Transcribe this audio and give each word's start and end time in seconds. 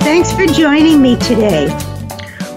Thanks 0.00 0.32
for 0.32 0.46
joining 0.46 1.02
me 1.02 1.16
today. 1.16 1.66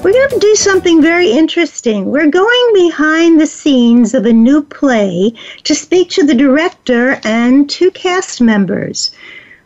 We're 0.03 0.13
going 0.13 0.29
to 0.29 0.39
do 0.39 0.55
something 0.55 1.01
very 1.01 1.29
interesting. 1.31 2.05
We're 2.05 2.29
going 2.29 2.71
behind 2.73 3.39
the 3.39 3.45
scenes 3.45 4.13
of 4.13 4.25
a 4.25 4.33
new 4.33 4.63
play 4.63 5.33
to 5.63 5.75
speak 5.75 6.09
to 6.11 6.25
the 6.25 6.33
director 6.33 7.19
and 7.23 7.69
two 7.69 7.91
cast 7.91 8.41
members. 8.41 9.11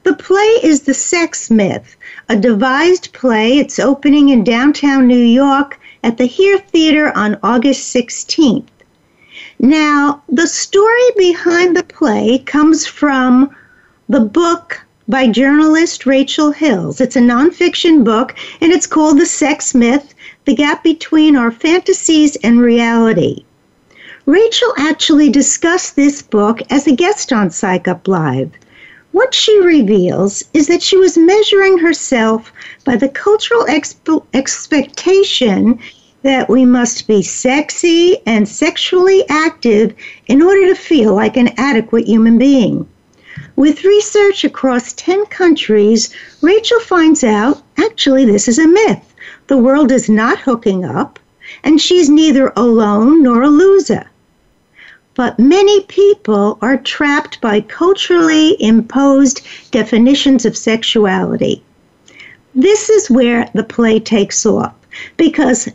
The 0.03 0.16
play 0.16 0.59
is 0.64 0.81
The 0.81 0.94
Sex 0.94 1.49
Myth, 1.49 1.95
a 2.30 2.36
devised 2.36 3.14
play. 3.14 3.59
It's 3.59 3.80
opening 3.80 4.30
in 4.30 4.44
downtown 4.44 5.08
New 5.08 5.17
York 5.17 5.80
at 6.03 6.17
the 6.17 6.25
Here 6.25 6.59
Theater 6.59 7.11
on 7.16 7.39
August 7.44 7.95
16th. 7.95 8.67
Now, 9.59 10.21
the 10.30 10.47
story 10.47 11.11
behind 11.17 11.75
the 11.75 11.83
play 11.83 12.39
comes 12.39 12.86
from 12.86 13.55
the 14.08 14.19
book 14.19 14.84
by 15.08 15.28
journalist 15.28 16.08
Rachel 16.08 16.52
Hills. 16.52 17.00
It's 17.00 17.16
a 17.16 17.22
nonfiction 17.22 18.03
book 18.03 18.36
and 18.59 18.72
it's 18.72 18.88
called 18.88 19.20
The 19.20 19.25
Sex 19.28 19.75
Myth 19.75 20.16
The 20.45 20.56
Gap 20.56 20.84
Between 20.84 21.36
Our 21.36 21.52
Fantasies 21.52 22.36
and 22.38 22.59
Reality. 22.59 23.44
Rachel 24.26 24.73
actually 24.80 25.30
discussed 25.30 25.95
this 25.95 26.23
book 26.23 26.59
as 26.72 26.88
a 26.88 26.95
guest 26.95 27.31
on 27.31 27.52
Psych 27.52 27.88
Up 27.88 28.08
Live. 28.08 28.52
What 29.11 29.36
she 29.36 29.61
reveals 29.61 30.44
is 30.56 30.66
that 30.67 30.81
she 30.81 30.98
was 30.98 31.20
measuring 31.20 31.78
herself 31.78 32.52
by 32.83 32.95
the 32.95 33.09
cultural 33.09 33.64
exp- 33.66 34.26
expectation 34.33 35.78
that 36.23 36.50
we 36.50 36.66
must 36.66 37.08
be 37.08 37.22
sexy 37.22 38.17
and 38.26 38.50
sexually 38.50 39.23
active 39.30 39.94
in 40.26 40.42
order 40.42 40.66
to 40.66 40.76
feel 40.76 41.14
like 41.14 41.38
an 41.38 41.50
adequate 41.58 42.08
human 42.08 42.39
being. 42.39 42.88
With 43.56 43.86
research 43.86 44.44
across 44.44 44.92
10 44.94 45.28
countries, 45.28 46.14
Rachel 46.42 46.80
finds 46.81 47.23
out 47.23 47.64
actually 47.78 48.25
this 48.25 48.50
is 48.50 48.59
a 48.59 48.67
myth. 48.67 49.14
The 49.48 49.58
world 49.58 49.94
is 49.94 50.09
not 50.09 50.39
hooking 50.39 50.84
up, 50.84 51.20
and 51.64 51.80
she's 51.80 52.09
neither 52.09 52.52
alone 52.58 53.23
nor 53.23 53.44
a 53.44 53.50
loser. 53.50 54.09
But 55.14 55.39
many 55.39 55.83
people 55.83 56.58
are 56.61 56.76
trapped 56.76 57.39
by 57.39 57.61
culturally 57.61 58.61
imposed 58.61 59.42
definitions 59.72 60.45
of 60.45 60.58
sexuality. 60.58 61.64
This 62.53 62.89
is 62.89 63.09
where 63.09 63.49
the 63.54 63.64
play 63.64 64.02
takes 64.02 64.45
off 64.45 64.73
because 65.15 65.70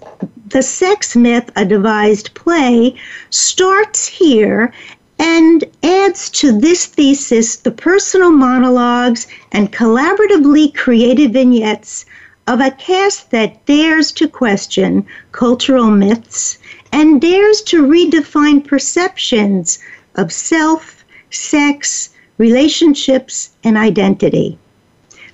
the 0.49 0.63
sex 0.63 1.17
myth, 1.17 1.51
a 1.57 1.65
devised 1.65 2.35
play, 2.35 2.95
starts 3.31 4.07
here 4.07 4.73
and 5.21 5.67
adds 5.83 6.31
to 6.31 6.59
this 6.59 6.87
thesis 6.87 7.57
the 7.57 7.71
personal 7.71 8.31
monologues 8.31 9.27
and 9.53 9.71
collaboratively 9.71 10.75
created 10.75 11.35
vignettes 11.35 12.07
of 12.47 12.59
a 12.59 12.71
cast 12.71 13.31
that 13.31 13.65
dares 13.67 14.13
to 14.13 14.27
question 14.27 15.05
cultural 15.31 15.91
myths 15.91 16.59
and 16.91 17.21
dares 17.21 17.61
to 17.61 17.87
redefine 17.87 18.67
perceptions 18.67 19.79
of 20.15 20.33
self, 20.33 21.05
sex, 21.29 22.09
relationships, 22.39 23.51
and 23.63 23.77
identity. 23.77 24.59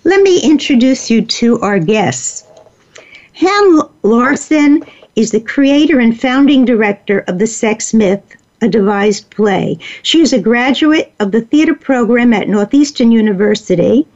Let 0.02 0.20
me 0.22 0.42
introduce 0.42 1.10
you 1.10 1.22
to 1.22 1.60
our 1.60 1.78
guests. 1.78 2.44
Hannah 3.34 3.88
Larson 4.02 4.82
is 5.14 5.30
the 5.30 5.40
creator 5.40 6.00
and 6.00 6.20
founding 6.20 6.64
director 6.64 7.20
of 7.28 7.38
The 7.38 7.46
Sex 7.46 7.94
Myth, 7.94 8.35
a 8.60 8.68
devised 8.68 9.30
play. 9.30 9.78
She 10.02 10.20
is 10.20 10.32
a 10.32 10.40
graduate 10.40 11.12
of 11.20 11.32
the 11.32 11.42
theater 11.42 11.74
program 11.74 12.32
at 12.32 12.48
Northeastern 12.48 13.12
University, 13.12 14.06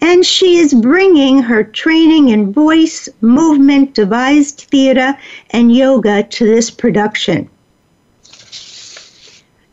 and 0.00 0.24
she 0.24 0.58
is 0.58 0.74
bringing 0.74 1.42
her 1.42 1.64
training 1.64 2.28
in 2.28 2.52
voice, 2.52 3.08
movement, 3.20 3.94
devised 3.94 4.66
theater, 4.70 5.16
and 5.50 5.74
yoga 5.74 6.22
to 6.22 6.44
this 6.46 6.70
production. 6.70 7.48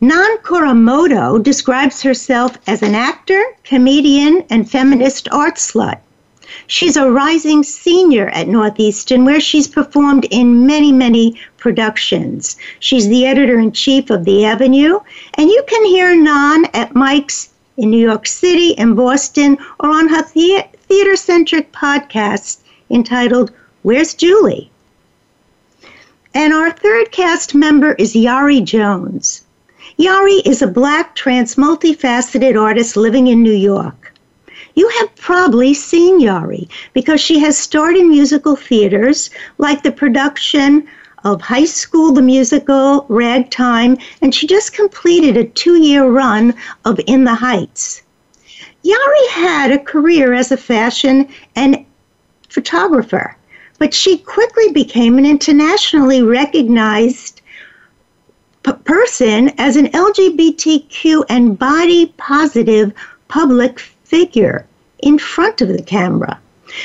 Nan 0.00 0.36
Kuramoto 0.42 1.42
describes 1.42 2.02
herself 2.02 2.58
as 2.66 2.82
an 2.82 2.94
actor, 2.94 3.42
comedian, 3.62 4.44
and 4.50 4.70
feminist 4.70 5.28
art 5.32 5.56
slut. 5.56 6.00
She's 6.66 6.96
a 6.96 7.10
rising 7.10 7.62
senior 7.62 8.28
at 8.28 8.48
Northeastern, 8.48 9.24
where 9.24 9.40
she's 9.40 9.68
performed 9.68 10.26
in 10.30 10.66
many, 10.66 10.92
many 10.92 11.38
productions. 11.58 12.56
She's 12.80 13.08
the 13.08 13.26
editor 13.26 13.58
in 13.58 13.72
chief 13.72 14.10
of 14.10 14.24
The 14.24 14.44
Avenue, 14.46 15.00
and 15.34 15.50
you 15.50 15.62
can 15.66 15.84
hear 15.84 16.16
Nan 16.16 16.64
at 16.72 16.94
mics 16.94 17.48
in 17.76 17.90
New 17.90 17.98
York 17.98 18.26
City 18.26 18.76
and 18.78 18.96
Boston 18.96 19.58
or 19.80 19.90
on 19.90 20.08
her 20.08 20.22
the- 20.34 20.64
theater 20.88 21.16
centric 21.16 21.72
podcast 21.72 22.58
entitled 22.90 23.50
Where's 23.82 24.14
Julie? 24.14 24.70
And 26.32 26.52
our 26.52 26.70
third 26.70 27.12
cast 27.12 27.54
member 27.54 27.92
is 27.92 28.14
Yari 28.14 28.64
Jones. 28.64 29.44
Yari 29.98 30.40
is 30.46 30.62
a 30.62 30.66
black, 30.66 31.14
trans, 31.14 31.56
multifaceted 31.56 32.60
artist 32.60 32.96
living 32.96 33.26
in 33.26 33.42
New 33.42 33.52
York. 33.52 34.13
You 34.74 34.88
have 34.98 35.14
probably 35.16 35.72
seen 35.72 36.20
Yari 36.20 36.68
because 36.92 37.20
she 37.20 37.38
has 37.38 37.56
starred 37.56 37.96
in 37.96 38.08
musical 38.08 38.56
theaters 38.56 39.30
like 39.58 39.82
the 39.82 39.92
production 39.92 40.88
of 41.22 41.40
High 41.40 41.64
School 41.64 42.12
the 42.12 42.22
Musical, 42.22 43.06
Ragtime, 43.08 43.96
and 44.20 44.34
she 44.34 44.46
just 44.46 44.72
completed 44.74 45.36
a 45.36 45.44
two 45.44 45.76
year 45.76 46.06
run 46.06 46.54
of 46.84 47.00
In 47.06 47.24
the 47.24 47.34
Heights. 47.34 48.02
Yari 48.84 49.28
had 49.30 49.70
a 49.70 49.78
career 49.78 50.34
as 50.34 50.52
a 50.52 50.56
fashion 50.56 51.28
and 51.56 51.86
photographer, 52.50 53.36
but 53.78 53.94
she 53.94 54.18
quickly 54.18 54.72
became 54.72 55.18
an 55.18 55.24
internationally 55.24 56.22
recognized 56.22 57.40
p- 58.62 58.72
person 58.84 59.50
as 59.56 59.76
an 59.76 59.86
LGBTQ 59.86 61.24
and 61.30 61.58
body 61.58 62.12
positive 62.18 62.92
public 63.28 63.80
figure 64.14 64.64
in 65.00 65.18
front 65.18 65.60
of 65.60 65.66
the 65.66 65.82
camera. 65.82 66.38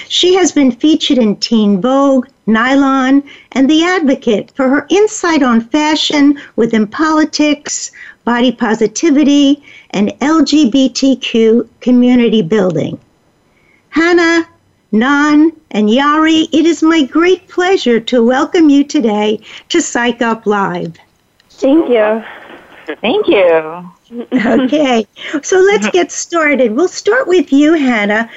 She 0.07 0.34
has 0.34 0.51
been 0.51 0.72
featured 0.72 1.19
in 1.19 1.35
Teen 1.35 1.79
Vogue, 1.79 2.28
Nylon, 2.47 3.22
and 3.51 3.69
The 3.69 3.84
Advocate 3.84 4.50
for 4.56 4.67
her 4.67 4.88
insight 4.90 5.44
on 5.44 5.62
fashion 5.62 6.39
within 6.56 6.88
politics, 6.88 7.91
body 8.25 8.51
positivity, 8.51 9.63
and 9.92 10.09
LGBTQ 10.21 11.68
community 11.81 12.42
building. 12.42 13.00
Hannah, 13.89 14.48
Nan, 14.92 15.51
and 15.69 15.88
Yari, 15.88 16.48
it 16.51 16.65
is 16.65 16.81
my 16.81 17.03
great 17.03 17.48
pleasure 17.48 18.00
to 18.00 18.25
welcome 18.25 18.69
you 18.69 18.83
today 18.83 19.39
to 19.69 19.83
Psych 19.83 20.24
Up 20.24 20.48
Live. 20.48 20.98
Thank 21.51 21.89
you. 21.89 22.24
Thank 23.01 23.27
you. 23.27 23.92
Okay, 24.11 25.07
so 25.41 25.57
let's 25.59 25.89
get 25.89 26.11
started. 26.11 26.75
We'll 26.75 26.88
start 26.88 27.27
with 27.27 27.51
you, 27.53 27.73
Hannah. 27.73 28.29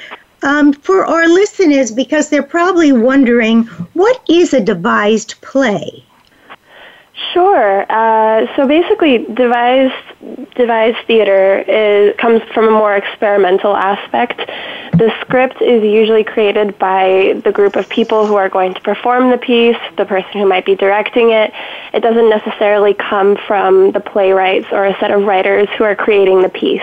Um, 0.43 0.73
for 0.73 1.05
our 1.05 1.27
listeners, 1.27 1.91
because 1.91 2.29
they're 2.29 2.43
probably 2.43 2.91
wondering, 2.91 3.63
what 3.93 4.21
is 4.29 4.53
a 4.53 4.59
devised 4.59 5.35
play? 5.41 6.03
Sure. 7.33 7.85
Uh, 7.89 8.55
so 8.55 8.67
basically, 8.67 9.25
devised 9.25 9.93
devised 10.55 10.97
theater 11.07 11.59
is, 11.67 12.15
comes 12.17 12.41
from 12.53 12.67
a 12.67 12.71
more 12.71 12.95
experimental 12.95 13.75
aspect 13.75 14.39
the 14.93 15.11
script 15.21 15.59
is 15.59 15.83
usually 15.83 16.23
created 16.23 16.77
by 16.77 17.41
the 17.43 17.51
group 17.51 17.75
of 17.75 17.89
people 17.89 18.27
who 18.27 18.35
are 18.35 18.47
going 18.47 18.75
to 18.75 18.81
perform 18.81 19.31
the 19.31 19.39
piece, 19.39 19.77
the 19.97 20.05
person 20.05 20.33
who 20.33 20.47
might 20.47 20.67
be 20.67 20.75
directing 20.75 21.31
it. 21.31 21.51
It 21.95 22.01
doesn't 22.01 22.29
necessarily 22.29 22.93
come 22.93 23.35
from 23.47 23.91
the 23.91 23.99
playwrights 23.99 24.67
or 24.71 24.85
a 24.85 24.95
set 24.99 25.09
of 25.09 25.23
writers 25.23 25.67
who 25.79 25.83
are 25.83 25.95
creating 25.95 26.43
the 26.43 26.49
piece. 26.49 26.81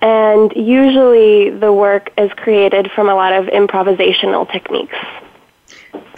And 0.00 0.50
usually 0.56 1.50
the 1.50 1.70
work 1.70 2.10
is 2.16 2.30
created 2.36 2.90
from 2.92 3.10
a 3.10 3.14
lot 3.14 3.34
of 3.34 3.46
improvisational 3.46 4.50
techniques. 4.50 4.96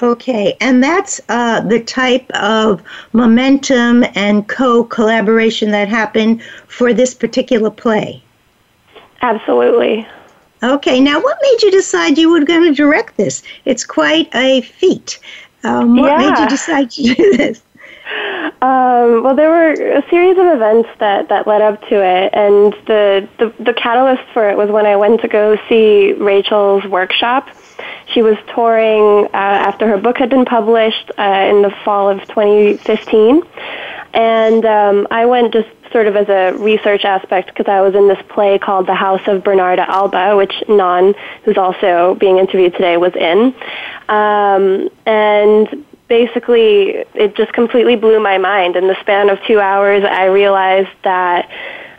Okay, 0.00 0.56
and 0.60 0.82
that's 0.82 1.20
uh, 1.28 1.60
the 1.60 1.80
type 1.80 2.30
of 2.30 2.82
momentum 3.12 4.04
and 4.14 4.48
co 4.48 4.84
collaboration 4.84 5.70
that 5.72 5.88
happened 5.88 6.42
for 6.68 6.92
this 6.92 7.14
particular 7.14 7.70
play. 7.70 8.22
Absolutely. 9.22 10.06
Okay, 10.62 11.00
now 11.00 11.20
what 11.20 11.38
made 11.42 11.62
you 11.62 11.70
decide 11.70 12.18
you 12.18 12.30
were 12.30 12.44
going 12.44 12.62
to 12.62 12.74
direct 12.74 13.16
this? 13.16 13.42
It's 13.64 13.84
quite 13.84 14.28
a 14.34 14.60
feat. 14.62 15.18
Um, 15.64 15.96
what 15.96 16.08
yeah. 16.08 16.30
made 16.30 16.38
you 16.38 16.48
decide 16.48 16.90
to 16.92 17.02
do 17.14 17.36
this? 17.36 17.62
Um, 18.60 19.22
well, 19.22 19.34
there 19.37 19.50
were 19.50 19.72
a 19.72 20.08
series 20.08 20.38
of 20.38 20.46
events 20.46 20.88
that, 20.99 21.28
that 21.28 21.46
led 21.46 21.60
up 21.60 21.81
to 21.88 22.02
it, 22.02 22.31
and 22.32 22.72
the, 22.87 23.28
the, 23.38 23.55
the 23.62 23.75
catalyst 23.75 24.22
for 24.32 24.49
it 24.50 24.56
was 24.56 24.70
when 24.70 24.87
I 24.87 24.96
went 24.96 25.20
to 25.20 25.28
go 25.28 25.56
see 25.69 26.12
Rachel's 26.14 26.84
workshop. 26.84 27.49
She 28.12 28.22
was 28.22 28.37
touring 28.55 29.26
uh, 29.26 29.28
after 29.34 29.87
her 29.87 29.99
book 29.99 30.16
had 30.16 30.31
been 30.31 30.44
published 30.44 31.10
uh, 31.19 31.46
in 31.50 31.62
the 31.62 31.70
fall 31.84 32.08
of 32.08 32.20
2015, 32.28 33.43
and 34.14 34.64
um, 34.64 35.06
I 35.11 35.26
went 35.26 35.52
just 35.52 35.69
sort 35.93 36.06
of 36.06 36.16
as 36.16 36.28
a 36.28 36.56
research 36.58 37.04
aspect 37.04 37.49
because 37.49 37.69
I 37.69 37.81
was 37.81 37.94
in 37.94 38.08
this 38.08 38.19
play 38.28 38.58
called 38.58 38.87
The 38.87 38.94
House 38.94 39.26
of 39.26 39.43
Bernarda 39.43 39.87
Alba, 39.87 40.37
which 40.37 40.54
Nan, 40.69 41.14
who's 41.44 41.56
also 41.56 42.16
being 42.19 42.38
interviewed 42.38 42.72
today, 42.72 42.96
was 42.96 43.14
in. 43.14 43.54
Um, 44.08 44.88
and 45.06 45.84
basically, 46.08 47.05
it 47.14 47.37
just 47.37 47.52
completely 47.52 47.96
blew 47.96 48.20
my 48.20 48.38
mind. 48.38 48.76
In 48.76 48.88
the 48.88 48.96
span 49.00 49.31
of 49.31 49.38
two 49.46 49.60
hours, 49.60 50.05
I 50.05 50.26
realized 50.26 50.90
that 51.05 51.50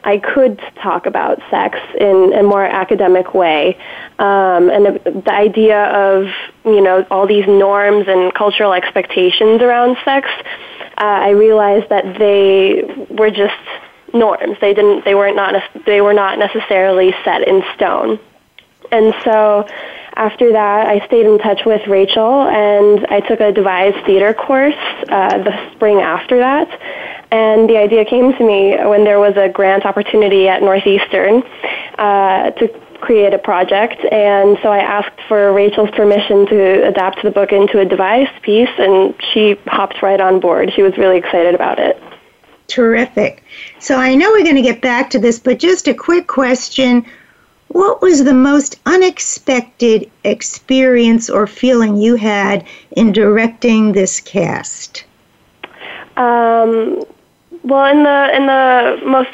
I 0.03 0.17
could 0.17 0.59
talk 0.81 1.05
about 1.05 1.39
sex 1.49 1.77
in 1.99 2.33
a 2.33 2.43
more 2.43 2.65
academic 2.65 3.33
way. 3.33 3.77
Um, 4.17 4.69
and 4.69 4.85
the, 4.85 5.21
the 5.25 5.33
idea 5.33 5.85
of, 5.85 6.27
you 6.65 6.81
know, 6.81 7.05
all 7.11 7.27
these 7.27 7.47
norms 7.47 8.07
and 8.07 8.33
cultural 8.33 8.73
expectations 8.73 9.61
around 9.61 9.97
sex 10.05 10.29
uh, 10.99 11.03
I 11.03 11.29
realized 11.29 11.87
that 11.89 12.19
they 12.19 12.83
were 13.09 13.31
just 13.31 13.55
norms. 14.13 14.57
They 14.59 14.73
didn't. 14.73 15.05
They 15.05 15.15
weren't 15.15 15.37
not. 15.37 15.63
They 15.85 16.01
were 16.01 16.13
not 16.13 16.37
necessarily 16.37 17.15
set 17.23 17.47
in 17.47 17.63
stone. 17.73 18.19
And 18.91 19.13
so, 19.23 19.65
after 20.15 20.51
that, 20.51 20.87
I 20.87 21.05
stayed 21.05 21.25
in 21.25 21.37
touch 21.39 21.61
with 21.65 21.85
Rachel, 21.87 22.47
and 22.47 23.05
I 23.07 23.19
took 23.21 23.39
a 23.39 23.51
devised 23.51 24.05
theater 24.05 24.33
course 24.33 24.75
uh, 25.09 25.37
the 25.43 25.71
spring 25.73 25.99
after 25.99 26.37
that. 26.39 26.69
And 27.31 27.69
the 27.69 27.77
idea 27.77 28.05
came 28.05 28.33
to 28.33 28.43
me 28.43 28.75
when 28.77 29.03
there 29.03 29.19
was 29.19 29.37
a 29.37 29.49
grant 29.49 29.85
opportunity 29.85 30.47
at 30.47 30.61
Northeastern 30.61 31.43
uh, 31.97 32.51
to 32.51 32.67
create 33.01 33.33
a 33.33 33.37
project. 33.37 34.03
And 34.11 34.57
so 34.61 34.69
I 34.69 34.79
asked 34.79 35.21
for 35.27 35.53
Rachel's 35.53 35.91
permission 35.91 36.45
to 36.47 36.87
adapt 36.87 37.23
the 37.23 37.31
book 37.31 37.51
into 37.51 37.79
a 37.79 37.85
devised 37.85 38.41
piece, 38.41 38.69
and 38.77 39.13
she 39.31 39.57
hopped 39.67 40.01
right 40.01 40.19
on 40.19 40.39
board. 40.39 40.71
She 40.75 40.81
was 40.81 40.97
really 40.97 41.17
excited 41.17 41.55
about 41.55 41.79
it. 41.79 42.01
Terrific. 42.67 43.43
So 43.79 43.97
I 43.97 44.15
know 44.15 44.29
we're 44.31 44.43
going 44.43 44.55
to 44.55 44.61
get 44.61 44.81
back 44.81 45.09
to 45.11 45.19
this, 45.19 45.39
but 45.39 45.59
just 45.59 45.87
a 45.87 45.93
quick 45.93 46.27
question. 46.27 47.05
What 47.69 48.01
was 48.01 48.23
the 48.23 48.33
most 48.33 48.79
unexpected 48.85 50.09
experience 50.23 51.29
or 51.29 51.47
feeling 51.47 51.95
you 51.97 52.15
had 52.15 52.65
in 52.91 53.11
directing 53.11 53.91
this 53.91 54.19
cast? 54.19 55.05
Um, 56.17 57.03
well, 57.63 57.85
in 57.85 58.03
the 58.03 58.35
in 58.35 58.47
the 58.47 59.01
most 59.05 59.29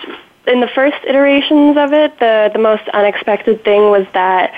in 0.48 0.60
the 0.60 0.68
first 0.68 0.98
iterations 1.08 1.78
of 1.78 1.94
it, 1.94 2.20
the 2.20 2.52
the 2.54 2.60
most 2.60 2.88
unexpected 2.90 3.64
thing 3.64 3.90
was 3.90 4.06
that 4.14 4.54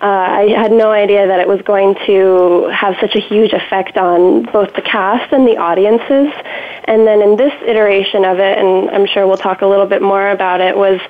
uh, 0.00 0.06
I 0.06 0.48
had 0.50 0.72
no 0.72 0.90
idea 0.90 1.26
that 1.26 1.40
it 1.40 1.48
was 1.48 1.62
going 1.62 1.96
to 2.06 2.68
have 2.72 2.96
such 3.00 3.16
a 3.16 3.20
huge 3.20 3.52
effect 3.52 3.96
on 3.96 4.42
both 4.52 4.74
the 4.74 4.82
cast 4.82 5.32
and 5.32 5.48
the 5.48 5.56
audiences. 5.56 6.32
And 6.84 7.06
then 7.06 7.22
in 7.22 7.36
this 7.36 7.52
iteration 7.66 8.24
of 8.24 8.38
it, 8.38 8.58
and 8.58 8.90
I'm 8.90 9.06
sure 9.06 9.26
we'll 9.26 9.38
talk 9.38 9.62
a 9.62 9.66
little 9.66 9.86
bit 9.86 10.02
more 10.02 10.30
about 10.30 10.60
it, 10.60 10.76
was 10.76 11.00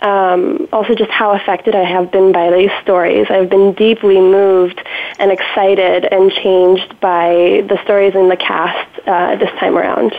um, 0.00 0.68
also 0.72 0.94
just 0.94 1.10
how 1.10 1.32
affected 1.32 1.74
I 1.74 1.84
have 1.84 2.10
been 2.10 2.32
by 2.32 2.50
these 2.50 2.70
stories. 2.82 3.26
I've 3.30 3.50
been 3.50 3.72
deeply 3.72 4.20
moved 4.20 4.82
and 5.18 5.30
excited 5.30 6.04
and 6.06 6.30
changed 6.32 7.00
by 7.00 7.64
the 7.68 7.80
stories 7.84 8.14
in 8.14 8.28
the 8.28 8.36
cast 8.36 8.88
uh, 9.06 9.36
this 9.36 9.50
time 9.58 9.76
around. 9.76 10.14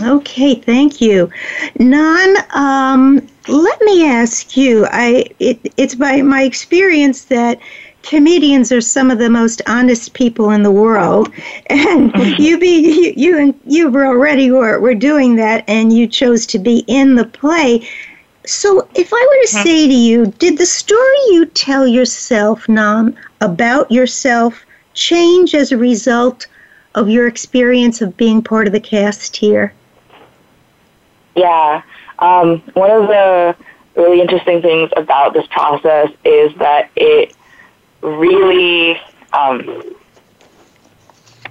Okay, 0.00 0.54
thank 0.54 1.00
you. 1.00 1.30
Nan, 1.78 2.36
um, 2.54 3.26
let 3.48 3.80
me 3.82 4.06
ask 4.06 4.56
you. 4.56 4.86
I 4.90 5.24
it, 5.38 5.58
it's 5.78 5.94
by 5.94 6.20
my 6.20 6.42
experience 6.42 7.24
that 7.26 7.58
comedians 8.02 8.70
are 8.70 8.80
some 8.80 9.10
of 9.10 9.18
the 9.18 9.30
most 9.30 9.62
honest 9.66 10.12
people 10.12 10.50
in 10.50 10.62
the 10.62 10.70
world, 10.70 11.32
and 11.70 12.12
you 12.38 12.58
be 12.58 13.12
you 13.16 13.38
you, 13.38 13.60
you 13.64 13.90
were 13.90 14.06
already 14.06 14.50
were, 14.50 14.78
were 14.78 14.94
doing 14.94 15.36
that, 15.36 15.64
and 15.66 15.92
you 15.92 16.06
chose 16.06 16.46
to 16.46 16.58
be 16.58 16.84
in 16.86 17.14
the 17.14 17.24
play. 17.24 17.88
So, 18.48 18.88
if 18.94 19.12
I 19.12 19.26
were 19.28 19.42
to 19.42 19.56
mm-hmm. 19.56 19.62
say 19.62 19.86
to 19.86 19.94
you, 19.94 20.26
did 20.38 20.56
the 20.56 20.64
story 20.64 21.18
you 21.26 21.44
tell 21.44 21.86
yourself, 21.86 22.66
Nan, 22.66 23.14
about 23.42 23.92
yourself 23.92 24.64
change 24.94 25.54
as 25.54 25.70
a 25.70 25.76
result 25.76 26.46
of 26.94 27.10
your 27.10 27.26
experience 27.26 28.00
of 28.00 28.16
being 28.16 28.42
part 28.42 28.66
of 28.66 28.72
the 28.72 28.80
cast 28.80 29.36
here? 29.36 29.74
Yeah. 31.36 31.82
Um, 32.20 32.60
one 32.72 32.90
of 32.90 33.08
the 33.08 33.54
really 33.96 34.22
interesting 34.22 34.62
things 34.62 34.90
about 34.96 35.34
this 35.34 35.46
process 35.48 36.08
is 36.24 36.54
that 36.56 36.88
it 36.96 37.36
really 38.00 38.98
um, 39.34 39.94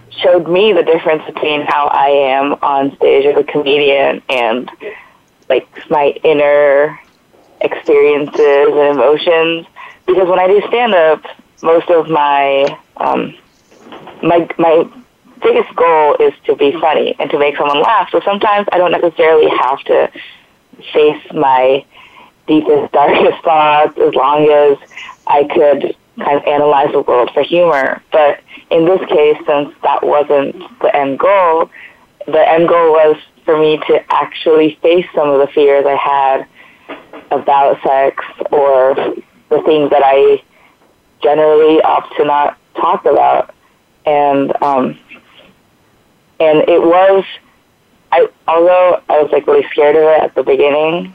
showed 0.09 0.49
me 0.49 0.73
the 0.73 0.81
difference 0.83 1.23
between 1.25 1.61
how 1.61 1.89
I 1.89 2.07
am 2.07 2.53
on 2.63 2.95
stage 2.95 3.27
as 3.27 3.37
a 3.37 3.43
comedian 3.43 4.23
and 4.29 4.71
like 5.49 5.67
my 5.89 6.09
inner 6.23 6.99
experiences 7.61 8.67
and 8.69 8.97
emotions. 8.97 9.67
Because 10.05 10.27
when 10.27 10.39
I 10.39 10.47
do 10.47 10.61
stand 10.67 10.93
up, 10.93 11.23
most 11.61 11.89
of 11.89 12.09
my 12.09 12.77
um, 12.97 13.35
my 14.21 14.47
my 14.57 14.87
biggest 15.41 15.75
goal 15.75 16.15
is 16.19 16.33
to 16.45 16.55
be 16.55 16.71
funny 16.79 17.15
and 17.19 17.29
to 17.29 17.39
make 17.39 17.57
someone 17.57 17.81
laugh. 17.81 18.09
So 18.11 18.21
sometimes 18.21 18.67
I 18.71 18.77
don't 18.77 18.91
necessarily 18.91 19.49
have 19.49 19.79
to 19.85 20.11
face 20.93 21.21
my 21.33 21.85
deepest, 22.47 22.93
darkest 22.93 23.43
thoughts 23.43 23.97
as 23.97 24.13
long 24.15 24.49
as 24.49 24.77
I 25.27 25.43
could 25.43 25.95
kind 26.17 26.37
of 26.37 26.43
analyze 26.45 26.91
the 26.91 27.01
world 27.01 27.29
for 27.33 27.43
humor. 27.43 28.01
But 28.11 28.39
in 28.71 28.85
this 28.85 28.99
case, 29.07 29.37
since 29.45 29.73
that 29.83 30.03
wasn't 30.03 30.55
the 30.79 30.95
end 30.95 31.19
goal, 31.19 31.69
the 32.25 32.49
end 32.49 32.67
goal 32.67 32.91
was 32.91 33.17
for 33.47 33.57
me 33.57 33.77
to 33.87 34.03
actually 34.13 34.77
face 34.81 35.05
some 35.15 35.29
of 35.29 35.39
the 35.39 35.47
fears 35.47 35.85
I 35.87 35.95
had 35.95 36.47
about 37.31 37.81
sex 37.81 38.23
or 38.51 38.93
the 39.49 39.61
things 39.65 39.89
that 39.89 40.01
I 40.03 40.43
generally 41.23 41.81
opt 41.81 42.13
to 42.17 42.25
not 42.25 42.57
talk 42.75 43.05
about. 43.05 43.55
And 44.05 44.51
um, 44.61 44.99
and 46.41 46.59
it 46.67 46.81
was 46.81 47.23
I 48.11 48.27
although 48.49 49.01
I 49.07 49.21
was 49.21 49.31
like 49.31 49.47
really 49.47 49.65
scared 49.71 49.95
of 49.95 50.03
it 50.03 50.21
at 50.23 50.35
the 50.35 50.43
beginning, 50.43 51.13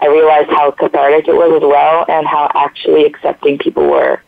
I 0.00 0.06
realized 0.06 0.50
how 0.50 0.70
cathartic 0.70 1.26
it 1.26 1.34
was 1.34 1.60
as 1.60 1.66
well 1.66 2.04
and 2.08 2.24
how 2.24 2.52
actually 2.54 3.04
accepting 3.04 3.58
people 3.58 3.84
were 3.84 4.22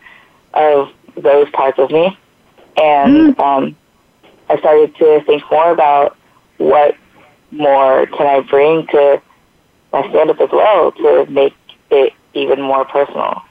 of 0.53 0.91
those 1.17 1.49
parts 1.51 1.79
of 1.79 1.93
me. 1.93 2.19
And 2.77 3.37
mm. 3.37 3.39
um, 3.39 3.77
I 4.49 4.59
started 4.59 4.97
to 4.97 5.23
think 5.27 5.45
more 5.49 5.71
about 5.71 6.17
what 6.59 6.97
more 7.51 8.07
can 8.07 8.27
I 8.27 8.41
bring 8.41 8.87
to 8.89 9.21
my 9.93 10.09
stand 10.11 10.31
up 10.31 10.41
as 10.41 10.51
well 10.53 10.93
to 10.93 11.27
make 11.27 11.55
it 11.91 12.13
even 12.35 12.61
more 12.61 12.85
personal. 12.85 13.43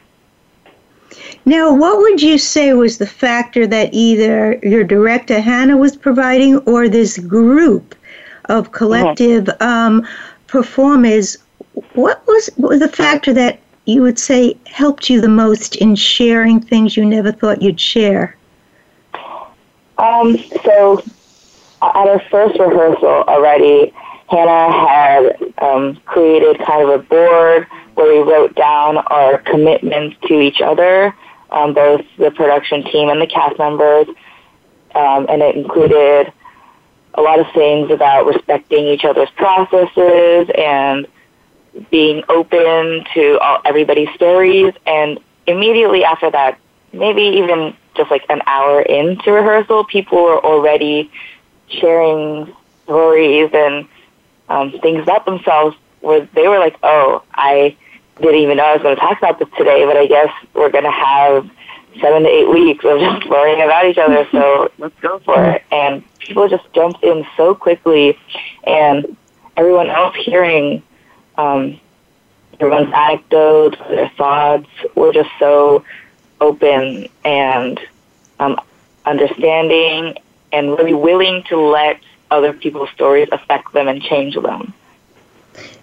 Now, 1.45 1.73
what 1.73 1.97
would 1.99 2.21
you 2.21 2.37
say 2.37 2.73
was 2.73 2.97
the 2.97 3.07
factor 3.07 3.65
that 3.67 3.89
either 3.93 4.59
your 4.63 4.83
director 4.83 5.39
Hannah 5.39 5.77
was 5.77 5.95
providing 5.95 6.57
or 6.59 6.89
this 6.89 7.17
group 7.19 7.95
of 8.45 8.71
collective 8.71 9.49
um, 9.61 10.05
performers? 10.47 11.37
What 11.93 12.25
was, 12.27 12.49
what 12.57 12.69
was 12.69 12.79
the 12.79 12.89
factor 12.89 13.33
that 13.33 13.59
you 13.85 14.01
would 14.01 14.19
say 14.19 14.57
helped 14.65 15.09
you 15.09 15.21
the 15.21 15.29
most 15.29 15.75
in 15.75 15.95
sharing 15.95 16.59
things 16.59 16.97
you 16.97 17.05
never 17.05 17.31
thought 17.31 17.61
you'd 17.61 17.79
share? 17.79 18.35
Um, 19.97 20.37
so, 20.63 21.01
at 21.93 22.07
our 22.07 22.21
first 22.31 22.59
rehearsal 22.59 23.23
already, 23.27 23.93
Hannah 24.29 24.71
had 24.71 25.53
um, 25.59 25.95
created 26.05 26.57
kind 26.65 26.81
of 26.81 26.89
a 26.89 27.03
board 27.03 27.67
where 27.93 28.13
we 28.13 28.31
wrote 28.31 28.55
down 28.55 28.97
our 28.97 29.37
commitments 29.39 30.17
to 30.27 30.39
each 30.39 30.61
other, 30.61 31.15
um, 31.51 31.73
both 31.73 32.01
the 32.17 32.31
production 32.31 32.83
team 32.83 33.09
and 33.09 33.21
the 33.21 33.27
cast 33.27 33.57
members, 33.59 34.07
um, 34.95 35.27
and 35.29 35.41
it 35.41 35.55
included 35.55 36.31
a 37.13 37.21
lot 37.21 37.39
of 37.39 37.45
things 37.53 37.91
about 37.91 38.25
respecting 38.25 38.87
each 38.87 39.05
other's 39.05 39.29
processes 39.31 40.49
and 40.57 41.07
being 41.89 42.23
open 42.29 43.05
to 43.13 43.37
all, 43.39 43.61
everybody's 43.65 44.09
stories. 44.15 44.73
And 44.85 45.19
immediately 45.47 46.03
after 46.03 46.29
that, 46.31 46.59
maybe 46.91 47.21
even 47.21 47.75
just 47.95 48.11
like 48.11 48.25
an 48.29 48.41
hour 48.45 48.81
into 48.81 49.31
rehearsal, 49.31 49.85
people 49.85 50.21
were 50.23 50.43
already 50.43 51.11
sharing 51.67 52.53
stories 52.83 53.49
and 53.53 53.87
um, 54.49 54.71
things 54.79 55.01
about 55.03 55.25
themselves 55.25 55.75
where 56.01 56.27
they 56.33 56.47
were 56.47 56.59
like, 56.59 56.77
oh, 56.83 57.23
I 57.33 57.75
didn't 58.21 58.41
even 58.41 58.57
know 58.57 58.65
I 58.65 58.73
was 58.73 58.81
going 58.83 58.95
to 58.95 59.01
talk 59.01 59.17
about 59.17 59.39
this 59.39 59.49
today, 59.57 59.85
but 59.85 59.97
I 59.97 60.07
guess 60.07 60.31
we're 60.53 60.69
going 60.69 60.83
to 60.83 60.91
have 60.91 61.49
seven 61.99 62.23
to 62.23 62.29
eight 62.29 62.49
weeks 62.49 62.85
of 62.85 62.99
just 62.99 63.25
learning 63.25 63.63
about 63.63 63.85
each 63.85 63.97
other, 63.97 64.27
so 64.31 64.71
let's 64.77 64.99
go 65.01 65.19
for 65.19 65.43
it. 65.43 65.63
And 65.71 66.03
people 66.19 66.47
just 66.47 66.71
jumped 66.73 67.03
in 67.03 67.25
so 67.35 67.55
quickly, 67.55 68.17
and 68.65 69.17
everyone 69.57 69.89
else 69.89 70.15
hearing 70.15 70.83
um, 71.37 71.79
everyone's 72.59 72.93
anecdotes, 72.93 73.77
their 73.89 74.09
thoughts 74.09 74.69
were 74.95 75.11
just 75.11 75.29
so 75.39 75.83
open 76.41 77.07
and 77.23 77.79
um, 78.39 78.59
understanding 79.05 80.15
and 80.51 80.71
really 80.71 80.93
willing 80.93 81.43
to 81.43 81.59
let 81.59 81.99
other 82.31 82.53
people's 82.53 82.89
stories 82.91 83.29
affect 83.31 83.73
them 83.73 83.87
and 83.87 84.01
change 84.01 84.35
them. 84.35 84.73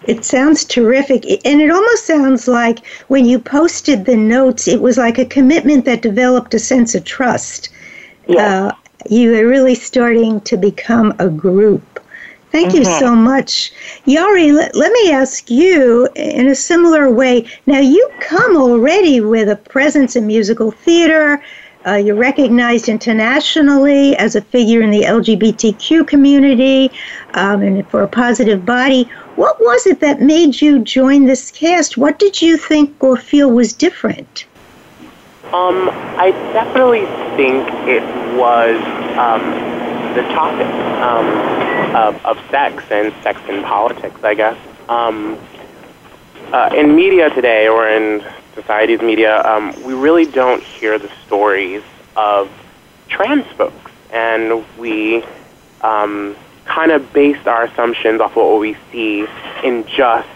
It 0.05 0.25
sounds 0.25 0.65
terrific. 0.65 1.25
And 1.45 1.61
it 1.61 1.71
almost 1.71 2.05
sounds 2.05 2.47
like 2.47 2.85
when 3.07 3.25
you 3.25 3.39
posted 3.39 4.05
the 4.05 4.17
notes, 4.17 4.67
it 4.67 4.81
was 4.81 4.97
like 4.97 5.17
a 5.17 5.25
commitment 5.25 5.85
that 5.85 6.01
developed 6.01 6.53
a 6.53 6.59
sense 6.59 6.93
of 6.93 7.05
trust. 7.05 7.69
Yeah. 8.27 8.67
Uh, 8.67 8.71
you 9.09 9.33
are 9.35 9.47
really 9.47 9.75
starting 9.75 10.41
to 10.41 10.57
become 10.57 11.13
a 11.19 11.29
group. 11.29 11.81
Thank 12.51 12.69
mm-hmm. 12.69 12.77
you 12.79 12.99
so 12.99 13.15
much. 13.15 13.73
Yari, 14.05 14.53
let, 14.53 14.75
let 14.75 14.91
me 14.91 15.11
ask 15.11 15.49
you 15.49 16.07
in 16.15 16.47
a 16.47 16.55
similar 16.55 17.09
way. 17.09 17.47
Now, 17.65 17.79
you 17.79 18.07
come 18.19 18.55
already 18.55 19.21
with 19.21 19.49
a 19.49 19.55
presence 19.55 20.15
in 20.15 20.27
musical 20.27 20.69
theater. 20.69 21.41
Uh, 21.85 21.95
you're 21.95 22.15
recognized 22.15 22.87
internationally 22.87 24.15
as 24.15 24.35
a 24.35 24.41
figure 24.41 24.81
in 24.81 24.89
the 24.89 25.01
LGBTQ 25.01 26.07
community 26.07 26.89
um, 27.33 27.61
and 27.61 27.87
for 27.89 28.03
a 28.03 28.07
positive 28.07 28.65
body. 28.65 29.03
What 29.35 29.59
was 29.59 29.85
it 29.85 29.99
that 29.99 30.21
made 30.21 30.61
you 30.61 30.79
join 30.79 31.25
this 31.25 31.51
cast? 31.51 31.97
What 31.97 32.19
did 32.19 32.41
you 32.41 32.55
think 32.55 33.03
or 33.03 33.17
feel 33.17 33.51
was 33.51 33.73
different? 33.73 34.45
Um, 35.51 35.89
I 36.17 36.31
definitely 36.53 37.05
think 37.35 37.67
it 37.87 38.03
was 38.37 38.77
um, 39.17 39.41
the 40.15 40.21
topic 40.33 40.67
um, 41.03 41.95
of, 41.95 42.25
of 42.25 42.49
sex 42.49 42.83
and 42.91 43.13
sex 43.23 43.41
in 43.49 43.61
politics, 43.63 44.23
I 44.23 44.35
guess. 44.35 44.57
Um, 44.87 45.37
uh, 46.53 46.69
in 46.75 46.95
media 46.95 47.29
today, 47.31 47.67
or 47.67 47.89
in 47.89 48.23
society's 48.55 49.01
media, 49.01 49.41
um, 49.43 49.73
we 49.83 49.93
really 49.93 50.25
don't 50.25 50.61
hear 50.63 50.99
the 50.99 51.09
stories 51.25 51.83
of 52.15 52.49
trans 53.09 53.45
folks, 53.57 53.91
and 54.11 54.63
we 54.77 55.23
um, 55.81 56.35
kind 56.65 56.91
of 56.91 57.11
based 57.13 57.47
our 57.47 57.63
assumptions 57.63 58.21
off 58.21 58.31
of 58.31 58.37
what 58.37 58.59
we 58.59 58.77
see 58.91 59.25
in 59.63 59.85
just 59.85 60.27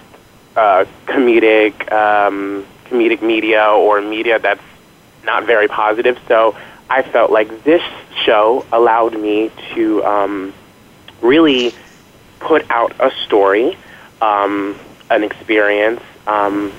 uh, 0.55 0.85
comedic 1.05 1.91
um, 1.91 2.65
comedic 2.85 3.21
media 3.21 3.65
or 3.67 4.01
media 4.01 4.39
that's 4.39 4.63
not 5.23 5.45
very 5.45 5.67
positive. 5.67 6.17
So 6.27 6.55
I 6.89 7.01
felt 7.01 7.31
like 7.31 7.63
this 7.63 7.83
show 8.23 8.65
allowed 8.71 9.19
me 9.19 9.51
to 9.75 10.03
um, 10.05 10.53
really 11.21 11.73
put 12.39 12.69
out 12.71 12.95
a 12.99 13.11
story, 13.25 13.77
um, 14.21 14.79
an 15.09 15.23
experience, 15.23 16.01
um, 16.25 16.71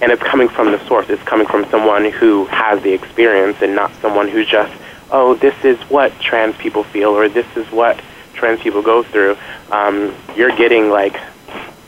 and 0.00 0.10
it's 0.12 0.22
coming 0.22 0.48
from 0.48 0.72
the 0.72 0.84
source. 0.86 1.08
It's 1.08 1.22
coming 1.22 1.46
from 1.46 1.68
someone 1.70 2.10
who 2.10 2.46
has 2.46 2.82
the 2.82 2.92
experience 2.92 3.58
and 3.62 3.74
not 3.74 3.92
someone 4.00 4.28
who's 4.28 4.48
just, 4.48 4.72
oh, 5.10 5.34
this 5.34 5.54
is 5.64 5.78
what 5.90 6.18
trans 6.20 6.56
people 6.56 6.84
feel 6.84 7.10
or 7.10 7.28
this 7.28 7.46
is 7.56 7.70
what 7.70 8.00
trans 8.34 8.60
people 8.60 8.82
go 8.82 9.02
through, 9.02 9.36
um, 9.70 10.14
you're 10.34 10.56
getting 10.56 10.88
like 10.88 11.20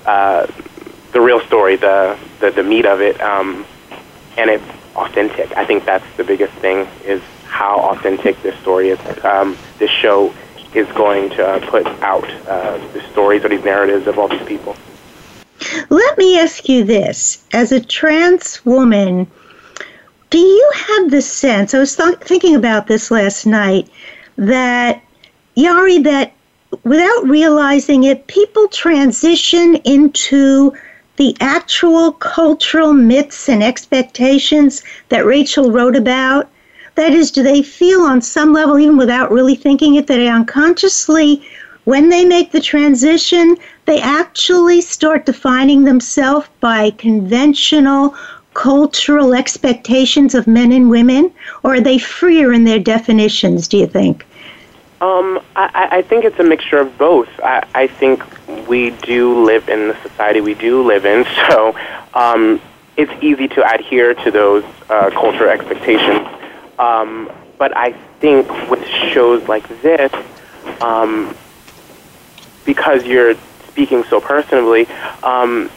uh, 0.05 0.47
the 1.13 1.21
real 1.21 1.41
story, 1.41 1.77
the, 1.77 2.19
the, 2.41 2.51
the 2.51 2.63
meat 2.63 2.85
of 2.85 3.01
it, 3.01 3.21
um, 3.21 3.65
and 4.37 4.51
it's 4.51 4.65
authentic. 4.95 5.57
I 5.57 5.65
think 5.65 5.85
that's 5.85 6.05
the 6.17 6.25
biggest 6.25 6.53
thing 6.55 6.87
is 7.05 7.23
how 7.47 7.81
authentic 7.81 8.41
this 8.43 8.59
story 8.61 8.91
is. 8.91 9.25
Um, 9.25 9.57
this 9.79 9.91
show 9.91 10.35
is 10.75 10.87
going 10.89 11.31
to 11.31 11.47
uh, 11.47 11.71
put 11.71 11.87
out 11.87 12.29
uh, 12.47 12.79
the 12.93 13.03
stories 13.13 13.45
or 13.45 13.49
these 13.49 13.65
narratives 13.65 14.07
of 14.07 14.19
all 14.19 14.29
these 14.29 14.47
people. 14.47 14.77
Let 15.91 16.19
me 16.19 16.39
ask 16.39 16.69
you 16.69 16.85
this: 16.85 17.45
as 17.53 17.73
a 17.73 17.81
trans 17.81 18.65
woman, 18.65 19.27
do 20.31 20.39
you 20.39 20.71
have 20.75 21.11
the 21.11 21.23
sense? 21.23 21.75
I 21.75 21.79
was 21.79 21.97
th- 21.97 22.19
thinking 22.19 22.55
about 22.55 22.87
this 22.87 23.11
last 23.11 23.47
night 23.47 23.89
that 24.37 25.03
Yari, 25.57 26.03
that 26.05 26.33
without 26.85 27.29
realizing 27.29 28.05
it, 28.05 28.27
people 28.27 28.69
transition 28.69 29.77
into 29.85 30.73
the 31.17 31.37
actual 31.41 32.13
cultural 32.13 32.93
myths 32.93 33.49
and 33.49 33.63
expectations 33.63 34.83
that 35.11 35.27
Rachel 35.27 35.71
wrote 35.71 35.97
about. 35.97 36.49
That 36.95 37.13
is, 37.13 37.31
do 37.31 37.43
they 37.43 37.63
feel 37.63 38.01
on 38.01 38.21
some 38.21 38.53
level, 38.53 38.79
even 38.79 38.97
without 38.97 39.31
really 39.31 39.55
thinking 39.55 39.95
it, 39.95 40.07
that 40.07 40.21
unconsciously, 40.21 41.43
when 41.85 42.09
they 42.09 42.25
make 42.25 42.53
the 42.53 42.61
transition, 42.61 43.57
they 43.87 44.01
actually 44.01 44.81
start 44.81 45.27
defining 45.27 45.85
themselves 45.85 46.49
by 46.61 46.91
conventional 46.93 48.15
cultural 48.55 49.35
expectations 49.35 50.35
of 50.35 50.47
men 50.47 50.73
and 50.73 50.91
women? 50.91 51.33
Or 51.63 51.75
are 51.75 51.81
they 51.81 51.99
freer 51.99 52.53
in 52.53 52.65
their 52.65 52.79
definitions, 52.79 53.69
do 53.69 53.79
you 53.79 53.87
think? 53.87 54.27
Um, 55.01 55.41
I, 55.57 55.89
I 55.91 56.03
think 56.03 56.25
it's 56.25 56.39
a 56.39 56.45
mixture 56.45 56.79
of 56.79 56.97
both. 56.97 57.29
I, 57.43 57.67
I 57.75 57.87
think 57.89 58.23
we 58.69 58.91
do 58.91 59.45
live 59.45 59.69
in 59.69 59.89
the 59.89 59.97
society 60.03 60.41
we 60.41 60.55
do 60.55 60.83
live 60.87 61.05
in, 61.05 61.25
so 61.49 61.77
um, 62.15 62.61
it's 62.97 63.13
easy 63.23 63.49
to 63.49 63.75
adhere 63.75 64.15
to 64.15 64.31
those 64.31 64.65
uh, 64.89 65.11
cultural 65.11 65.51
expectations. 65.51 66.29
Um, 66.79 67.31
but 67.59 67.77
I 67.77 67.93
think 68.21 68.49
with 68.71 68.87
shows 68.87 69.49
like 69.49 69.67
this, 69.83 70.13
um, 70.81 71.35
because 72.65 73.05
you're 73.05 73.35
speaking 73.69 74.05
so 74.05 74.21
personally, 74.21 74.87
um, 75.23 75.71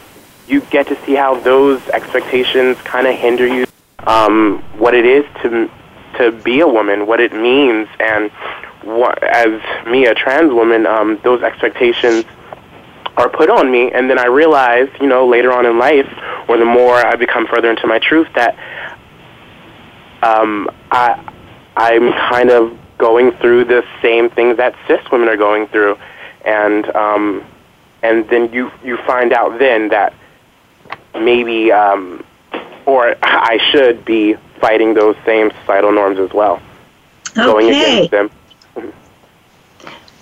you 0.46 0.60
get 0.60 0.86
to 0.88 1.04
see 1.04 1.14
how 1.14 1.38
those 1.40 1.80
expectations 1.88 2.76
kind 2.78 3.06
of 3.06 3.14
hinder 3.16 3.46
you. 3.46 3.66
Um, 4.06 4.62
what 4.78 4.94
it 4.94 5.04
is 5.04 5.24
to 5.42 5.70
to 6.18 6.32
be 6.32 6.60
a 6.60 6.68
woman, 6.68 7.06
what 7.06 7.20
it 7.20 7.32
means, 7.32 7.88
and 8.00 8.30
what, 8.82 9.22
as 9.22 9.60
me, 9.86 10.06
a 10.06 10.14
trans 10.14 10.52
woman, 10.52 10.86
um, 10.86 11.20
those 11.22 11.42
expectations 11.42 12.24
are 13.16 13.28
put 13.28 13.50
on 13.50 13.70
me, 13.70 13.90
and 13.92 14.08
then 14.08 14.18
I 14.18 14.26
realize, 14.26 14.88
you 15.00 15.06
know, 15.06 15.26
later 15.26 15.52
on 15.52 15.66
in 15.66 15.78
life, 15.78 16.08
or 16.48 16.56
the 16.56 16.64
more 16.64 16.94
I 16.94 17.16
become 17.16 17.46
further 17.46 17.70
into 17.70 17.86
my 17.86 17.98
truth, 17.98 18.28
that 18.34 18.56
um, 20.22 20.70
I 20.90 21.22
I'm 21.76 22.12
kind 22.12 22.50
of 22.50 22.76
going 22.98 23.32
through 23.32 23.64
the 23.64 23.84
same 24.00 24.30
things 24.30 24.56
that 24.56 24.74
cis 24.86 25.00
women 25.10 25.28
are 25.28 25.36
going 25.36 25.66
through, 25.68 25.98
and 26.46 26.88
um, 26.96 27.44
and 28.02 28.26
then 28.30 28.52
you 28.52 28.70
you 28.82 28.96
find 28.98 29.32
out 29.32 29.58
then 29.58 29.88
that 29.88 30.14
maybe 31.14 31.72
um, 31.72 32.24
or 32.86 33.16
I 33.22 33.58
should 33.70 34.04
be 34.04 34.34
fighting 34.60 34.94
those 34.94 35.16
same 35.26 35.50
societal 35.60 35.92
norms 35.92 36.18
as 36.18 36.32
well, 36.32 36.62
okay. 37.30 37.44
going 37.44 37.68
against 37.68 38.10
them. 38.12 38.30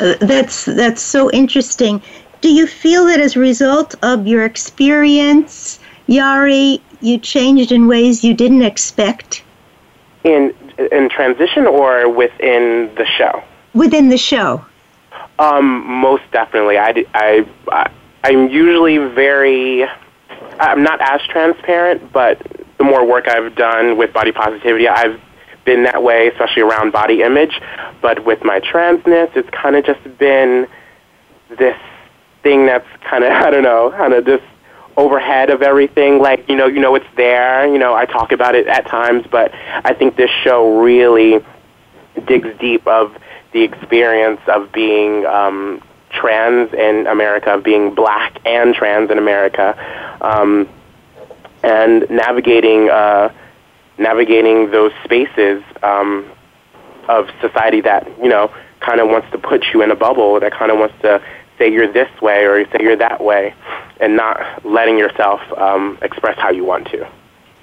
Uh, 0.00 0.14
that's 0.20 0.64
that's 0.64 1.02
so 1.02 1.30
interesting. 1.30 2.02
Do 2.40 2.52
you 2.52 2.66
feel 2.66 3.06
that 3.06 3.20
as 3.20 3.36
a 3.36 3.40
result 3.40 3.94
of 4.02 4.26
your 4.26 4.44
experience, 4.44 5.78
Yari, 6.08 6.80
you 7.00 7.18
changed 7.18 7.70
in 7.70 7.86
ways 7.86 8.24
you 8.24 8.34
didn't 8.34 8.62
expect? 8.62 9.42
In 10.24 10.54
in 10.90 11.08
transition 11.10 11.66
or 11.66 12.08
within 12.08 12.92
the 12.96 13.06
show? 13.06 13.42
Within 13.74 14.08
the 14.08 14.18
show. 14.18 14.64
Um, 15.38 16.00
most 16.00 16.22
definitely. 16.32 16.78
I, 16.78 17.04
I, 17.12 17.46
I, 17.68 17.90
I'm 18.22 18.48
usually 18.48 18.98
very. 18.98 19.84
I'm 20.58 20.82
not 20.82 21.00
as 21.00 21.20
transparent, 21.28 22.12
but 22.12 22.40
the 22.78 22.84
more 22.84 23.04
work 23.06 23.28
I've 23.28 23.54
done 23.56 23.96
with 23.96 24.12
body 24.12 24.30
positivity, 24.30 24.88
I've 24.88 25.20
been 25.64 25.84
that 25.84 26.02
way, 26.02 26.28
especially 26.28 26.62
around 26.62 26.92
body 26.92 27.22
image. 27.22 27.60
But 28.00 28.24
with 28.24 28.44
my 28.44 28.60
transness, 28.60 29.34
it's 29.36 29.48
kind 29.50 29.74
of 29.76 29.84
just 29.84 30.02
been 30.18 30.68
this 31.58 31.76
thing 32.42 32.66
that's 32.66 32.86
kind 33.02 33.24
of, 33.24 33.32
I 33.32 33.50
don't 33.50 33.62
know, 33.62 33.92
kind 33.96 34.12
of 34.12 34.24
just 34.24 34.44
overhead 34.96 35.50
of 35.50 35.62
everything. 35.62 36.18
Like 36.20 36.48
you 36.48 36.56
know, 36.56 36.66
you 36.66 36.80
know 36.80 36.94
it's 36.94 37.06
there. 37.16 37.66
You 37.66 37.78
know, 37.78 37.94
I 37.94 38.06
talk 38.06 38.32
about 38.32 38.54
it 38.54 38.66
at 38.66 38.86
times, 38.86 39.26
but 39.30 39.52
I 39.52 39.94
think 39.94 40.16
this 40.16 40.30
show 40.42 40.80
really 40.80 41.44
digs 42.26 42.48
deep 42.60 42.86
of 42.86 43.16
the 43.54 43.62
experience 43.62 44.40
of 44.48 44.70
being 44.72 45.24
um, 45.24 45.80
trans 46.10 46.74
in 46.74 47.06
America, 47.06 47.54
of 47.54 47.62
being 47.62 47.94
black 47.94 48.38
and 48.44 48.74
trans 48.74 49.10
in 49.10 49.16
America, 49.16 49.78
um, 50.20 50.68
and 51.62 52.10
navigating 52.10 52.90
uh, 52.90 53.32
navigating 53.96 54.72
those 54.72 54.92
spaces 55.04 55.62
um, 55.84 56.28
of 57.08 57.30
society 57.40 57.80
that 57.80 58.06
you 58.22 58.28
know 58.28 58.52
kind 58.80 59.00
of 59.00 59.08
wants 59.08 59.30
to 59.30 59.38
put 59.38 59.64
you 59.72 59.82
in 59.82 59.90
a 59.90 59.96
bubble, 59.96 60.40
that 60.40 60.52
kind 60.52 60.70
of 60.70 60.78
wants 60.78 60.94
to 61.00 61.22
say 61.56 61.72
you're 61.72 61.90
this 61.90 62.10
way 62.20 62.44
or 62.44 62.64
say 62.72 62.78
you're 62.80 62.96
that 62.96 63.22
way, 63.22 63.54
and 64.00 64.16
not 64.16 64.64
letting 64.66 64.98
yourself 64.98 65.40
um, 65.56 65.96
express 66.02 66.36
how 66.38 66.50
you 66.50 66.64
want 66.64 66.88
to. 66.88 67.08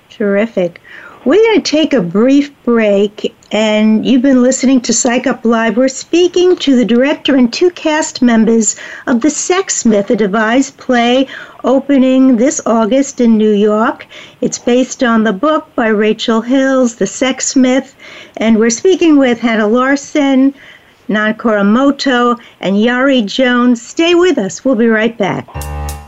Terrific. 0.09 0.81
We're 1.23 1.35
going 1.35 1.61
to 1.61 1.71
take 1.71 1.93
a 1.93 2.01
brief 2.01 2.51
break, 2.63 3.31
and 3.51 4.03
you've 4.03 4.23
been 4.23 4.41
listening 4.41 4.81
to 4.81 4.91
Psych 4.91 5.27
Up 5.27 5.45
Live. 5.45 5.77
We're 5.77 5.87
speaking 5.87 6.55
to 6.55 6.75
the 6.75 6.83
director 6.83 7.35
and 7.35 7.53
two 7.53 7.69
cast 7.69 8.23
members 8.23 8.75
of 9.05 9.21
The 9.21 9.29
Sex 9.29 9.85
Myth, 9.85 10.09
a 10.09 10.15
devised 10.15 10.77
play 10.77 11.27
opening 11.63 12.37
this 12.37 12.59
August 12.65 13.21
in 13.21 13.37
New 13.37 13.51
York. 13.51 14.07
It's 14.41 14.57
based 14.57 15.03
on 15.03 15.23
the 15.23 15.31
book 15.31 15.67
by 15.75 15.89
Rachel 15.89 16.41
Hills, 16.41 16.95
The 16.95 17.05
Sex 17.05 17.55
Myth, 17.55 17.95
and 18.37 18.57
we're 18.57 18.71
speaking 18.71 19.19
with 19.19 19.39
Hannah 19.39 19.67
Larson, 19.67 20.55
Nan 21.07 21.35
Kuramoto, 21.35 22.41
and 22.61 22.77
Yari 22.77 23.27
Jones. 23.27 23.79
Stay 23.79 24.15
with 24.15 24.39
us. 24.39 24.65
We'll 24.65 24.73
be 24.73 24.87
right 24.87 25.15
back. 25.15 26.00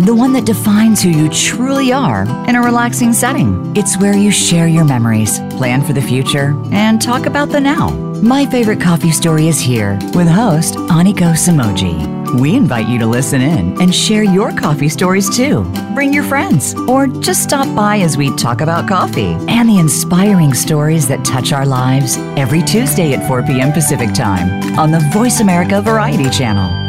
The 0.00 0.14
one 0.16 0.32
that 0.32 0.46
defines 0.46 1.02
who 1.02 1.10
you 1.10 1.28
truly 1.28 1.92
are 1.92 2.22
in 2.48 2.56
a 2.56 2.62
relaxing 2.62 3.12
setting. 3.12 3.76
It's 3.76 3.98
where 3.98 4.16
you 4.16 4.30
share 4.30 4.66
your 4.66 4.86
memories, 4.86 5.40
plan 5.58 5.82
for 5.82 5.92
the 5.92 6.00
future, 6.00 6.54
and 6.72 7.02
talk 7.02 7.26
about 7.26 7.50
the 7.50 7.60
now. 7.60 7.90
My 8.22 8.46
favorite 8.46 8.80
coffee 8.80 9.12
story 9.12 9.48
is 9.48 9.60
here 9.60 9.98
with 10.14 10.26
host 10.26 10.76
Aniko 10.76 11.34
Samoji. 11.34 12.15
We 12.34 12.54
invite 12.54 12.88
you 12.88 12.98
to 12.98 13.06
listen 13.06 13.40
in 13.40 13.80
and 13.80 13.94
share 13.94 14.22
your 14.22 14.52
coffee 14.52 14.88
stories 14.88 15.34
too. 15.34 15.64
Bring 15.94 16.12
your 16.12 16.24
friends 16.24 16.74
or 16.88 17.06
just 17.06 17.42
stop 17.42 17.74
by 17.74 17.98
as 18.00 18.16
we 18.16 18.34
talk 18.36 18.60
about 18.60 18.88
coffee 18.88 19.36
and 19.48 19.68
the 19.68 19.78
inspiring 19.78 20.54
stories 20.54 21.08
that 21.08 21.24
touch 21.24 21.52
our 21.52 21.66
lives 21.66 22.16
every 22.36 22.62
Tuesday 22.62 23.14
at 23.14 23.26
4 23.26 23.42
p.m. 23.44 23.72
Pacific 23.72 24.12
Time 24.14 24.78
on 24.78 24.90
the 24.90 25.00
Voice 25.12 25.40
America 25.40 25.80
Variety 25.80 26.28
Channel. 26.30 26.85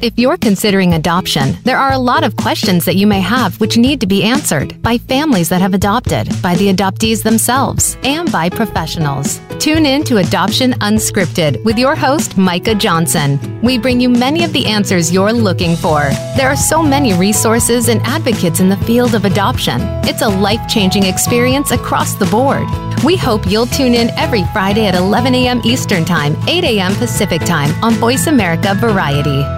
If 0.00 0.16
you're 0.16 0.36
considering 0.36 0.94
adoption, 0.94 1.56
there 1.64 1.76
are 1.76 1.92
a 1.92 1.98
lot 1.98 2.22
of 2.22 2.36
questions 2.36 2.84
that 2.84 2.94
you 2.94 3.08
may 3.08 3.20
have 3.20 3.58
which 3.58 3.76
need 3.76 4.00
to 4.00 4.06
be 4.06 4.22
answered 4.22 4.80
by 4.80 4.96
families 4.96 5.48
that 5.48 5.60
have 5.60 5.74
adopted, 5.74 6.30
by 6.40 6.54
the 6.54 6.72
adoptees 6.72 7.24
themselves, 7.24 7.96
and 8.04 8.30
by 8.30 8.48
professionals. 8.48 9.40
Tune 9.58 9.84
in 9.86 10.04
to 10.04 10.18
Adoption 10.18 10.74
Unscripted 10.74 11.64
with 11.64 11.78
your 11.78 11.96
host, 11.96 12.38
Micah 12.38 12.76
Johnson. 12.76 13.60
We 13.60 13.76
bring 13.76 14.00
you 14.00 14.08
many 14.08 14.44
of 14.44 14.52
the 14.52 14.66
answers 14.66 15.12
you're 15.12 15.32
looking 15.32 15.74
for. 15.74 16.08
There 16.36 16.48
are 16.48 16.56
so 16.56 16.80
many 16.80 17.12
resources 17.14 17.88
and 17.88 18.00
advocates 18.02 18.60
in 18.60 18.68
the 18.68 18.76
field 18.76 19.16
of 19.16 19.24
adoption. 19.24 19.80
It's 20.04 20.22
a 20.22 20.28
life 20.28 20.68
changing 20.68 21.06
experience 21.06 21.72
across 21.72 22.14
the 22.14 22.26
board. 22.26 22.68
We 23.04 23.16
hope 23.16 23.48
you'll 23.48 23.66
tune 23.66 23.94
in 23.94 24.10
every 24.10 24.44
Friday 24.52 24.86
at 24.86 24.94
11 24.94 25.34
a.m. 25.34 25.60
Eastern 25.64 26.04
Time, 26.04 26.36
8 26.46 26.62
a.m. 26.62 26.94
Pacific 26.94 27.42
Time 27.44 27.72
on 27.82 27.94
Voice 27.94 28.28
America 28.28 28.74
Variety. 28.76 29.57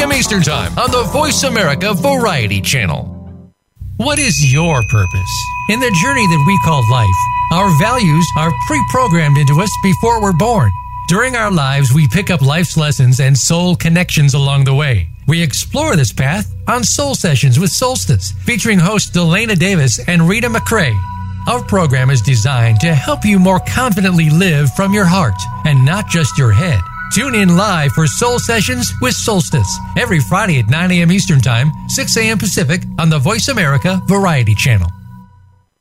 Eastern 0.09 0.41
Time 0.41 0.77
on 0.79 0.89
the 0.89 1.03
Voice 1.11 1.43
America 1.43 1.93
Variety 1.93 2.59
Channel. 2.59 3.05
What 3.97 4.19
is 4.19 4.51
your 4.51 4.81
purpose? 4.89 5.33
In 5.69 5.79
the 5.79 5.95
journey 6.01 6.25
that 6.25 6.43
we 6.47 6.59
call 6.65 6.81
life, 6.89 7.15
our 7.53 7.69
values 7.77 8.27
are 8.37 8.51
pre 8.67 8.83
programmed 8.89 9.37
into 9.37 9.61
us 9.61 9.71
before 9.83 10.21
we're 10.21 10.33
born. 10.33 10.71
During 11.07 11.35
our 11.35 11.51
lives, 11.51 11.93
we 11.93 12.07
pick 12.07 12.29
up 12.29 12.41
life's 12.41 12.77
lessons 12.77 13.19
and 13.19 13.37
soul 13.37 13.75
connections 13.75 14.33
along 14.33 14.63
the 14.63 14.73
way. 14.73 15.07
We 15.27 15.41
explore 15.41 15.95
this 15.95 16.11
path 16.11 16.53
on 16.67 16.83
Soul 16.83 17.15
Sessions 17.15 17.59
with 17.59 17.69
Solstice, 17.69 18.31
featuring 18.43 18.79
hosts 18.79 19.11
Delana 19.11 19.57
Davis 19.57 19.99
and 20.07 20.27
Rita 20.27 20.47
McCrae. 20.47 20.99
Our 21.47 21.63
program 21.63 22.09
is 22.09 22.21
designed 22.21 22.79
to 22.81 22.93
help 22.93 23.23
you 23.23 23.39
more 23.39 23.59
confidently 23.59 24.29
live 24.29 24.73
from 24.73 24.93
your 24.93 25.05
heart 25.05 25.39
and 25.65 25.85
not 25.85 26.07
just 26.07 26.37
your 26.37 26.51
head. 26.51 26.81
Tune 27.13 27.35
in 27.35 27.57
live 27.57 27.91
for 27.91 28.07
Soul 28.07 28.39
Sessions 28.39 28.93
with 29.01 29.13
Solstice 29.13 29.77
every 29.97 30.21
Friday 30.21 30.59
at 30.59 30.69
9 30.69 30.91
a.m. 30.91 31.11
Eastern 31.11 31.41
Time, 31.41 31.69
6 31.89 32.15
a.m. 32.15 32.37
Pacific 32.37 32.83
on 32.99 33.09
the 33.09 33.19
Voice 33.19 33.49
America 33.49 34.01
Variety 34.07 34.55
Channel. 34.55 34.87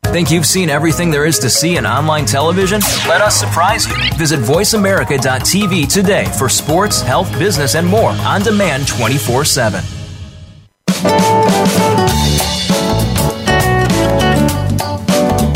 Think 0.06 0.32
you've 0.32 0.46
seen 0.46 0.68
everything 0.68 1.12
there 1.12 1.24
is 1.26 1.38
to 1.38 1.48
see 1.48 1.76
in 1.76 1.86
online 1.86 2.26
television? 2.26 2.80
Let 3.06 3.20
us 3.20 3.36
surprise 3.38 3.86
you. 3.86 3.94
Visit 4.18 4.40
VoiceAmerica.tv 4.40 5.92
today 5.92 6.24
for 6.36 6.48
sports, 6.48 7.00
health, 7.00 7.30
business, 7.38 7.76
and 7.76 7.86
more 7.86 8.10
on 8.10 8.42
demand 8.42 8.88
24 8.88 9.44
7. 9.44 9.84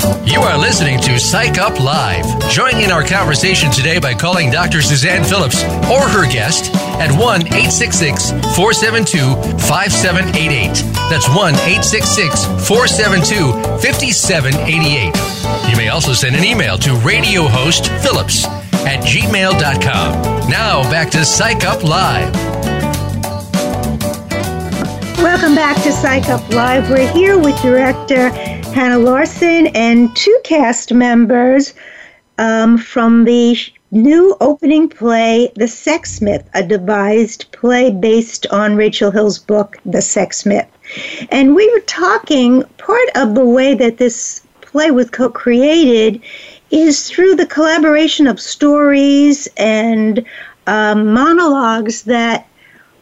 You 0.05 0.41
are 0.41 0.59
listening 0.59 1.01
to 1.01 1.19
Psych 1.19 1.59
Up 1.59 1.81
Live. 1.81 2.27
Join 2.51 2.77
in 2.77 2.91
our 2.91 3.03
conversation 3.03 3.71
today 3.71 3.99
by 3.99 4.13
calling 4.13 4.51
Dr. 4.51 4.83
Suzanne 4.83 5.25
Phillips 5.25 5.63
or 5.91 6.01
her 6.09 6.31
guest 6.31 6.75
at 7.01 7.11
1 7.11 7.47
866 7.47 8.31
472 8.55 9.35
5788. 9.67 10.85
That's 11.09 11.29
1 11.29 11.55
866 11.55 12.45
472 12.69 13.53
5788. 13.81 15.71
You 15.71 15.77
may 15.77 15.89
also 15.89 16.13
send 16.13 16.37
an 16.37 16.45
email 16.45 16.77
to 16.79 16.91
radiohostphillips 16.91 18.45
at 18.85 19.01
gmail.com. 19.05 20.51
Now 20.51 20.83
back 20.91 21.11
to 21.13 21.25
Psych 21.25 21.65
Up 21.65 21.83
Live. 21.83 22.35
Welcome 25.19 25.55
back 25.55 25.83
to 25.85 25.91
Psych 25.91 26.29
Up 26.29 26.47
Live. 26.51 26.91
We're 26.91 27.11
here 27.11 27.39
with 27.39 27.61
director 27.63 28.29
Hannah 28.75 28.99
Larson 28.99 29.69
and 29.69 30.15
two 30.17 30.37
cast 30.43 30.93
members 30.93 31.75
um, 32.39 32.77
from 32.77 33.25
the 33.25 33.57
new 33.93 34.37
opening 34.41 34.89
play, 34.89 35.53
The 35.55 35.69
Sex 35.69 36.21
Myth, 36.21 36.51
a 36.55 36.63
devised 36.65 37.47
play 37.53 37.93
based 37.93 38.49
on 38.49 38.75
Rachel 38.75 39.13
Hills' 39.13 39.39
book, 39.39 39.79
The 39.87 40.03
Sex 40.03 40.45
Myth. 40.45 40.67
And 41.31 41.55
we 41.55 41.71
were 41.71 41.85
talking, 41.87 42.65
part 42.77 43.09
of 43.15 43.37
the 43.37 43.45
way 43.45 43.75
that 43.75 43.99
this 43.99 44.41
play 44.61 44.91
was 44.91 45.09
co 45.09 45.29
created 45.29 46.21
is 46.73 47.09
through 47.09 47.37
the 47.37 47.47
collaboration 47.47 48.27
of 48.27 48.41
stories 48.41 49.47
and 49.57 50.25
um, 50.67 51.15
monologues 51.15 52.03
that 52.03 52.49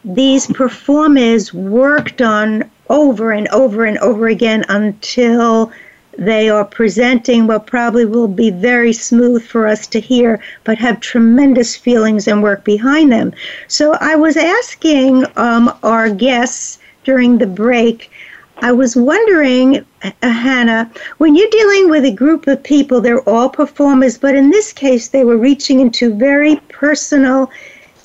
these 0.05 0.45
performers 0.45 1.51
worked 1.51 2.21
on 2.21 2.69
over 2.89 3.31
and 3.31 3.47
over 3.49 3.85
and 3.85 3.97
over 3.99 4.27
again 4.27 4.65
until 4.69 5.71
they 6.17 6.49
are 6.49 6.65
presenting 6.65 7.47
what 7.47 7.65
probably 7.65 8.05
will 8.05 8.27
be 8.27 8.51
very 8.51 8.93
smooth 8.93 9.43
for 9.43 9.67
us 9.67 9.87
to 9.87 9.99
hear, 9.99 10.39
but 10.63 10.77
have 10.77 10.99
tremendous 10.99 11.75
feelings 11.75 12.27
and 12.27 12.43
work 12.43 12.63
behind 12.63 13.11
them. 13.11 13.33
So 13.67 13.93
I 13.99 14.15
was 14.15 14.37
asking 14.37 15.25
um, 15.35 15.75
our 15.81 16.09
guests 16.09 16.79
during 17.03 17.37
the 17.39 17.47
break 17.47 18.11
I 18.63 18.71
was 18.71 18.95
wondering, 18.95 19.85
uh, 20.03 20.11
Hannah, 20.21 20.89
when 21.17 21.35
you're 21.35 21.49
dealing 21.49 21.89
with 21.89 22.05
a 22.05 22.11
group 22.11 22.47
of 22.47 22.63
people, 22.63 23.01
they're 23.01 23.27
all 23.27 23.49
performers, 23.49 24.17
but 24.17 24.35
in 24.35 24.51
this 24.51 24.71
case, 24.71 25.09
they 25.09 25.25
were 25.25 25.37
reaching 25.37 25.79
into 25.79 26.13
very 26.13 26.57
personal 26.69 27.51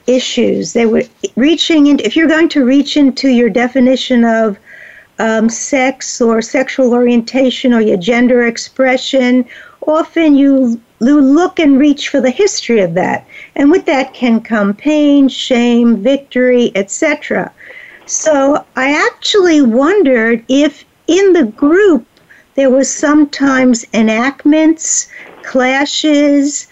issues. 0.07 0.73
They 0.73 0.87
were 0.87 1.05
reaching 1.37 1.87
into, 1.87 2.05
if 2.05 2.17
you're 2.17 2.29
going 2.29 2.49
to 2.51 2.64
reach 2.64 2.97
into 2.97 3.29
your 3.29 3.51
definition 3.51 4.25
of 4.25 4.59
um, 5.18 5.48
sex 5.48 6.20
or 6.20 6.40
sexual 6.40 6.94
orientation 6.94 7.74
or 7.74 7.81
your 7.81 7.96
gender 7.96 8.46
expression, 8.46 9.44
often 9.87 10.37
you, 10.37 10.81
you 11.00 11.20
look 11.20 11.59
and 11.59 11.78
reach 11.78 12.09
for 12.09 12.20
the 12.20 12.31
history 12.31 12.81
of 12.81 12.94
that. 12.94 13.26
And 13.57 13.70
with 13.70 13.87
that 13.87 14.14
can 14.14 14.40
come 14.40 14.74
pain, 14.74 15.28
shame, 15.28 15.96
victory, 15.96 16.72
etc. 16.74 17.52
So 18.07 18.64
I 18.76 18.92
actually 19.07 19.62
wondered 19.62 20.44
if 20.48 20.85
in 21.07 21.33
the 21.33 21.44
group 21.44 22.07
there 22.54 22.70
was 22.70 22.92
sometimes 22.92 23.85
enactments, 23.94 25.09
clashes, 25.42 26.68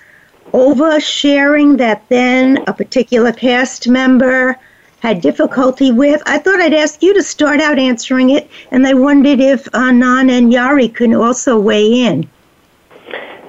oversharing 0.52 1.78
that 1.78 2.02
then 2.08 2.62
a 2.66 2.72
particular 2.72 3.32
cast 3.32 3.88
member 3.88 4.58
had 5.06 5.20
difficulty 5.20 5.92
with. 5.92 6.20
I 6.26 6.38
thought 6.38 6.60
I'd 6.60 6.74
ask 6.74 7.00
you 7.00 7.14
to 7.14 7.22
start 7.22 7.60
out 7.60 7.78
answering 7.78 8.30
it, 8.30 8.50
and 8.72 8.84
I 8.86 8.94
wondered 8.94 9.38
if 9.38 9.68
Nan 9.72 10.30
and 10.30 10.52
Yari 10.52 10.92
could 10.92 11.14
also 11.14 11.60
weigh 11.60 12.06
in. 12.06 12.28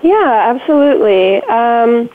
Yeah, 0.03 0.53
absolutely. 0.53 1.37
Um, 1.43 2.09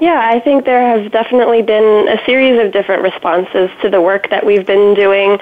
yeah, 0.00 0.22
I 0.24 0.40
think 0.40 0.64
there 0.64 0.98
has 0.98 1.10
definitely 1.12 1.60
been 1.60 2.08
a 2.08 2.24
series 2.24 2.58
of 2.64 2.72
different 2.72 3.02
responses 3.02 3.68
to 3.82 3.90
the 3.90 4.00
work 4.00 4.30
that 4.30 4.46
we've 4.46 4.66
been 4.66 4.94
doing. 4.94 5.32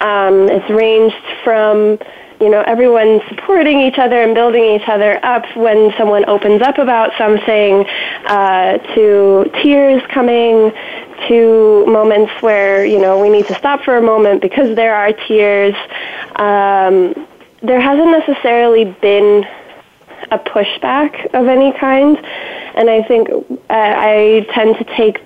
Um, 0.00 0.48
it's 0.48 0.70
ranged 0.70 1.16
from 1.42 1.98
you 2.40 2.50
know, 2.50 2.62
everyone 2.66 3.20
supporting 3.28 3.80
each 3.80 3.98
other 3.98 4.22
and 4.22 4.34
building 4.34 4.64
each 4.64 4.88
other 4.88 5.24
up 5.24 5.44
when 5.56 5.92
someone 5.96 6.24
opens 6.26 6.62
up 6.62 6.78
about 6.78 7.12
something, 7.16 7.86
uh, 8.26 8.78
to 8.94 9.50
tears 9.62 10.02
coming, 10.08 10.72
to 11.28 11.86
moments 11.86 12.32
where, 12.40 12.84
you 12.84 12.98
know, 12.98 13.20
we 13.20 13.28
need 13.28 13.46
to 13.46 13.54
stop 13.54 13.82
for 13.82 13.96
a 13.96 14.02
moment 14.02 14.42
because 14.42 14.74
there 14.76 14.94
are 14.94 15.12
tears. 15.12 15.74
Um, 16.36 17.26
there 17.62 17.80
hasn't 17.80 18.10
necessarily 18.10 18.84
been 19.00 19.46
a 20.30 20.38
pushback 20.38 21.32
of 21.34 21.46
any 21.46 21.72
kind, 21.78 22.18
and 22.74 22.90
I 22.90 23.02
think 23.02 23.28
uh, 23.30 23.44
I 23.70 24.46
tend 24.52 24.76
to 24.76 24.84
take 24.96 25.20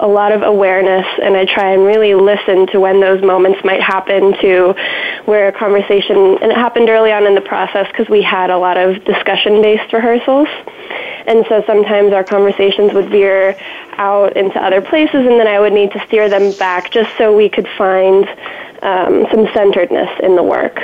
a 0.00 0.08
lot 0.08 0.32
of 0.32 0.42
awareness 0.42 1.06
and 1.22 1.36
I 1.36 1.44
try 1.44 1.72
and 1.72 1.84
really 1.84 2.14
listen 2.14 2.66
to 2.68 2.80
when 2.80 3.00
those 3.00 3.22
moments 3.22 3.60
might 3.64 3.82
happen 3.82 4.32
to 4.40 4.74
where 5.26 5.48
a 5.48 5.52
conversation, 5.52 6.38
and 6.40 6.50
it 6.50 6.56
happened 6.56 6.88
early 6.88 7.12
on 7.12 7.26
in 7.26 7.34
the 7.34 7.42
process 7.42 7.86
because 7.92 8.08
we 8.08 8.22
had 8.22 8.50
a 8.50 8.58
lot 8.58 8.76
of 8.76 9.04
discussion 9.04 9.62
based 9.62 9.92
rehearsals. 9.92 10.48
And 11.26 11.44
so 11.48 11.62
sometimes 11.66 12.12
our 12.12 12.24
conversations 12.24 12.92
would 12.94 13.10
veer 13.10 13.56
out 13.98 14.36
into 14.36 14.58
other 14.58 14.80
places 14.80 15.26
and 15.26 15.38
then 15.38 15.46
I 15.46 15.60
would 15.60 15.74
need 15.74 15.92
to 15.92 16.04
steer 16.06 16.28
them 16.28 16.52
back 16.58 16.90
just 16.90 17.16
so 17.18 17.36
we 17.36 17.48
could 17.48 17.68
find 17.76 18.26
um, 18.82 19.26
some 19.30 19.48
centeredness 19.54 20.10
in 20.22 20.36
the 20.36 20.42
work. 20.42 20.80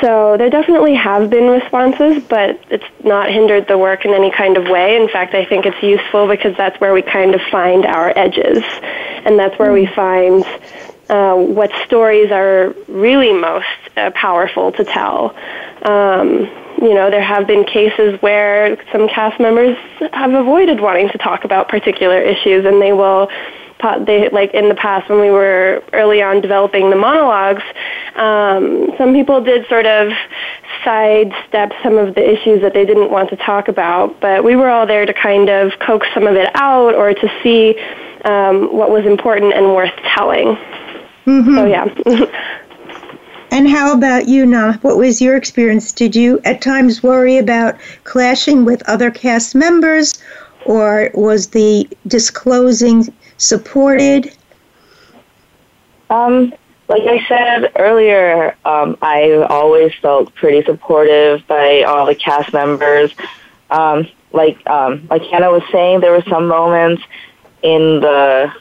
So 0.00 0.36
there 0.36 0.50
definitely 0.50 0.94
have 0.94 1.30
been 1.30 1.48
responses, 1.48 2.22
but 2.28 2.60
it's 2.70 2.84
not 3.04 3.30
hindered 3.30 3.66
the 3.66 3.78
work 3.78 4.04
in 4.04 4.12
any 4.12 4.30
kind 4.30 4.56
of 4.56 4.64
way. 4.68 4.96
In 4.96 5.08
fact, 5.08 5.34
I 5.34 5.44
think 5.44 5.64
it's 5.64 5.82
useful 5.82 6.28
because 6.28 6.56
that's 6.56 6.78
where 6.80 6.92
we 6.92 7.02
kind 7.02 7.34
of 7.34 7.40
find 7.50 7.86
our 7.86 8.12
edges, 8.16 8.62
and 9.24 9.38
that's 9.38 9.58
where 9.58 9.72
we 9.72 9.86
find 9.86 10.44
uh, 11.08 11.34
what 11.34 11.70
stories 11.84 12.30
are 12.30 12.74
really 12.88 13.32
most 13.32 13.66
uh, 13.96 14.10
powerful 14.10 14.72
to 14.72 14.84
tell. 14.84 15.34
Um, 15.82 16.50
you 16.82 16.92
know, 16.92 17.10
there 17.10 17.22
have 17.22 17.46
been 17.46 17.64
cases 17.64 18.20
where 18.20 18.76
some 18.92 19.08
cast 19.08 19.40
members 19.40 19.78
have 20.12 20.32
avoided 20.32 20.80
wanting 20.80 21.08
to 21.08 21.18
talk 21.18 21.44
about 21.44 21.68
particular 21.68 22.20
issues, 22.20 22.66
and 22.66 22.82
they 22.82 22.92
will 22.92 23.30
they 24.06 24.28
like 24.30 24.54
in 24.54 24.68
the 24.68 24.74
past 24.74 25.08
when 25.08 25.20
we 25.20 25.30
were 25.30 25.82
early 25.92 26.22
on 26.22 26.40
developing 26.40 26.90
the 26.90 26.96
monologues, 26.96 27.62
um, 28.16 28.92
some 28.98 29.12
people 29.12 29.42
did 29.42 29.66
sort 29.68 29.86
of 29.86 30.12
sidestep 30.84 31.72
some 31.82 31.98
of 31.98 32.14
the 32.14 32.32
issues 32.32 32.60
that 32.62 32.72
they 32.74 32.84
didn't 32.84 33.10
want 33.10 33.28
to 33.30 33.36
talk 33.36 33.68
about, 33.68 34.18
but 34.20 34.44
we 34.44 34.56
were 34.56 34.68
all 34.68 34.86
there 34.86 35.04
to 35.04 35.12
kind 35.12 35.48
of 35.48 35.72
coax 35.80 36.06
some 36.14 36.26
of 36.26 36.36
it 36.36 36.48
out 36.54 36.94
or 36.94 37.12
to 37.12 37.28
see 37.42 37.78
um, 38.24 38.74
what 38.74 38.90
was 38.90 39.04
important 39.04 39.52
and 39.52 39.74
worth 39.74 39.94
telling. 40.14 40.56
Mm-hmm. 41.26 41.56
So 41.56 41.66
yeah. 41.66 42.62
And 43.52 43.68
how 43.68 43.92
about 43.92 44.28
you, 44.28 44.44
Na? 44.44 44.74
What 44.82 44.98
was 44.98 45.22
your 45.22 45.36
experience? 45.36 45.92
Did 45.92 46.16
you 46.16 46.40
at 46.44 46.60
times 46.60 47.02
worry 47.02 47.38
about 47.38 47.76
clashing 48.04 48.64
with 48.64 48.86
other 48.88 49.10
cast 49.10 49.54
members, 49.54 50.20
or 50.66 51.10
was 51.14 51.48
the 51.48 51.88
disclosing 52.06 53.12
supported? 53.38 54.32
Um, 56.10 56.52
like 56.88 57.02
I 57.02 57.26
said 57.26 57.72
earlier, 57.76 58.56
um, 58.64 58.96
I 59.02 59.32
always 59.48 59.92
felt 60.00 60.34
pretty 60.34 60.64
supportive 60.64 61.46
by 61.46 61.82
all 61.82 62.06
the 62.06 62.14
cast 62.14 62.52
members. 62.52 63.12
Um, 63.70 64.08
like 64.32 64.64
um, 64.68 65.06
like 65.10 65.22
Hannah 65.22 65.50
was 65.50 65.62
saying, 65.72 66.00
there 66.00 66.12
were 66.12 66.24
some 66.28 66.46
moments 66.46 67.02
in 67.62 68.00
the 68.00 68.52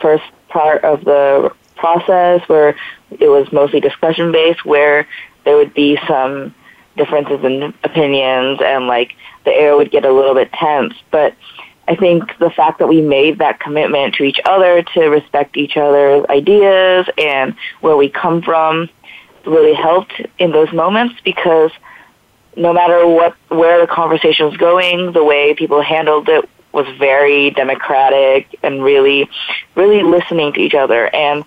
first 0.00 0.24
part 0.48 0.84
of 0.84 1.04
the 1.04 1.52
process 1.76 2.40
where 2.48 2.76
it 3.10 3.28
was 3.28 3.52
mostly 3.52 3.80
discussion 3.80 4.32
based, 4.32 4.64
where 4.64 5.06
there 5.44 5.56
would 5.56 5.74
be 5.74 5.98
some 6.06 6.54
differences 6.96 7.44
in 7.44 7.74
opinions 7.84 8.60
and 8.62 8.86
like 8.86 9.14
the 9.44 9.52
air 9.52 9.76
would 9.76 9.90
get 9.90 10.04
a 10.04 10.12
little 10.12 10.34
bit 10.34 10.52
tense. 10.52 10.94
But 11.10 11.34
I 11.88 11.96
think 11.96 12.36
the 12.38 12.50
fact 12.50 12.80
that 12.80 12.86
we 12.86 13.00
made 13.00 13.38
that 13.38 13.60
commitment 13.60 14.16
to 14.16 14.22
each 14.22 14.40
other 14.44 14.82
to 14.82 15.08
respect 15.08 15.56
each 15.56 15.78
other's 15.78 16.26
ideas 16.28 17.08
and 17.16 17.56
where 17.80 17.96
we 17.96 18.10
come 18.10 18.42
from 18.42 18.90
really 19.46 19.72
helped 19.72 20.12
in 20.38 20.52
those 20.52 20.70
moments 20.70 21.14
because 21.24 21.70
no 22.56 22.74
matter 22.74 23.06
what 23.06 23.34
where 23.48 23.80
the 23.80 23.86
conversation 23.86 24.44
was 24.44 24.56
going, 24.58 25.12
the 25.12 25.24
way 25.24 25.54
people 25.54 25.80
handled 25.80 26.28
it 26.28 26.46
was 26.72 26.86
very 26.98 27.50
democratic 27.52 28.54
and 28.62 28.84
really 28.84 29.26
really 29.74 30.02
listening 30.02 30.52
to 30.52 30.60
each 30.60 30.74
other. 30.74 31.08
And 31.14 31.42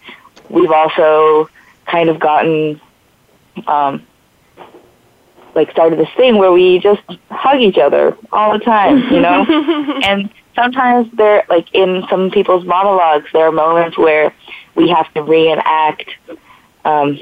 we've 0.49 0.71
also 0.71 1.51
kind 1.85 2.09
of 2.09 2.19
gotten 2.19 2.81
um, 3.67 4.07
like 5.55 5.71
started 5.71 5.99
this 5.99 6.09
thing 6.15 6.37
where 6.37 6.51
we 6.51 6.79
just 6.79 7.01
hug 7.29 7.59
each 7.59 7.77
other 7.77 8.17
all 8.31 8.53
the 8.53 8.63
time, 8.63 8.99
you 9.11 9.19
know? 9.19 9.45
and 10.03 10.29
sometimes 10.55 11.11
there 11.13 11.43
like 11.49 11.73
in 11.73 12.05
some 12.09 12.31
people's 12.31 12.65
monologues 12.65 13.29
there 13.33 13.47
are 13.47 13.51
moments 13.51 13.97
where 13.97 14.33
we 14.75 14.89
have 14.89 15.11
to 15.13 15.21
reenact 15.21 16.09
um, 16.85 17.19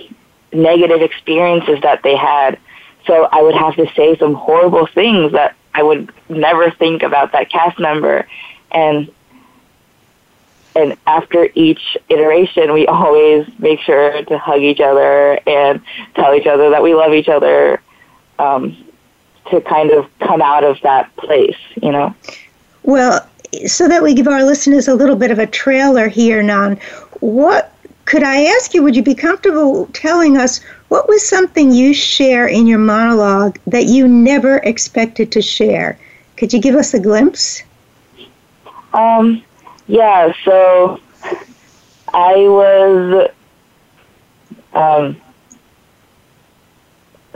negative 0.53 1.01
experiences 1.01 1.79
that 1.81 2.03
they 2.03 2.15
had. 2.15 2.59
So 3.05 3.27
I 3.31 3.41
would 3.41 3.55
have 3.55 3.75
to 3.75 3.91
say 3.95 4.17
some 4.17 4.33
horrible 4.33 4.87
things 4.87 5.31
that 5.31 5.55
I 5.73 5.83
would 5.83 6.11
never 6.27 6.71
think 6.71 7.03
about 7.03 7.31
that 7.31 7.49
cast 7.49 7.79
member 7.79 8.27
and 8.71 9.11
and 10.75 10.95
after 11.07 11.49
each 11.55 11.97
iteration, 12.09 12.73
we 12.73 12.87
always 12.87 13.47
make 13.59 13.79
sure 13.81 14.23
to 14.23 14.37
hug 14.37 14.61
each 14.61 14.79
other 14.79 15.39
and 15.47 15.81
tell 16.15 16.33
each 16.33 16.47
other 16.47 16.69
that 16.69 16.83
we 16.83 16.93
love 16.93 17.13
each 17.13 17.27
other 17.27 17.81
um, 18.39 18.75
to 19.51 19.61
kind 19.61 19.91
of 19.91 20.07
come 20.19 20.41
out 20.41 20.63
of 20.63 20.81
that 20.81 21.15
place, 21.17 21.57
you 21.81 21.91
know? 21.91 22.15
Well, 22.83 23.27
so 23.65 23.87
that 23.87 24.01
we 24.01 24.13
give 24.13 24.27
our 24.27 24.43
listeners 24.43 24.87
a 24.87 24.95
little 24.95 25.15
bit 25.15 25.31
of 25.31 25.39
a 25.39 25.47
trailer 25.47 26.07
here, 26.07 26.41
Nan, 26.41 26.79
what 27.19 27.73
could 28.05 28.23
I 28.23 28.45
ask 28.45 28.73
you, 28.73 28.81
would 28.81 28.95
you 28.95 29.03
be 29.03 29.13
comfortable 29.13 29.85
telling 29.93 30.35
us 30.35 30.63
what 30.87 31.07
was 31.07 31.27
something 31.27 31.71
you 31.71 31.93
share 31.93 32.47
in 32.47 32.65
your 32.65 32.79
monologue 32.79 33.59
that 33.67 33.85
you 33.85 34.07
never 34.07 34.57
expected 34.57 35.31
to 35.33 35.43
share? 35.43 35.99
Could 36.35 36.51
you 36.51 36.59
give 36.59 36.73
us 36.73 36.95
a 36.95 36.99
glimpse? 36.99 37.61
Um, 38.93 39.43
yeah, 39.85 40.33
so 40.43 40.99
I 42.11 42.35
was 42.35 43.29
um, 44.73 45.21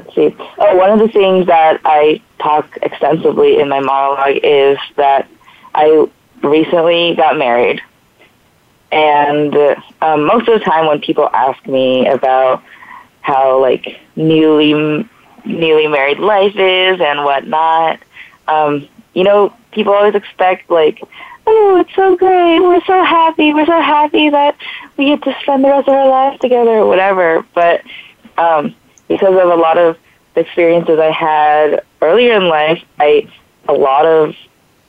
let's 0.04 0.16
see. 0.16 0.36
Oh, 0.58 0.76
one 0.76 0.92
of 0.92 1.00
the 1.00 1.08
things 1.08 1.48
that 1.48 1.82
I 1.86 2.22
talk 2.40 2.78
extensively 2.82 3.60
in 3.60 3.70
my 3.70 3.80
monologue 3.80 4.40
is 4.44 4.78
that 4.96 5.28
I 5.74 6.08
recently 6.42 7.16
got 7.16 7.38
married. 7.38 7.82
And 8.92 9.56
um, 10.02 10.26
most 10.26 10.48
of 10.48 10.60
the 10.60 10.66
time 10.66 10.86
when 10.86 11.02
people 11.02 11.30
ask 11.34 11.66
me 11.66 12.08
about 12.08 12.64
how 13.22 13.60
like 13.60 14.00
newly 14.16 15.08
newly 15.46 15.88
married 15.88 16.20
life 16.20 16.56
is 16.56 17.02
and 17.02 17.24
whatnot, 17.24 18.00
um, 18.48 18.88
you 19.14 19.24
know, 19.24 19.54
people 19.72 19.94
always 19.94 20.16
expect 20.16 20.70
like, 20.70 21.02
oh, 21.48 21.78
it's 21.78 21.94
so 21.96 22.16
great, 22.16 22.60
we're 22.60 22.84
so 22.86 23.04
happy, 23.04 23.54
we're 23.54 23.66
so 23.66 23.82
happy 23.82 24.30
that 24.30 24.56
we 24.96 25.06
get 25.06 25.24
to 25.24 25.36
spend 25.42 25.64
the 25.64 25.70
rest 25.70 25.88
of 25.88 25.96
our 25.96 26.08
lives 26.08 26.40
together 26.40 26.72
or 26.72 26.86
whatever. 26.88 27.46
But 27.54 27.82
um, 28.38 28.76
because 29.08 29.34
of 29.34 29.50
a 29.50 29.56
lot 29.56 29.78
of 29.78 29.98
the 30.36 30.42
experiences 30.42 31.00
I 31.00 31.12
had 31.12 31.84
earlier 32.02 32.34
in 32.34 32.48
life, 32.48 32.84
I 33.00 33.28
a 33.68 33.74
lot 33.74 34.06
of 34.06 34.36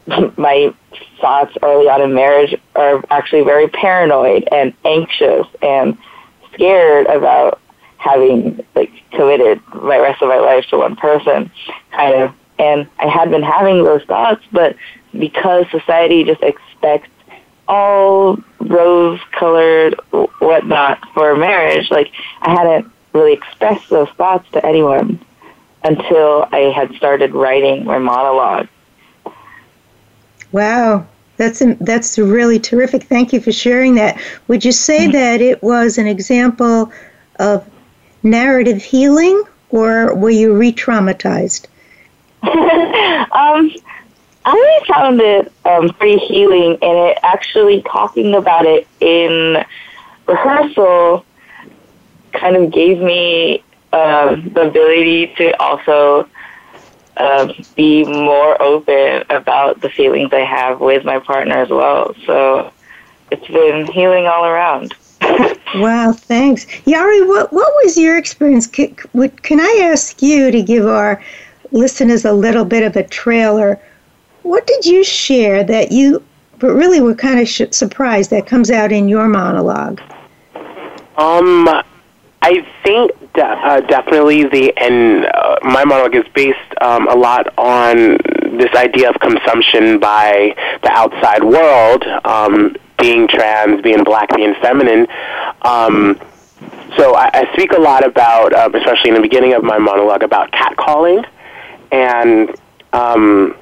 my 0.38 0.74
thoughts 1.20 1.56
early 1.62 1.88
on 1.88 2.02
in 2.02 2.14
marriage 2.14 2.54
are 2.74 3.02
actually 3.10 3.42
very 3.42 3.68
paranoid 3.68 4.48
and 4.50 4.74
anxious 4.84 5.46
and 5.62 5.96
scared 6.52 7.06
about 7.06 7.60
having 7.96 8.64
like 8.74 8.90
committed 9.12 9.60
my 9.74 9.98
rest 9.98 10.20
of 10.22 10.28
my 10.28 10.38
life 10.38 10.66
to 10.66 10.78
one 10.78 10.96
person 10.96 11.50
kind 11.92 12.14
of. 12.14 12.34
And 12.58 12.86
I 12.98 13.08
had 13.08 13.30
been 13.30 13.42
having 13.42 13.82
those 13.84 14.02
thoughts 14.04 14.44
but 14.52 14.76
because 15.18 15.66
society 15.70 16.24
just 16.24 16.42
expects 16.42 17.08
all 17.66 18.38
rose 18.60 19.20
colored 19.32 19.94
whatnot 20.38 20.98
for 21.14 21.34
marriage 21.34 21.90
like 21.90 22.12
I 22.42 22.50
hadn't 22.50 22.92
really 23.14 23.32
express 23.32 23.88
those 23.88 24.08
thoughts 24.10 24.50
to 24.52 24.64
anyone 24.66 25.24
until 25.82 26.48
I 26.50 26.72
had 26.74 26.94
started 26.94 27.32
writing 27.32 27.84
my 27.84 27.98
monologue 27.98 28.68
Wow, 30.54 31.04
that's 31.36 31.60
an, 31.62 31.76
that's 31.80 32.16
really 32.16 32.60
terrific. 32.60 33.02
Thank 33.02 33.32
you 33.32 33.40
for 33.40 33.50
sharing 33.50 33.96
that. 33.96 34.22
Would 34.46 34.64
you 34.64 34.70
say 34.70 35.00
mm-hmm. 35.00 35.10
that 35.10 35.40
it 35.40 35.60
was 35.64 35.98
an 35.98 36.06
example 36.06 36.92
of 37.40 37.68
narrative 38.22 38.80
healing, 38.80 39.42
or 39.70 40.14
were 40.14 40.30
you 40.30 40.54
re-traumatized? 40.54 41.66
um, 42.44 43.72
I 44.44 44.80
found 44.86 45.20
it 45.20 45.52
um, 45.64 45.88
pretty 45.94 46.18
healing, 46.18 46.78
and 46.80 46.98
it 47.10 47.18
actually 47.24 47.82
talking 47.82 48.36
about 48.36 48.64
it 48.64 48.86
in 49.00 49.64
rehearsal 50.28 51.26
kind 52.34 52.56
of 52.56 52.70
gave 52.70 52.98
me 52.98 53.62
uh, 53.92 54.36
the 54.36 54.68
ability 54.68 55.28
to 55.36 55.58
also 55.60 56.28
uh, 57.16 57.52
be 57.76 58.04
more 58.04 58.60
open 58.60 59.24
about 59.30 59.80
the 59.80 59.88
feelings 59.88 60.32
I 60.32 60.40
have 60.40 60.80
with 60.80 61.04
my 61.04 61.18
partner 61.18 61.54
as 61.54 61.70
well. 61.70 62.14
So 62.26 62.72
it's 63.30 63.46
been 63.46 63.86
healing 63.86 64.26
all 64.26 64.44
around. 64.44 64.94
wow, 65.76 66.12
thanks. 66.12 66.66
Yari, 66.86 67.26
what, 67.26 67.52
what 67.52 67.72
was 67.82 67.96
your 67.96 68.18
experience? 68.18 68.66
Can, 68.66 68.94
can 69.42 69.60
I 69.60 69.88
ask 69.92 70.20
you 70.22 70.50
to 70.50 70.62
give 70.62 70.86
our 70.86 71.22
listeners 71.70 72.24
a 72.24 72.32
little 72.32 72.64
bit 72.64 72.82
of 72.82 72.96
a 72.96 73.04
trailer? 73.04 73.80
What 74.42 74.66
did 74.66 74.84
you 74.84 75.04
share 75.04 75.64
that 75.64 75.92
you 75.92 76.22
but 76.58 76.72
really 76.72 77.00
were 77.00 77.14
kind 77.14 77.40
of 77.40 77.48
sh- 77.48 77.62
surprised 77.70 78.30
that 78.30 78.46
comes 78.46 78.70
out 78.70 78.92
in 78.92 79.08
your 79.08 79.28
monologue? 79.28 80.00
Um, 81.16 81.68
I 82.46 82.60
think 82.84 83.10
de- 83.32 83.42
uh, 83.42 83.80
definitely 83.80 84.44
the 84.44 84.76
and 84.76 85.24
uh, 85.24 85.56
my 85.62 85.82
monologue 85.86 86.14
is 86.14 86.26
based 86.34 86.58
um, 86.82 87.08
a 87.08 87.14
lot 87.14 87.46
on 87.56 88.18
this 88.58 88.70
idea 88.74 89.08
of 89.08 89.18
consumption 89.18 89.98
by 89.98 90.54
the 90.82 90.90
outside 90.90 91.42
world, 91.42 92.04
um, 92.26 92.76
being 92.98 93.28
trans, 93.28 93.80
being 93.80 94.04
black, 94.04 94.28
being 94.36 94.54
feminine. 94.60 95.06
Um, 95.62 96.20
so 96.98 97.14
I, 97.14 97.30
I 97.32 97.52
speak 97.54 97.72
a 97.72 97.80
lot 97.80 98.06
about, 98.06 98.52
um, 98.52 98.74
especially 98.74 99.08
in 99.08 99.14
the 99.14 99.22
beginning 99.22 99.54
of 99.54 99.64
my 99.64 99.78
monologue, 99.78 100.22
about 100.22 100.52
catcalling 100.52 101.24
and 101.92 102.54
um, 102.92 103.56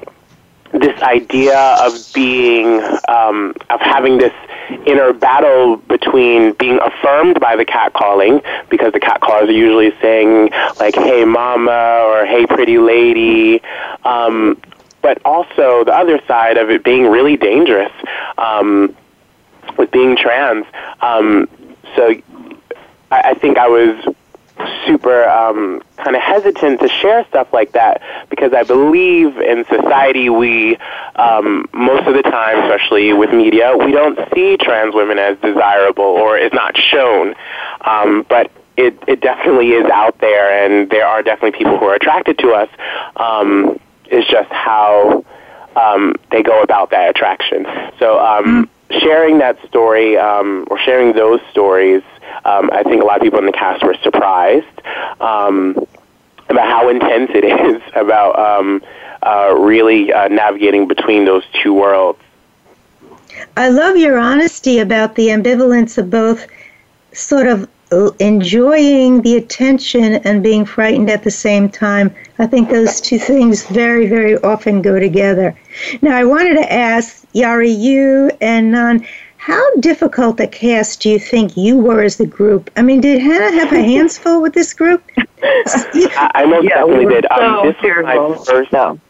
this 0.72 1.00
idea 1.02 1.58
of 1.80 1.92
being 2.14 2.80
um, 3.08 3.54
of 3.70 3.80
having 3.80 4.18
this 4.18 4.32
inner 4.86 5.12
battle 5.12 5.76
between 5.76 6.52
being 6.54 6.78
affirmed 6.80 7.38
by 7.40 7.56
the 7.56 7.64
cat 7.64 7.92
calling 7.92 8.40
because 8.70 8.92
the 8.92 9.00
cat 9.00 9.20
callers 9.20 9.48
are 9.48 9.52
usually 9.52 9.92
saying 10.00 10.50
like 10.80 10.94
hey 10.94 11.24
mama 11.24 12.00
or 12.04 12.24
hey 12.24 12.46
pretty 12.46 12.78
lady 12.78 13.60
um, 14.04 14.58
but 15.02 15.20
also 15.24 15.84
the 15.84 15.94
other 15.94 16.20
side 16.26 16.56
of 16.56 16.70
it 16.70 16.82
being 16.82 17.06
really 17.06 17.36
dangerous 17.36 17.92
um, 18.38 18.94
with 19.76 19.90
being 19.90 20.16
trans 20.16 20.64
um, 21.02 21.48
so 21.96 22.14
I, 23.10 23.20
I 23.30 23.34
think 23.34 23.58
I 23.58 23.68
was 23.68 24.14
super 24.86 25.24
um, 25.28 25.82
kind 25.96 26.16
of 26.16 26.22
hesitant 26.22 26.80
to 26.80 26.88
share 26.88 27.24
stuff 27.28 27.52
like 27.52 27.72
that 27.72 28.02
because 28.30 28.52
I 28.52 28.62
believe 28.62 29.38
in 29.38 29.64
society 29.66 30.28
we 30.28 30.76
um, 31.16 31.68
most 31.72 32.06
of 32.06 32.14
the 32.14 32.22
time, 32.22 32.58
especially 32.64 33.12
with 33.12 33.30
media, 33.30 33.76
we 33.76 33.92
don't 33.92 34.18
see 34.34 34.56
trans 34.56 34.94
women 34.94 35.18
as 35.18 35.38
desirable 35.38 36.04
or 36.04 36.38
is 36.38 36.52
not 36.52 36.76
shown. 36.76 37.34
Um, 37.82 38.24
but 38.28 38.50
it 38.76 38.98
it 39.06 39.20
definitely 39.20 39.70
is 39.70 39.88
out 39.90 40.18
there, 40.18 40.64
and 40.64 40.90
there 40.90 41.06
are 41.06 41.22
definitely 41.22 41.58
people 41.58 41.78
who 41.78 41.84
are 41.86 41.94
attracted 41.94 42.38
to 42.38 42.52
us. 42.52 42.68
Um, 43.16 43.78
it's 44.06 44.28
just 44.28 44.50
how 44.50 45.24
um, 45.76 46.14
they 46.30 46.42
go 46.42 46.62
about 46.62 46.90
that 46.90 47.10
attraction. 47.10 47.66
So. 47.98 48.18
Um, 48.18 48.66
mm 48.66 48.68
sharing 49.00 49.38
that 49.38 49.58
story 49.66 50.16
um, 50.16 50.66
or 50.70 50.78
sharing 50.78 51.12
those 51.12 51.40
stories, 51.50 52.02
um, 52.44 52.70
I 52.72 52.82
think 52.82 53.02
a 53.02 53.06
lot 53.06 53.16
of 53.16 53.22
people 53.22 53.38
in 53.38 53.46
the 53.46 53.52
cast 53.52 53.82
were 53.84 53.96
surprised 54.02 54.66
um, 55.20 55.86
about 56.48 56.68
how 56.68 56.88
intense 56.88 57.30
it 57.34 57.44
is 57.44 57.82
about 57.94 58.38
um, 58.38 58.82
uh, 59.22 59.54
really 59.58 60.12
uh, 60.12 60.28
navigating 60.28 60.88
between 60.88 61.24
those 61.24 61.44
two 61.62 61.74
worlds. 61.74 62.18
I 63.56 63.68
love 63.68 63.96
your 63.96 64.18
honesty 64.18 64.78
about 64.78 65.14
the 65.14 65.28
ambivalence 65.28 65.98
of 65.98 66.10
both 66.10 66.46
sort 67.12 67.46
of 67.46 67.68
enjoying 68.18 69.22
the 69.22 69.36
attention 69.36 70.14
and 70.14 70.42
being 70.42 70.64
frightened 70.64 71.10
at 71.10 71.22
the 71.22 71.30
same 71.30 71.68
time. 71.68 72.14
I 72.38 72.46
think 72.46 72.70
those 72.70 73.00
two 73.00 73.18
things 73.18 73.66
very, 73.66 74.06
very 74.06 74.36
often 74.38 74.82
go 74.82 74.98
together. 74.98 75.56
Now, 76.00 76.16
I 76.16 76.24
wanted 76.24 76.54
to 76.54 76.72
ask 76.72 77.24
Yari, 77.34 77.76
you 77.78 78.30
and 78.40 78.72
Nan, 78.72 79.06
how 79.36 79.74
difficult 79.80 80.38
a 80.40 80.46
cast 80.46 81.02
do 81.02 81.10
you 81.10 81.18
think 81.18 81.56
you 81.56 81.76
were 81.76 82.02
as 82.02 82.16
the 82.16 82.26
group? 82.26 82.70
I 82.76 82.82
mean, 82.82 83.00
did 83.00 83.20
Hannah 83.20 83.50
have 83.58 83.70
her 83.70 83.82
hands 83.82 84.16
full 84.16 84.40
with 84.40 84.54
this 84.54 84.72
group? 84.72 85.02
I, 85.42 86.30
I 86.34 86.46
most 86.46 86.64
yeah, 86.64 86.76
definitely 86.76 87.06
we 87.06 87.14
did. 87.14 87.26
Um, 87.26 87.66
this 87.66 87.76
is 87.82 88.04
my 88.04 88.44
first. 88.46 88.72
No. 88.72 89.00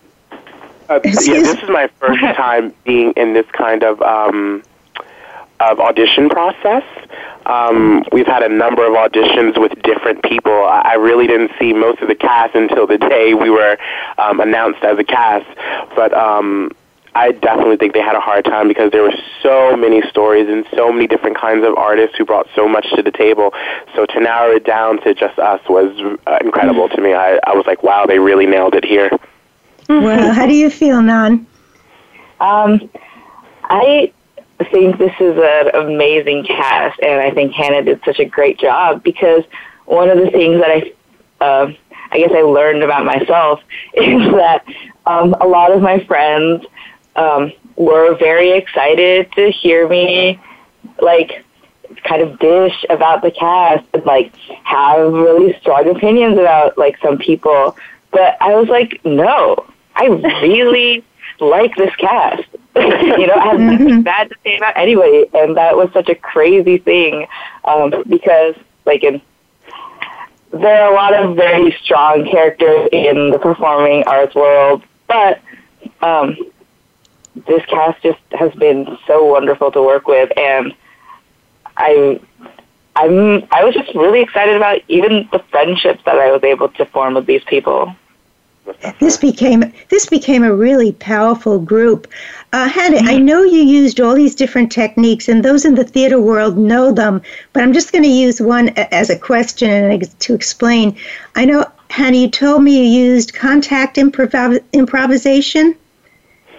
Uh, 0.88 1.00
yeah, 1.04 1.10
this 1.12 1.62
is 1.62 1.68
my 1.68 1.88
first 2.00 2.20
time 2.36 2.72
being 2.84 3.12
in 3.12 3.34
this 3.34 3.46
kind 3.52 3.82
of 3.82 4.00
um, 4.00 4.62
of 5.60 5.78
audition 5.80 6.28
process. 6.28 6.84
Um, 7.46 8.04
we've 8.12 8.26
had 8.26 8.42
a 8.42 8.48
number 8.48 8.86
of 8.86 8.92
auditions 8.94 9.60
with 9.60 9.72
different 9.82 10.22
people. 10.22 10.52
I 10.52 10.94
really 10.94 11.26
didn't 11.26 11.52
see 11.58 11.72
most 11.72 12.00
of 12.00 12.08
the 12.08 12.14
cast 12.14 12.54
until 12.54 12.86
the 12.86 12.98
day 12.98 13.34
we 13.34 13.50
were 13.50 13.76
um, 14.18 14.40
announced 14.40 14.82
as 14.82 14.98
a 14.98 15.04
cast. 15.04 15.46
But 15.96 16.14
um, 16.14 16.70
I 17.14 17.32
definitely 17.32 17.76
think 17.76 17.92
they 17.92 18.00
had 18.00 18.16
a 18.16 18.20
hard 18.20 18.44
time 18.44 18.68
because 18.68 18.90
there 18.90 19.02
were 19.02 19.14
so 19.42 19.76
many 19.76 20.02
stories 20.08 20.48
and 20.48 20.64
so 20.74 20.90
many 20.92 21.06
different 21.06 21.36
kinds 21.36 21.66
of 21.66 21.76
artists 21.76 22.16
who 22.16 22.24
brought 22.24 22.46
so 22.54 22.68
much 22.68 22.86
to 22.94 23.02
the 23.02 23.10
table. 23.10 23.52
So 23.94 24.06
to 24.06 24.20
narrow 24.20 24.54
it 24.56 24.64
down 24.64 25.02
to 25.02 25.12
just 25.12 25.38
us 25.38 25.60
was 25.68 26.18
uh, 26.26 26.38
incredible 26.40 26.88
to 26.88 27.00
me. 27.00 27.12
I, 27.12 27.38
I 27.46 27.54
was 27.54 27.66
like, 27.66 27.82
wow, 27.82 28.06
they 28.06 28.18
really 28.18 28.46
nailed 28.46 28.74
it 28.74 28.84
here. 28.84 29.10
Well, 29.88 30.32
how 30.32 30.46
do 30.46 30.54
you 30.54 30.70
feel, 30.70 31.02
Nan? 31.02 31.46
Um, 32.40 32.88
I 33.64 34.12
think 34.64 34.98
this 34.98 35.14
is 35.20 35.36
an 35.36 35.74
amazing 35.74 36.44
cast, 36.44 37.00
and 37.00 37.20
I 37.20 37.30
think 37.30 37.52
Hannah 37.52 37.82
did 37.82 38.00
such 38.04 38.18
a 38.18 38.24
great 38.24 38.58
job 38.58 39.02
because 39.02 39.44
one 39.84 40.08
of 40.08 40.18
the 40.18 40.30
things 40.30 40.60
that 40.60 40.70
I, 40.70 40.92
uh, 41.44 41.72
I 42.10 42.18
guess 42.18 42.30
I 42.34 42.42
learned 42.42 42.82
about 42.82 43.04
myself 43.04 43.60
is 43.94 44.32
that 44.32 44.64
um, 45.06 45.34
a 45.40 45.46
lot 45.46 45.72
of 45.72 45.82
my 45.82 46.04
friends 46.04 46.64
um, 47.16 47.52
were 47.76 48.16
very 48.16 48.52
excited 48.52 49.30
to 49.32 49.50
hear 49.50 49.88
me, 49.88 50.40
like, 51.00 51.44
kind 52.04 52.22
of 52.22 52.38
dish 52.38 52.84
about 52.90 53.22
the 53.22 53.30
cast 53.30 53.84
and 53.92 54.04
like 54.04 54.34
have 54.64 55.12
really 55.12 55.56
strong 55.60 55.88
opinions 55.88 56.38
about 56.38 56.76
like 56.78 56.96
some 57.02 57.18
people. 57.18 57.76
But 58.10 58.36
I 58.40 58.54
was 58.54 58.68
like, 58.68 59.00
no, 59.04 59.66
I 59.94 60.06
really 60.06 61.04
like 61.40 61.74
this 61.76 61.94
cast. 61.96 62.44
you 62.76 63.26
know, 63.26 63.34
I 63.34 63.48
have 63.48 63.60
nothing 63.60 64.02
bad 64.02 64.30
to 64.30 64.36
say 64.44 64.56
about 64.56 64.76
anybody, 64.76 65.26
and 65.34 65.56
that 65.56 65.76
was 65.76 65.90
such 65.92 66.08
a 66.08 66.14
crazy 66.14 66.78
thing 66.78 67.26
um, 67.64 67.92
because, 68.08 68.54
like, 68.86 69.04
in 69.04 69.20
there 70.52 70.82
are 70.82 70.92
a 70.92 70.94
lot 70.94 71.14
of 71.14 71.34
very 71.34 71.74
strong 71.82 72.28
characters 72.30 72.88
in 72.92 73.30
the 73.30 73.38
performing 73.38 74.04
arts 74.06 74.34
world, 74.34 74.82
but 75.08 75.40
um, 76.02 76.36
this 77.46 77.64
cast 77.66 78.02
just 78.02 78.20
has 78.32 78.52
been 78.54 78.98
so 79.06 79.24
wonderful 79.24 79.72
to 79.72 79.82
work 79.82 80.06
with, 80.06 80.30
and 80.38 80.74
I, 81.76 82.20
I'm 82.96 83.44
I 83.50 83.64
was 83.64 83.74
just 83.74 83.94
really 83.94 84.20
excited 84.20 84.56
about 84.56 84.80
even 84.88 85.28
the 85.32 85.38
friendships 85.50 86.02
that 86.04 86.18
I 86.18 86.30
was 86.30 86.42
able 86.44 86.68
to 86.70 86.84
form 86.86 87.14
with 87.14 87.26
these 87.26 87.44
people. 87.44 87.94
This 89.00 89.16
became 89.16 89.72
this 89.88 90.06
became 90.06 90.44
a 90.44 90.54
really 90.54 90.92
powerful 90.92 91.58
group. 91.58 92.06
Uh, 92.52 92.68
Hannah, 92.68 92.98
I 92.98 93.18
know 93.18 93.42
you 93.42 93.62
used 93.62 94.00
all 94.00 94.14
these 94.14 94.34
different 94.34 94.70
techniques, 94.70 95.28
and 95.28 95.44
those 95.44 95.64
in 95.64 95.74
the 95.74 95.84
theater 95.84 96.20
world 96.20 96.56
know 96.56 96.92
them. 96.92 97.22
But 97.52 97.62
I'm 97.62 97.72
just 97.72 97.92
going 97.92 98.04
to 98.04 98.10
use 98.10 98.40
one 98.40 98.68
as 98.76 99.10
a 99.10 99.18
question 99.18 99.70
and 99.70 100.20
to 100.20 100.34
explain. 100.34 100.96
I 101.34 101.44
know, 101.44 101.66
Hannah, 101.90 102.16
you 102.16 102.30
told 102.30 102.62
me 102.62 102.78
you 102.78 103.04
used 103.06 103.34
contact 103.34 103.96
improv- 103.96 104.62
improvisation. 104.72 105.76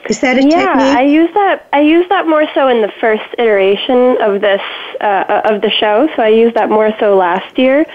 Is 0.10 0.20
that 0.20 0.38
a 0.38 0.42
yeah, 0.42 0.50
technique? 0.50 0.60
Yeah, 0.60 0.98
I 0.98 1.04
use 1.04 1.34
that. 1.34 1.70
I 1.72 1.80
use 1.82 2.10
that 2.10 2.28
more 2.28 2.46
so 2.54 2.68
in 2.68 2.82
the 2.82 2.92
first 3.00 3.24
iteration 3.38 4.22
of 4.22 4.42
this 4.42 4.62
uh, 5.00 5.42
of 5.46 5.62
the 5.62 5.70
show. 5.70 6.10
So 6.18 6.24
I 6.24 6.30
used 6.30 6.56
that 6.56 6.70
more 6.70 6.94
so 7.00 7.16
last 7.16 7.58
year. 7.58 7.86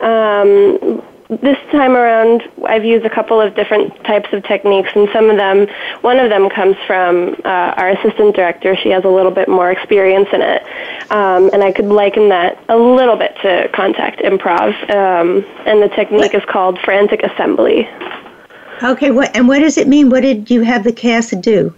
Um, 0.00 1.02
this 1.28 1.58
time 1.70 1.94
around, 1.94 2.42
I've 2.66 2.84
used 2.84 3.04
a 3.04 3.10
couple 3.10 3.38
of 3.40 3.54
different 3.54 3.94
types 4.04 4.32
of 4.32 4.42
techniques, 4.44 4.90
and 4.94 5.08
some 5.12 5.28
of 5.28 5.36
them, 5.36 5.68
one 6.00 6.18
of 6.18 6.30
them 6.30 6.48
comes 6.48 6.76
from 6.86 7.36
uh, 7.44 7.74
our 7.76 7.90
assistant 7.90 8.34
director. 8.34 8.74
She 8.76 8.88
has 8.90 9.04
a 9.04 9.08
little 9.08 9.30
bit 9.30 9.46
more 9.48 9.70
experience 9.70 10.28
in 10.32 10.40
it, 10.40 10.62
um, 11.10 11.50
and 11.52 11.62
I 11.62 11.72
could 11.72 11.84
liken 11.84 12.30
that 12.30 12.58
a 12.70 12.76
little 12.76 13.16
bit 13.16 13.36
to 13.42 13.68
contact 13.74 14.20
improv. 14.20 14.72
Um, 14.90 15.44
and 15.66 15.82
the 15.82 15.88
technique 15.94 16.34
is 16.34 16.44
called 16.46 16.78
frantic 16.80 17.22
assembly. 17.22 17.88
Okay, 18.82 19.10
what 19.10 19.34
and 19.36 19.48
what 19.48 19.58
does 19.58 19.76
it 19.76 19.88
mean? 19.88 20.08
What 20.08 20.20
did 20.20 20.50
you 20.50 20.62
have 20.62 20.84
the 20.84 20.92
cast 20.92 21.38
do? 21.42 21.74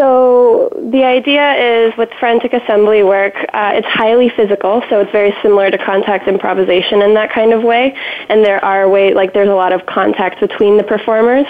So 0.00 0.70
the 0.90 1.04
idea 1.04 1.52
is 1.52 1.94
with 1.98 2.08
frantic 2.18 2.54
assembly 2.54 3.02
work, 3.02 3.34
uh, 3.52 3.72
it's 3.74 3.86
highly 3.86 4.30
physical, 4.30 4.82
so 4.88 5.00
it's 5.00 5.12
very 5.12 5.34
similar 5.42 5.70
to 5.70 5.76
contact 5.76 6.26
improvisation 6.26 7.02
in 7.02 7.12
that 7.12 7.30
kind 7.30 7.52
of 7.52 7.62
way. 7.62 7.94
And 8.30 8.42
there 8.42 8.64
are 8.64 8.88
way 8.88 9.12
like 9.12 9.34
there's 9.34 9.50
a 9.50 9.54
lot 9.54 9.74
of 9.74 9.84
contact 9.84 10.40
between 10.40 10.78
the 10.78 10.84
performers. 10.84 11.44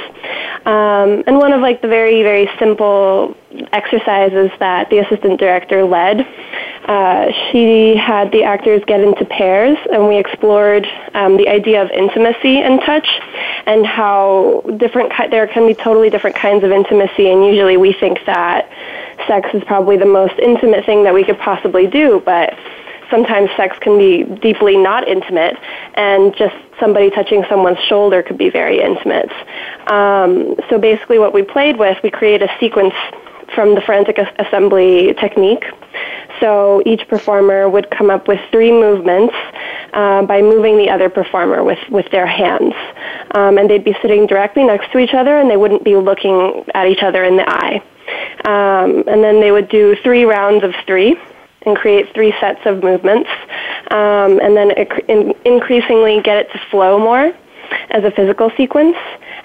Um, 0.66 1.22
and 1.28 1.38
one 1.38 1.52
of 1.52 1.60
like 1.60 1.80
the 1.80 1.86
very 1.86 2.24
very 2.24 2.50
simple 2.58 3.36
exercises 3.72 4.50
that 4.58 4.90
the 4.90 4.98
assistant 4.98 5.38
director 5.38 5.84
led, 5.84 6.26
uh, 6.90 7.30
she 7.46 7.94
had 7.94 8.32
the 8.32 8.42
actors 8.42 8.82
get 8.84 9.00
into 9.00 9.24
pairs, 9.24 9.78
and 9.92 10.08
we 10.08 10.16
explored 10.18 10.84
um, 11.14 11.36
the 11.36 11.48
idea 11.48 11.80
of 11.80 11.88
intimacy 11.92 12.58
and 12.58 12.80
touch, 12.80 13.06
and 13.66 13.86
how 13.86 14.64
different 14.76 15.12
there 15.30 15.46
can 15.46 15.68
be 15.68 15.74
totally 15.74 16.10
different 16.10 16.34
kinds 16.34 16.64
of 16.64 16.72
intimacy. 16.72 17.30
And 17.30 17.46
usually 17.46 17.76
we 17.76 17.92
think 17.92 18.18
that 18.26 18.68
sex 19.28 19.48
is 19.54 19.62
probably 19.62 19.98
the 19.98 20.12
most 20.20 20.36
intimate 20.40 20.84
thing 20.84 21.04
that 21.04 21.14
we 21.14 21.22
could 21.22 21.38
possibly 21.38 21.86
do, 21.86 22.20
but 22.24 22.58
sometimes 23.08 23.50
sex 23.56 23.78
can 23.78 23.96
be 23.96 24.24
deeply 24.24 24.76
not 24.76 25.06
intimate, 25.06 25.56
and 25.94 26.34
just 26.34 26.56
somebody 26.80 27.08
touching 27.08 27.44
someone's 27.48 27.78
shoulder 27.88 28.20
could 28.20 28.38
be 28.38 28.50
very 28.50 28.80
intimate. 28.80 29.30
Um, 29.86 30.56
so 30.68 30.76
basically, 30.76 31.20
what 31.20 31.32
we 31.32 31.42
played 31.44 31.78
with, 31.78 32.02
we 32.02 32.10
create 32.10 32.42
a 32.42 32.50
sequence 32.58 32.94
from 33.54 33.74
the 33.74 33.80
frantic 33.80 34.18
assembly 34.38 35.14
technique. 35.14 35.64
So 36.40 36.82
each 36.86 37.06
performer 37.08 37.68
would 37.68 37.90
come 37.90 38.10
up 38.10 38.28
with 38.28 38.40
three 38.50 38.72
movements 38.72 39.34
uh, 39.92 40.22
by 40.22 40.40
moving 40.40 40.78
the 40.78 40.88
other 40.88 41.10
performer 41.10 41.62
with, 41.62 41.78
with 41.90 42.10
their 42.10 42.26
hands. 42.26 42.74
Um, 43.32 43.58
and 43.58 43.68
they'd 43.68 43.84
be 43.84 43.96
sitting 44.00 44.26
directly 44.26 44.64
next 44.64 44.90
to 44.92 44.98
each 44.98 45.14
other 45.14 45.38
and 45.38 45.50
they 45.50 45.56
wouldn't 45.56 45.84
be 45.84 45.96
looking 45.96 46.64
at 46.74 46.86
each 46.86 47.02
other 47.02 47.24
in 47.24 47.36
the 47.36 47.48
eye. 47.48 47.82
Um, 48.44 49.04
and 49.06 49.22
then 49.22 49.40
they 49.40 49.52
would 49.52 49.68
do 49.68 49.96
three 50.02 50.24
rounds 50.24 50.64
of 50.64 50.74
three 50.86 51.16
and 51.62 51.76
create 51.76 52.12
three 52.14 52.32
sets 52.40 52.64
of 52.64 52.82
movements. 52.82 53.28
Um, 53.90 54.40
and 54.40 54.56
then 54.56 54.70
in- 55.08 55.34
increasingly 55.44 56.22
get 56.22 56.38
it 56.38 56.52
to 56.52 56.60
flow 56.70 56.98
more 56.98 57.32
as 57.90 58.04
a 58.04 58.10
physical 58.10 58.50
sequence. 58.56 58.96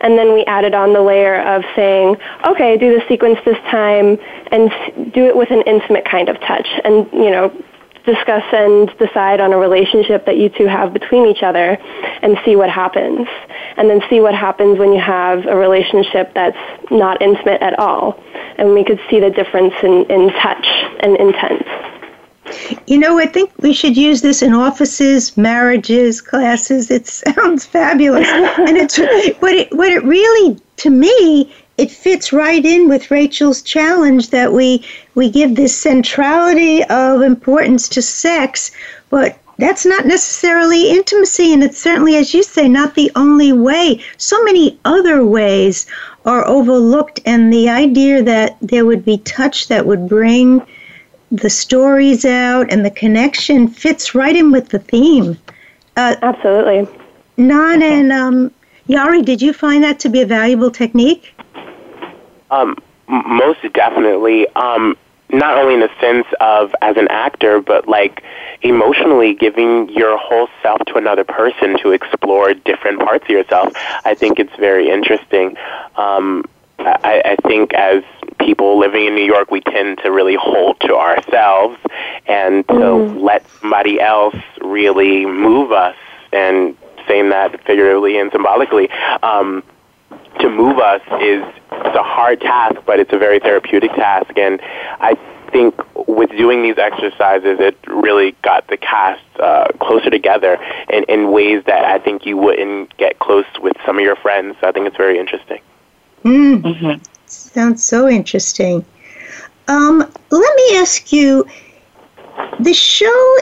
And 0.02 0.18
then 0.18 0.34
we 0.34 0.44
added 0.46 0.74
on 0.74 0.94
the 0.94 1.02
layer 1.02 1.42
of 1.42 1.64
saying, 1.76 2.18
okay, 2.48 2.78
do 2.78 2.98
the 2.98 3.04
sequence 3.08 3.40
this 3.46 3.58
time 3.72 4.18
and 4.52 4.70
do 5.14 5.26
it 5.26 5.36
with 5.36 5.52
an 5.52 5.62
intimate 5.62 6.06
kind 6.06 6.30
of 6.30 6.40
touch. 6.42 6.68
And, 6.84 7.08
you 7.14 7.32
know, 7.32 7.52
discuss 8.06 8.44
and 8.54 8.96
decide 9.00 9.40
on 9.40 9.52
a 9.52 9.58
relationship 9.58 10.26
that 10.26 10.38
you 10.38 10.50
two 10.50 10.68
have 10.68 10.94
between 10.94 11.26
each 11.28 11.42
other 11.42 11.78
and 12.22 12.38
see 12.46 12.56
what 12.56 12.70
happens. 12.70 13.28
And 13.78 13.90
then 13.90 14.02
see 14.10 14.20
what 14.20 14.36
happens 14.36 14.78
when 14.78 14.94
you 14.94 15.02
have 15.02 15.46
a 15.46 15.56
relationship 15.56 16.34
that's 16.34 16.58
not 16.92 17.22
intimate 17.22 17.62
at 17.62 17.78
all. 17.80 18.20
And 18.58 18.74
we 18.74 18.84
could 18.84 19.00
see 19.10 19.20
the 19.20 19.32
difference 19.32 19.74
in, 19.82 20.06
in 20.10 20.30
touch 20.34 20.66
and 21.02 21.18
intent. 21.18 21.66
You 22.88 22.98
know, 22.98 23.18
I 23.18 23.26
think 23.26 23.52
we 23.60 23.74
should 23.74 23.98
use 23.98 24.22
this 24.22 24.42
in 24.42 24.54
offices, 24.54 25.36
marriages, 25.36 26.22
classes. 26.22 26.92
It 26.92 27.08
sounds 27.26 27.66
fabulous, 27.66 28.28
and 28.30 28.78
it's 28.78 28.98
what 29.40 29.54
it 29.54 29.74
what 29.74 29.92
it 29.92 30.04
really 30.04 30.60
to 30.78 30.90
me 30.90 31.52
it 31.78 31.92
fits 31.92 32.32
right 32.32 32.64
in 32.64 32.88
with 32.88 33.12
Rachel's 33.12 33.62
challenge 33.62 34.30
that 34.30 34.54
we 34.54 34.86
we 35.14 35.30
give 35.30 35.56
this 35.56 35.76
centrality 35.76 36.84
of 36.86 37.22
importance 37.22 37.90
to 37.90 38.02
sex, 38.02 38.72
but 39.10 39.38
that's 39.58 39.86
not 39.86 40.06
necessarily 40.06 40.90
intimacy, 40.90 41.54
and 41.54 41.64
it's 41.64 41.78
certainly, 41.78 42.16
as 42.16 42.34
you 42.34 42.44
say, 42.44 42.68
not 42.68 42.96
the 42.96 43.12
only 43.16 43.54
way. 43.54 44.02
So 44.18 44.44
many 44.44 44.78
other 44.86 45.26
ways 45.26 45.86
are 46.26 46.48
overlooked, 46.48 47.20
and 47.26 47.52
the 47.52 47.70
idea 47.70 48.24
that 48.24 48.58
there 48.62 48.86
would 48.86 49.06
be 49.06 49.18
touch 49.20 49.68
that 49.68 49.86
would 49.86 50.10
bring 50.10 50.62
the 51.32 51.50
stories 51.50 52.26
out 52.26 52.72
and 52.72 52.86
the 52.86 52.92
connection 52.92 53.68
fits 53.68 54.16
right 54.16 54.36
in 54.36 54.52
with 54.52 54.70
the 54.70 54.80
theme. 54.80 55.38
Uh, 55.98 56.16
Absolutely. 56.22 56.88
Nan 57.38 57.82
and 57.82 58.12
um, 58.12 58.52
Yari, 58.88 59.24
did 59.26 59.42
you 59.42 59.54
find 59.54 59.84
that 59.84 60.00
to 60.02 60.10
be 60.10 60.22
a 60.22 60.26
valuable 60.26 60.72
technique? 60.72 61.34
Um, 62.52 62.78
most 63.08 63.62
definitely. 63.74 64.48
Um, 64.56 64.98
not 65.30 65.58
only 65.58 65.74
in 65.74 65.80
the 65.80 65.90
sense 66.00 66.28
of 66.40 66.76
as 66.82 66.98
an 66.98 67.08
actor, 67.10 67.60
but 67.60 67.88
like 67.88 68.24
emotionally 68.62 69.34
giving 69.34 69.90
your 69.90 70.18
whole 70.18 70.48
self 70.62 70.80
to 70.86 70.96
another 70.96 71.24
person 71.24 71.78
to 71.80 71.92
explore 71.92 72.54
different 72.54 73.00
parts 73.00 73.26
of 73.26 73.32
yourself. 73.32 73.74
I 74.06 74.14
think 74.14 74.40
it's 74.40 74.56
very 74.58 74.90
interesting. 74.90 75.58
Um, 75.96 76.46
I, 76.80 77.22
I 77.26 77.48
think 77.48 77.74
as 77.74 78.04
people 78.40 78.80
living 78.80 79.06
in 79.06 79.16
New 79.16 79.26
York, 79.26 79.52
we 79.52 79.62
tend 79.62 80.00
to 80.00 80.12
really 80.12 80.36
hold 80.36 80.80
to 80.82 80.96
ourselves 80.96 81.78
and 82.28 82.68
to 82.68 82.74
mm. 82.74 83.22
let 83.22 83.46
somebody 83.62 84.00
else 84.00 84.36
really 84.62 85.26
move 85.26 85.72
us, 85.72 85.96
and 86.32 86.76
saying 87.08 87.30
that 87.30 87.64
figuratively 87.66 88.18
and 88.18 88.32
symbolically. 88.32 88.90
Um, 89.24 89.64
to 90.40 90.50
move 90.50 90.80
us 90.80 91.02
is 91.22 91.44
it's 91.72 91.96
a 91.96 92.04
hard 92.04 92.42
task, 92.42 92.82
but 92.86 93.00
it's 93.00 93.14
a 93.14 93.18
very 93.18 93.40
therapeutic 93.40 93.92
task, 93.94 94.38
and 94.38 94.60
I 95.00 95.18
think 95.52 95.76
with 96.08 96.30
doing 96.32 96.64
these 96.64 96.78
exercises, 96.78 97.60
it 97.60 97.78
really 97.88 98.36
got 98.42 98.68
the 98.68 98.78
cast 98.78 99.24
uh, 99.40 99.68
closer 99.80 100.10
together 100.10 100.58
in, 100.90 101.04
in 101.06 101.32
ways 101.32 101.64
that 101.66 101.86
I 101.86 102.00
think 102.00 102.26
you 102.26 102.38
wouldn't 102.38 102.96
get 102.98 103.20
close 103.20 103.46
with 103.62 103.78
some 103.86 103.98
of 103.98 104.04
your 104.04 104.16
friends. 104.18 104.58
So 104.60 104.68
I 104.68 104.72
think 104.72 104.88
it's 104.88 104.98
very 104.98 105.18
interesting. 105.18 105.62
Mm. 106.24 106.62
Mm-hmm. 106.62 107.04
Sounds 107.28 107.84
so 107.84 108.08
interesting. 108.08 108.86
Um, 109.68 110.00
let 110.30 110.56
me 110.56 110.78
ask 110.78 111.12
you 111.12 111.46
the 112.60 112.74
show 112.74 113.38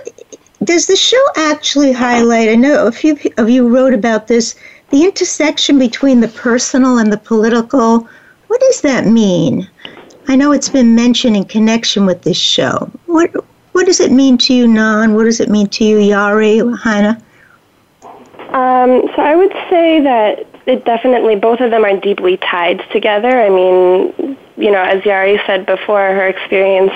does 0.64 0.88
the 0.88 0.96
show 0.96 1.24
actually 1.36 1.92
highlight 1.92 2.48
i 2.48 2.56
know 2.56 2.88
a 2.88 2.92
few 2.92 3.18
of 3.38 3.50
you 3.50 3.68
wrote 3.68 3.94
about 3.94 4.28
this 4.28 4.56
the 4.94 5.04
intersection 5.04 5.80
between 5.80 6.20
the 6.20 6.28
personal 6.28 7.00
and 7.00 7.12
the 7.12 7.18
political. 7.18 8.08
What 8.46 8.62
does 8.62 8.82
that 8.82 9.08
mean? 9.08 9.68
I 10.28 10.36
know 10.36 10.52
it's 10.52 10.70
been 10.70 10.94
mentioned 10.94 11.36
in 11.36 11.46
connection 11.46 12.06
with 12.06 12.22
this 12.22 12.38
show. 12.38 12.92
What 13.08 13.32
what 13.72 13.88
does 13.88 14.00
it 14.00 14.12
mean 14.12 14.38
to 14.38 14.54
you 14.54 14.68
nan? 14.68 15.16
What 15.16 15.24
does 15.24 15.40
it 15.40 15.50
mean 15.50 15.66
to 15.70 15.84
you 15.84 15.98
yari 15.98 16.80
hannah? 16.84 17.20
Um, 18.54 19.10
so 19.16 19.22
i 19.24 19.36
would 19.36 19.52
say 19.72 20.00
that 20.02 20.46
it 20.66 20.86
definitely 20.86 21.36
both 21.36 21.60
of 21.60 21.72
them 21.72 21.84
are 21.84 22.00
deeply 22.00 22.38
tied 22.38 22.82
together. 22.92 23.30
I 23.30 23.50
mean, 23.50 24.38
you 24.56 24.72
know, 24.72 24.82
as 24.82 25.02
Yari 25.02 25.44
said 25.46 25.66
before, 25.66 26.00
her 26.00 26.28
experience 26.28 26.92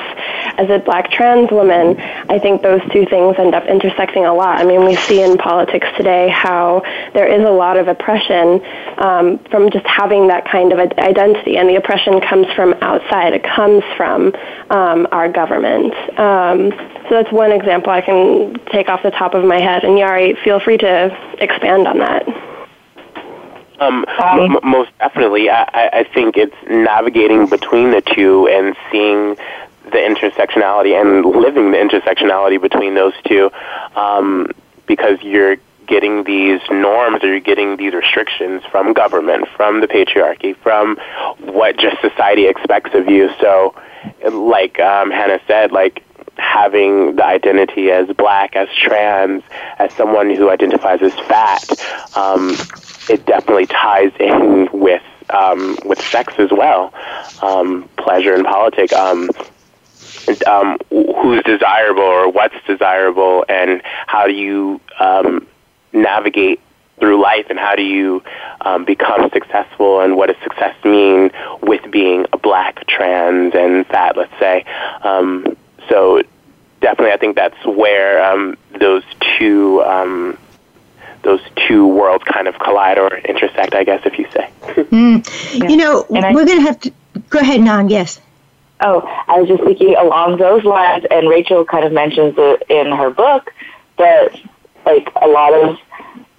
as 0.58 0.69
a 0.69 0.80
black 0.80 1.12
trans 1.12 1.51
woman, 1.51 1.99
I 2.30 2.39
think 2.39 2.62
those 2.62 2.82
two 2.93 3.06
things 3.06 3.36
end 3.39 3.56
up 3.56 3.65
intersecting 3.65 4.25
a 4.25 4.34
lot. 4.34 4.60
I 4.60 4.63
mean, 4.63 4.86
we 4.86 4.95
see 4.95 5.21
in 5.21 5.38
politics 5.38 5.88
today 5.97 6.30
how 6.30 6.84
there 7.13 7.27
is 7.27 7.41
a 7.47 7.51
lot 7.51 7.77
of 7.77 7.88
oppression 7.88 8.62
um, 8.99 9.39
from 9.49 9.71
just 9.71 9.86
having 9.86 10.27
that 10.27 10.45
kind 10.45 10.71
of 10.71 10.80
identity, 10.80 11.58
and 11.58 11.67
the 11.67 11.75
oppression 11.75 12.21
comes 12.21 12.47
from 12.53 12.73
outside. 12.82 13.34
It 13.34 13.43
comes 13.43 13.84
from 13.95 14.34
um, 14.69 15.08
our 15.12 15.27
government. 15.27 15.93
Um, 16.19 16.71
so 17.10 17.15
that's 17.15 17.32
one 17.32 17.51
example 17.51 17.91
I 17.91 18.01
can 18.01 18.53
take 18.71 18.88
off 18.88 19.01
the 19.01 19.12
top 19.12 19.34
of 19.34 19.43
my 19.43 19.60
head. 19.60 19.84
And 19.84 19.97
Yari, 19.97 20.38
feel 20.43 20.60
free 20.60 20.77
to 20.77 21.36
expand 21.39 21.88
on 21.88 21.99
that. 21.99 22.57
Um, 23.80 24.05
m- 24.19 24.57
most 24.63 24.89
definitely. 24.97 25.49
I-, 25.49 25.89
I 25.93 26.03
think 26.13 26.38
it's 26.38 26.55
navigating 26.69 27.47
between 27.47 27.91
the 27.91 28.01
two 28.01 28.47
and 28.47 28.75
seeing 28.91 29.36
the 29.91 29.97
intersectionality 29.97 30.99
and 30.99 31.25
living 31.25 31.71
the 31.71 31.78
intersectionality 31.78 32.61
between 32.61 32.95
those 32.95 33.13
two 33.25 33.49
um, 33.95 34.51
because 34.86 35.21
you're 35.21 35.57
getting 35.88 36.25
these 36.25 36.59
norms 36.69 37.23
or 37.23 37.28
you're 37.28 37.39
getting 37.39 37.78
these 37.78 37.93
restrictions 37.93 38.61
from 38.69 38.93
government, 38.93 39.47
from 39.55 39.80
the 39.80 39.88
patriarchy, 39.88 40.55
from 40.57 40.97
what 41.39 41.78
just 41.78 41.99
society 42.01 42.45
expects 42.47 42.93
of 42.93 43.07
you. 43.07 43.30
So, 43.39 43.73
like 44.30 44.80
um, 44.80 45.09
Hannah 45.11 45.39
said, 45.47 45.71
like 45.71 46.03
having 46.36 47.15
the 47.15 47.25
identity 47.25 47.89
as 47.89 48.07
black, 48.09 48.55
as 48.55 48.67
trans, 48.75 49.43
as 49.80 49.91
someone 49.93 50.30
who 50.30 50.49
identifies 50.49 51.01
as 51.01 51.13
fat, 51.13 51.63
um, 52.15 52.55
it 53.10 53.26
definitely 53.26 53.68
ties 53.68 54.12
in 54.20 54.70
with 54.72 55.03
um, 55.30 55.78
with 55.84 56.01
sex 56.01 56.34
as 56.38 56.51
well, 56.51 56.93
um, 57.41 57.89
pleasure 57.97 58.34
and 58.34 58.45
politics. 58.45 58.93
Um, 58.93 59.30
um, 60.45 60.78
who's 60.89 61.41
desirable 61.43 62.01
or 62.01 62.30
what's 62.30 62.55
desirable, 62.66 63.45
and 63.47 63.82
how 64.08 64.28
do 64.28 64.34
you 64.34 64.82
um, 64.99 65.47
navigate 65.93 66.60
through 66.99 67.22
life, 67.22 67.45
and 67.49 67.60
how 67.60 67.76
do 67.76 67.84
you 67.84 68.24
um, 68.62 68.84
become 68.84 69.30
successful, 69.32 70.01
and 70.01 70.18
what 70.18 70.28
does 70.28 70.36
success 70.43 70.76
mean 70.84 71.32
with 71.62 71.89
being 71.91 72.26
a 72.34 72.38
black, 72.38 72.86
trans, 72.88 73.53
and 73.55 73.86
fat, 73.88 74.18
let's 74.18 74.38
say. 74.39 74.66
Um, 75.03 75.55
so 75.89 76.24
definitely, 76.82 77.14
I 77.14 77.18
think 77.18 77.36
that's 77.36 77.66
where 77.66 78.24
um, 78.24 78.58
those 78.80 79.03
two 79.38 79.82
um, 79.84 80.38
those 81.24 81.41
two 81.68 81.88
worlds 81.88 82.24
kind 82.24 82.47
of 82.47 82.57
collide 82.59 82.97
or 82.97 83.18
intersect, 83.18 83.74
I 83.74 83.84
guess, 83.84 84.01
if 84.05 84.18
you 84.18 84.28
say. 84.32 84.49
mm. 84.61 85.59
yeah. 85.59 85.70
You 85.70 85.78
know, 85.78 86.05
I, 86.13 86.34
we're 86.34 86.45
going 86.45 86.59
to 86.59 86.65
have 86.65 86.80
to 86.82 86.93
go 87.30 87.39
ahead, 87.39 87.61
Nan. 87.61 87.89
Yes. 87.89 88.22
Oh, 88.80 89.01
I 89.28 89.39
was 89.39 89.49
just 89.49 89.63
thinking 89.63 89.95
along 89.95 90.38
those 90.38 90.63
lines, 90.63 91.05
and 91.09 91.28
Rachel 91.28 91.65
kind 91.65 91.84
of 91.84 91.91
mentions 91.91 92.36
it 92.38 92.63
in 92.70 92.91
her 92.91 93.09
book 93.09 93.51
that, 93.97 94.39
like, 94.86 95.09
a 95.20 95.28
lot 95.28 95.53
of 95.53 95.78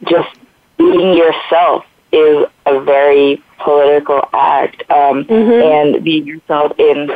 just 0.09 0.29
being 0.77 1.17
yourself 1.17 1.85
is 2.13 2.47
a 2.65 2.81
very 2.81 3.43
political 3.59 4.23
act, 4.33 4.89
um, 4.91 5.25
mm-hmm. 5.25 5.97
and 5.97 6.05
being 6.05 6.27
yourself 6.27 6.79
in 6.79 7.11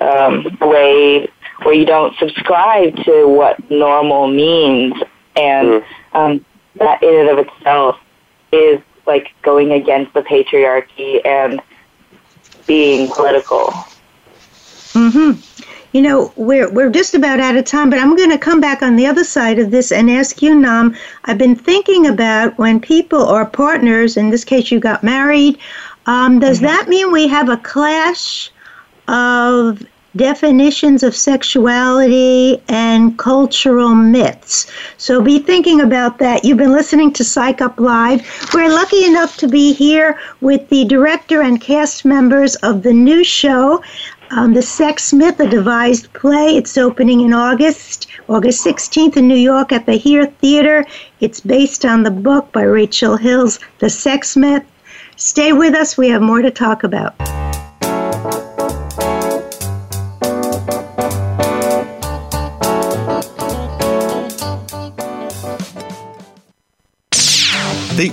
um, 0.00 0.58
a 0.60 0.66
way 0.66 1.28
where 1.62 1.74
you 1.74 1.86
don't 1.86 2.16
subscribe 2.18 2.96
to 3.04 3.26
what 3.28 3.70
normal 3.70 4.26
means, 4.26 4.94
and 5.36 5.68
mm. 5.68 5.84
um, 6.12 6.44
that 6.78 7.02
in 7.02 7.14
and 7.14 7.28
of 7.28 7.38
itself 7.38 7.98
is 8.52 8.80
like 9.06 9.32
going 9.42 9.72
against 9.72 10.12
the 10.14 10.22
patriarchy 10.22 11.24
and 11.24 11.60
being 12.66 13.08
political. 13.08 13.72
Mhm. 14.92 15.38
You 15.92 16.02
know, 16.02 16.32
we're 16.36 16.70
we're 16.70 16.90
just 16.90 17.14
about 17.14 17.40
out 17.40 17.56
of 17.56 17.64
time, 17.64 17.88
but 17.88 17.98
I'm 17.98 18.16
going 18.16 18.30
to 18.30 18.38
come 18.38 18.60
back 18.60 18.82
on 18.82 18.96
the 18.96 19.06
other 19.06 19.24
side 19.24 19.58
of 19.58 19.70
this 19.70 19.92
and 19.92 20.10
ask 20.10 20.42
you, 20.42 20.54
Nan. 20.54 20.96
I've 21.24 21.38
been 21.38 21.56
thinking 21.56 22.06
about 22.06 22.58
when 22.58 22.80
people 22.80 23.24
are 23.24 23.46
partners. 23.46 24.16
In 24.16 24.30
this 24.30 24.44
case, 24.44 24.70
you 24.70 24.80
got 24.80 25.02
married. 25.02 25.58
Um, 26.06 26.38
does 26.38 26.58
mm-hmm. 26.58 26.66
that 26.66 26.88
mean 26.88 27.12
we 27.12 27.28
have 27.28 27.48
a 27.48 27.56
clash 27.56 28.50
of 29.08 29.82
definitions 30.16 31.02
of 31.02 31.14
sexuality 31.14 32.62
and 32.68 33.18
cultural 33.18 33.94
myths. 33.94 34.66
So 34.96 35.22
be 35.22 35.38
thinking 35.38 35.80
about 35.80 36.18
that. 36.18 36.44
You've 36.44 36.58
been 36.58 36.72
listening 36.72 37.12
to 37.14 37.24
Psych 37.24 37.60
Up 37.60 37.78
Live. 37.78 38.22
We're 38.52 38.68
lucky 38.68 39.04
enough 39.04 39.36
to 39.38 39.48
be 39.48 39.72
here 39.72 40.18
with 40.40 40.68
the 40.68 40.84
director 40.84 41.42
and 41.42 41.60
cast 41.60 42.04
members 42.04 42.56
of 42.56 42.82
the 42.82 42.92
new 42.92 43.22
show. 43.22 43.82
Um, 44.30 44.54
the 44.54 44.62
Sex 44.62 45.12
Myth, 45.12 45.38
a 45.38 45.48
devised 45.48 46.12
play. 46.12 46.56
It's 46.56 46.76
opening 46.76 47.20
in 47.20 47.32
August, 47.32 48.08
August 48.28 48.66
16th 48.66 49.16
in 49.16 49.28
New 49.28 49.36
York 49.36 49.70
at 49.70 49.86
the 49.86 49.94
Here 49.94 50.26
Theater. 50.26 50.84
It's 51.20 51.40
based 51.40 51.84
on 51.84 52.02
the 52.02 52.10
book 52.10 52.50
by 52.50 52.62
Rachel 52.62 53.16
Hills, 53.16 53.60
The 53.78 53.88
Sex 53.88 54.36
Myth. 54.36 54.64
Stay 55.14 55.52
with 55.52 55.74
us, 55.74 55.96
we 55.96 56.08
have 56.08 56.22
more 56.22 56.42
to 56.42 56.50
talk 56.50 56.82
about. 56.82 57.14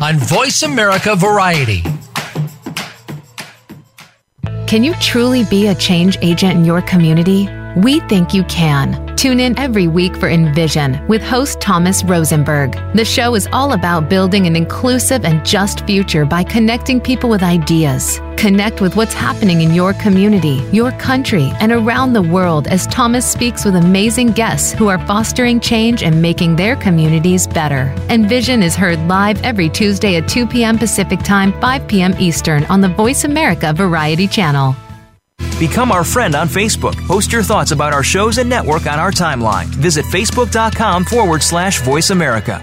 on 0.00 0.18
Voice 0.18 0.62
America 0.62 1.14
Variety. 1.14 1.82
Can 4.66 4.82
you 4.82 4.94
truly 4.94 5.44
be 5.44 5.68
a 5.68 5.74
change 5.74 6.18
agent 6.22 6.58
in 6.58 6.64
your 6.64 6.82
community? 6.82 7.48
We 7.76 8.00
think 8.00 8.34
you 8.34 8.44
can. 8.44 9.03
Tune 9.24 9.40
in 9.40 9.58
every 9.58 9.88
week 9.88 10.14
for 10.18 10.28
Envision 10.28 11.02
with 11.08 11.22
host 11.22 11.58
Thomas 11.58 12.04
Rosenberg. 12.04 12.72
The 12.92 13.06
show 13.06 13.34
is 13.34 13.48
all 13.54 13.72
about 13.72 14.10
building 14.10 14.46
an 14.46 14.54
inclusive 14.54 15.24
and 15.24 15.42
just 15.46 15.86
future 15.86 16.26
by 16.26 16.44
connecting 16.44 17.00
people 17.00 17.30
with 17.30 17.42
ideas. 17.42 18.20
Connect 18.36 18.82
with 18.82 18.96
what's 18.96 19.14
happening 19.14 19.62
in 19.62 19.72
your 19.72 19.94
community, 19.94 20.62
your 20.72 20.92
country, 20.98 21.50
and 21.58 21.72
around 21.72 22.12
the 22.12 22.20
world 22.20 22.66
as 22.66 22.86
Thomas 22.88 23.24
speaks 23.24 23.64
with 23.64 23.76
amazing 23.76 24.32
guests 24.32 24.72
who 24.72 24.88
are 24.88 24.98
fostering 25.06 25.58
change 25.58 26.02
and 26.02 26.20
making 26.20 26.56
their 26.56 26.76
communities 26.76 27.46
better. 27.46 27.94
Envision 28.10 28.62
is 28.62 28.76
heard 28.76 28.98
live 29.08 29.42
every 29.42 29.70
Tuesday 29.70 30.16
at 30.16 30.28
2 30.28 30.46
p.m. 30.46 30.76
Pacific 30.76 31.20
Time, 31.20 31.58
5 31.62 31.88
p.m. 31.88 32.14
Eastern 32.18 32.66
on 32.66 32.82
the 32.82 32.90
Voice 32.90 33.24
America 33.24 33.72
Variety 33.72 34.28
Channel. 34.28 34.76
Become 35.58 35.92
our 35.92 36.04
friend 36.04 36.34
on 36.34 36.48
Facebook. 36.48 36.94
Post 37.06 37.32
your 37.32 37.42
thoughts 37.42 37.70
about 37.70 37.92
our 37.92 38.02
shows 38.02 38.38
and 38.38 38.50
network 38.50 38.86
on 38.86 38.98
our 38.98 39.10
timeline. 39.10 39.66
Visit 39.66 40.04
facebook.com 40.06 41.04
forward 41.04 41.42
slash 41.42 41.80
voice 41.82 42.10
America. 42.10 42.60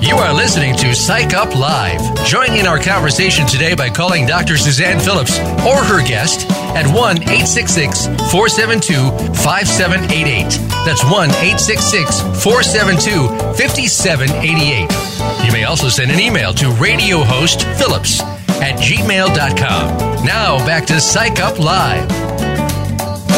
You 0.00 0.16
are 0.16 0.32
listening 0.34 0.76
to 0.76 0.94
Psych 0.94 1.32
Up 1.34 1.54
Live. 1.54 2.00
Join 2.26 2.52
in 2.52 2.66
our 2.66 2.78
conversation 2.78 3.46
today 3.46 3.74
by 3.74 3.88
calling 3.88 4.26
Dr. 4.26 4.56
Suzanne 4.56 5.00
Phillips 5.00 5.38
or 5.66 5.82
her 5.82 6.06
guest 6.06 6.48
at 6.76 6.86
1 6.86 7.22
866 7.22 8.06
472 8.30 9.10
5788. 9.42 10.44
That's 10.84 11.02
1 11.04 11.30
866 11.30 12.20
472 12.42 13.28
5788. 13.56 15.13
You 15.44 15.52
may 15.52 15.64
also 15.64 15.90
send 15.90 16.10
an 16.10 16.18
email 16.18 16.54
to 16.54 16.70
radio 16.70 17.18
host 17.18 17.64
Phillips 17.76 18.20
at 18.62 18.78
gmail.com. 18.78 20.24
Now 20.24 20.56
back 20.64 20.86
to 20.86 20.98
Psych 20.98 21.38
Up 21.38 21.58
Live. 21.58 22.08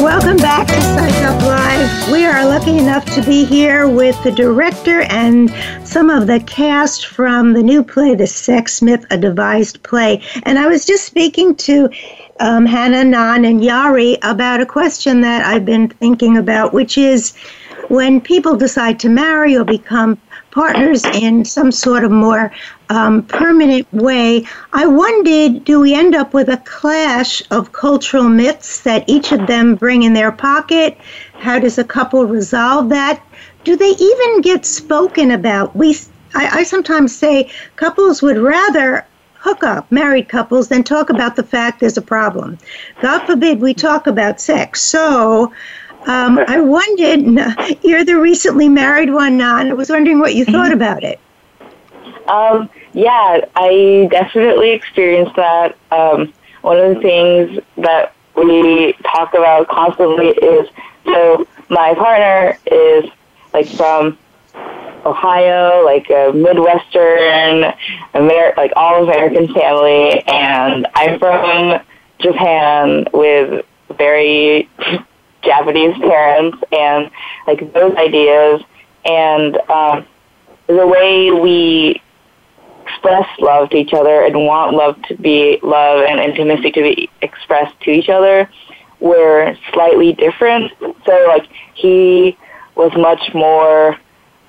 Welcome 0.01 0.37
back 0.37 0.69
to 0.69 0.81
Psych 0.81 1.25
Up 1.25 1.43
Live. 1.43 2.13
We 2.13 2.25
are 2.25 2.47
lucky 2.47 2.79
enough 2.79 3.05
to 3.07 3.23
be 3.23 3.45
here 3.45 3.89
with 3.89 4.23
the 4.23 4.31
director 4.31 5.01
and 5.03 5.51
some 5.85 6.09
of 6.09 6.29
the 6.29 6.39
cast 6.41 7.07
from 7.07 7.55
the 7.55 7.63
new 7.63 7.83
play, 7.83 8.15
The 8.15 8.29
Sex 8.29 8.81
Myth, 8.81 9.05
a 9.11 9.19
devised 9.19 9.83
play. 9.83 10.23
And 10.45 10.61
I 10.61 10.69
was 10.69 10.87
just 10.87 11.07
speaking 11.07 11.57
to 11.57 11.91
um, 12.39 12.67
Hannah, 12.67 13.05
Nan, 13.05 13.45
and 13.45 13.61
Yari 13.61 14.19
about 14.23 14.61
a 14.61 14.67
question 14.67 15.23
that 15.23 15.45
I've 15.45 15.65
been 15.65 15.89
thinking 15.89 16.37
about, 16.37 16.73
which 16.73 16.97
is 16.97 17.35
when 17.89 18.21
people 18.21 18.57
decide 18.57 19.01
to 19.01 19.09
marry 19.09 19.57
or 19.57 19.65
become 19.65 20.21
partners 20.57 21.05
in 21.05 21.45
some 21.45 21.71
sort 21.71 22.03
of 22.03 22.11
more 22.11 22.51
um, 22.89 23.23
permanent 23.25 23.87
way, 23.93 24.43
I 24.73 24.87
wondered 24.87 25.67
do 25.67 25.81
we 25.81 25.93
end 25.93 26.15
up 26.15 26.33
with 26.33 26.49
a 26.49 26.57
clash 26.65 27.43
of 27.51 27.73
cultural 27.73 28.25
myths 28.25 28.81
that 28.81 29.05
each 29.07 29.33
of 29.33 29.47
them 29.47 29.75
bring 29.75 30.05
in 30.05 30.15
their 30.15 30.33
pocket? 30.33 30.97
How 31.35 31.59
does 31.59 31.77
a 31.77 31.85
couple 31.85 32.25
resolve 32.25 32.89
that? 32.89 33.23
Do 33.65 33.77
they 33.77 33.91
even 33.91 34.41
get 34.41 34.65
spoken 34.65 35.31
about? 35.31 35.77
We, 35.77 35.95
I, 36.35 36.61
I 36.61 36.63
sometimes 36.63 37.15
say 37.15 37.51
couples 37.77 38.23
would 38.23 38.39
rather 38.39 39.05
hook 39.35 39.63
up, 39.63 39.93
married 39.93 40.31
couples, 40.31 40.69
than 40.69 40.83
talk 40.83 41.11
about 41.11 41.37
the 41.37 41.43
fact 41.43 41.81
there's 41.81 41.99
a 41.99 42.03
problem. 42.03 42.57
God 43.03 43.27
forbid 43.27 43.61
we 43.61 43.75
talk 43.75 44.07
about 44.07 44.41
sex. 44.41 44.81
So, 44.81 45.53
um, 46.07 46.39
I 46.47 46.61
wondered, 46.61 47.79
you're 47.83 48.05
the 48.05 48.17
recently 48.19 48.69
married 48.69 49.13
one, 49.13 49.37
Nan. 49.37 49.71
I 49.71 49.75
was 49.75 49.91
wondering 49.91 50.21
what 50.21 50.35
you 50.35 50.45
thought 50.45 50.73
about 50.73 51.03
it. 51.03 51.21
Um, 52.29 52.69
yeah, 52.93 53.41
I 53.55 54.09
definitely 54.11 54.71
experienced 54.71 55.37
that. 55.37 55.77
Um, 55.91 56.33
one 56.63 56.79
of 56.79 56.95
the 56.95 57.01
things 57.01 57.61
that 57.77 58.15
we 58.37 58.93
talk 59.05 59.35
about 59.35 59.69
constantly 59.69 60.29
is 60.29 60.69
so 61.05 61.47
my 61.69 61.95
partner 61.95 62.59
is 62.67 63.11
like 63.53 63.69
from 63.69 64.19
Ohio, 65.05 65.85
like 65.85 66.11
a 66.11 66.33
Midwestern, 66.35 67.73
Amer- 68.15 68.55
like 68.57 68.73
all 68.75 69.05
American 69.05 69.53
family, 69.55 70.21
and 70.27 70.87
I'm 70.95 71.19
from 71.19 71.81
Japan 72.19 73.07
with 73.13 73.65
very 73.97 74.69
Japanese 75.47 75.97
parents, 75.99 76.59
and 76.73 77.11
like 77.47 77.73
those 77.73 77.95
ideas, 77.97 78.63
and 79.05 79.57
um, 79.71 80.07
the 80.67 80.87
way 80.87 81.31
we 81.31 82.03
express 82.87 83.27
love 83.41 83.71
to 83.71 83.77
each 83.77 83.93
other 83.93 84.25
and 84.25 84.35
want 84.47 84.75
love 84.75 85.01
to 85.03 85.17
be 85.17 85.59
love 85.63 86.05
and 86.05 86.21
intimacy 86.21 86.71
to 86.71 86.83
be 86.83 87.11
expressed 87.21 87.79
to 87.81 87.91
each 87.91 88.09
other 88.09 88.49
were 89.01 89.57
slightly 89.73 90.13
different. 90.13 90.73
So 91.05 91.25
like 91.29 91.47
he 91.75 92.37
was 92.75 92.93
much 92.97 93.35
more 93.35 93.97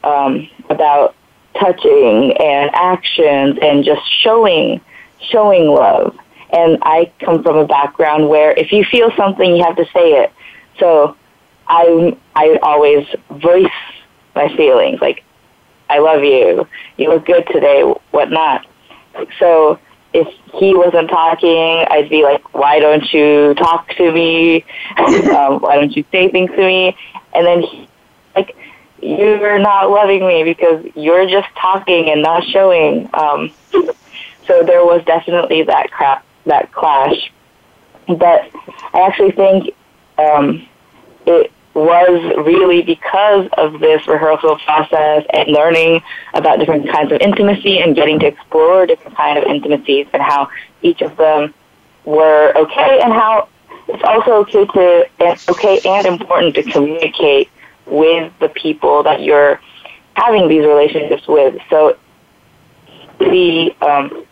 um, 0.04 0.50
about 0.70 1.16
touching 1.60 2.34
and 2.38 2.70
actions 2.74 3.58
and 3.62 3.84
just 3.84 4.02
showing 4.22 4.82
showing 5.20 5.68
love. 5.68 6.18
And 6.52 6.78
I 6.82 7.12
come 7.20 7.43
from 7.43 7.58
a 7.58 7.66
background 7.66 8.30
where 8.30 8.52
if 8.52 8.72
you 8.72 8.86
feel 8.86 9.12
something, 9.18 9.56
you 9.56 9.64
have 9.64 9.76
to 9.76 9.86
say 9.86 10.24
it. 10.24 10.32
So 10.80 11.15
I 11.67 12.15
I 12.36 12.59
always 12.61 13.07
voice 13.32 13.65
my 14.36 14.55
feelings 14.55 15.01
like 15.01 15.23
I 15.89 15.99
love 15.99 16.23
you. 16.23 16.67
You 16.97 17.09
look 17.09 17.25
good 17.25 17.47
today. 17.47 17.82
Whatnot. 18.11 18.65
So 19.39 19.80
if 20.13 20.28
he 20.53 20.75
wasn't 20.75 21.09
talking, 21.09 21.86
I'd 21.89 22.09
be 22.09 22.23
like, 22.23 22.53
"Why 22.53 22.80
don't 22.80 23.11
you 23.13 23.53
talk 23.55 23.89
to 23.95 24.11
me? 24.11 24.63
um, 24.97 25.59
why 25.59 25.75
don't 25.75 25.95
you 25.95 26.03
say 26.11 26.30
things 26.30 26.51
to 26.51 26.57
me?" 26.57 26.97
And 27.34 27.45
then, 27.45 27.61
he, 27.61 27.88
like, 28.36 28.55
you're 29.01 29.59
not 29.59 29.89
loving 29.89 30.25
me 30.28 30.43
because 30.43 30.86
you're 30.95 31.28
just 31.28 31.47
talking 31.55 32.09
and 32.09 32.21
not 32.21 32.43
showing. 32.45 33.09
Um, 33.13 33.51
so 34.47 34.63
there 34.63 34.84
was 34.84 35.03
definitely 35.05 35.63
that 35.63 35.91
crap, 35.91 36.25
that 36.45 36.71
clash. 36.71 37.32
But 38.07 38.49
I 38.93 39.01
actually 39.01 39.32
think 39.32 39.75
um, 40.18 40.68
it 41.26 41.51
was 41.74 42.36
really 42.45 42.82
because 42.82 43.47
of 43.57 43.80
this 43.80 44.07
rehearsal 44.07 44.57
process 44.65 45.24
and 45.32 45.49
learning 45.49 46.01
about 46.34 46.57
different 46.59 46.89
kinds 46.89 47.11
of 47.11 47.22
intimacy 47.22 47.80
and 47.80 47.95
getting 47.95 48.20
to 48.20 48.26
explore 48.26 48.86
different 48.88 49.15
kind 49.15 49.38
of 49.38 49.43
intimacies 49.43 50.07
and 50.13 50.22
how 50.22 50.49
each 50.82 51.01
of 51.01 51.15
them 51.18 51.53
were 52.05 52.51
okay 52.55 52.99
and 53.03 53.13
how 53.13 53.47
it's 53.88 54.03
also 54.03 54.32
okay 54.38 54.65
to 54.65 55.09
and 55.20 55.43
okay 55.49 55.80
and 55.86 56.07
important 56.07 56.55
to 56.55 56.63
communicate 56.63 57.49
with 57.86 58.34
the 58.39 58.49
people 58.49 59.03
that 59.03 59.22
you're 59.22 59.61
having 60.15 60.49
these 60.49 60.65
relationships 60.65 61.28
with. 61.28 61.61
So 61.70 61.97
he 63.20 63.76
um, 63.82 64.26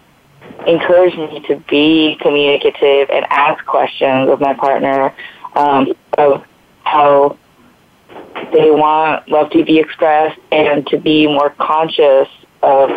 encouraged 0.67 1.17
me 1.17 1.41
to 1.47 1.57
be 1.69 2.17
communicative 2.21 3.09
and 3.09 3.25
ask 3.29 3.63
questions 3.65 4.29
of 4.29 4.41
my 4.41 4.53
partner 4.53 5.13
um, 5.55 5.93
of 6.17 6.45
how 6.83 7.37
they 8.53 8.71
want 8.71 9.27
love 9.27 9.49
to 9.51 9.63
be 9.63 9.79
expressed 9.79 10.39
and 10.51 10.85
to 10.87 10.97
be 10.97 11.27
more 11.27 11.49
conscious 11.51 12.27
of 12.61 12.89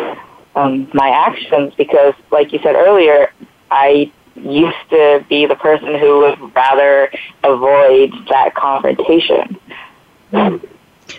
um, 0.55 0.89
my 0.93 1.09
actions 1.09 1.73
because, 1.77 2.13
like 2.31 2.51
you 2.53 2.59
said 2.61 2.75
earlier, 2.75 3.31
I 3.71 4.11
used 4.35 4.77
to 4.89 5.25
be 5.29 5.45
the 5.45 5.55
person 5.55 5.95
who 5.99 6.19
would 6.19 6.55
rather 6.55 7.11
avoid 7.43 8.11
that 8.29 8.55
confrontation. 8.55 9.57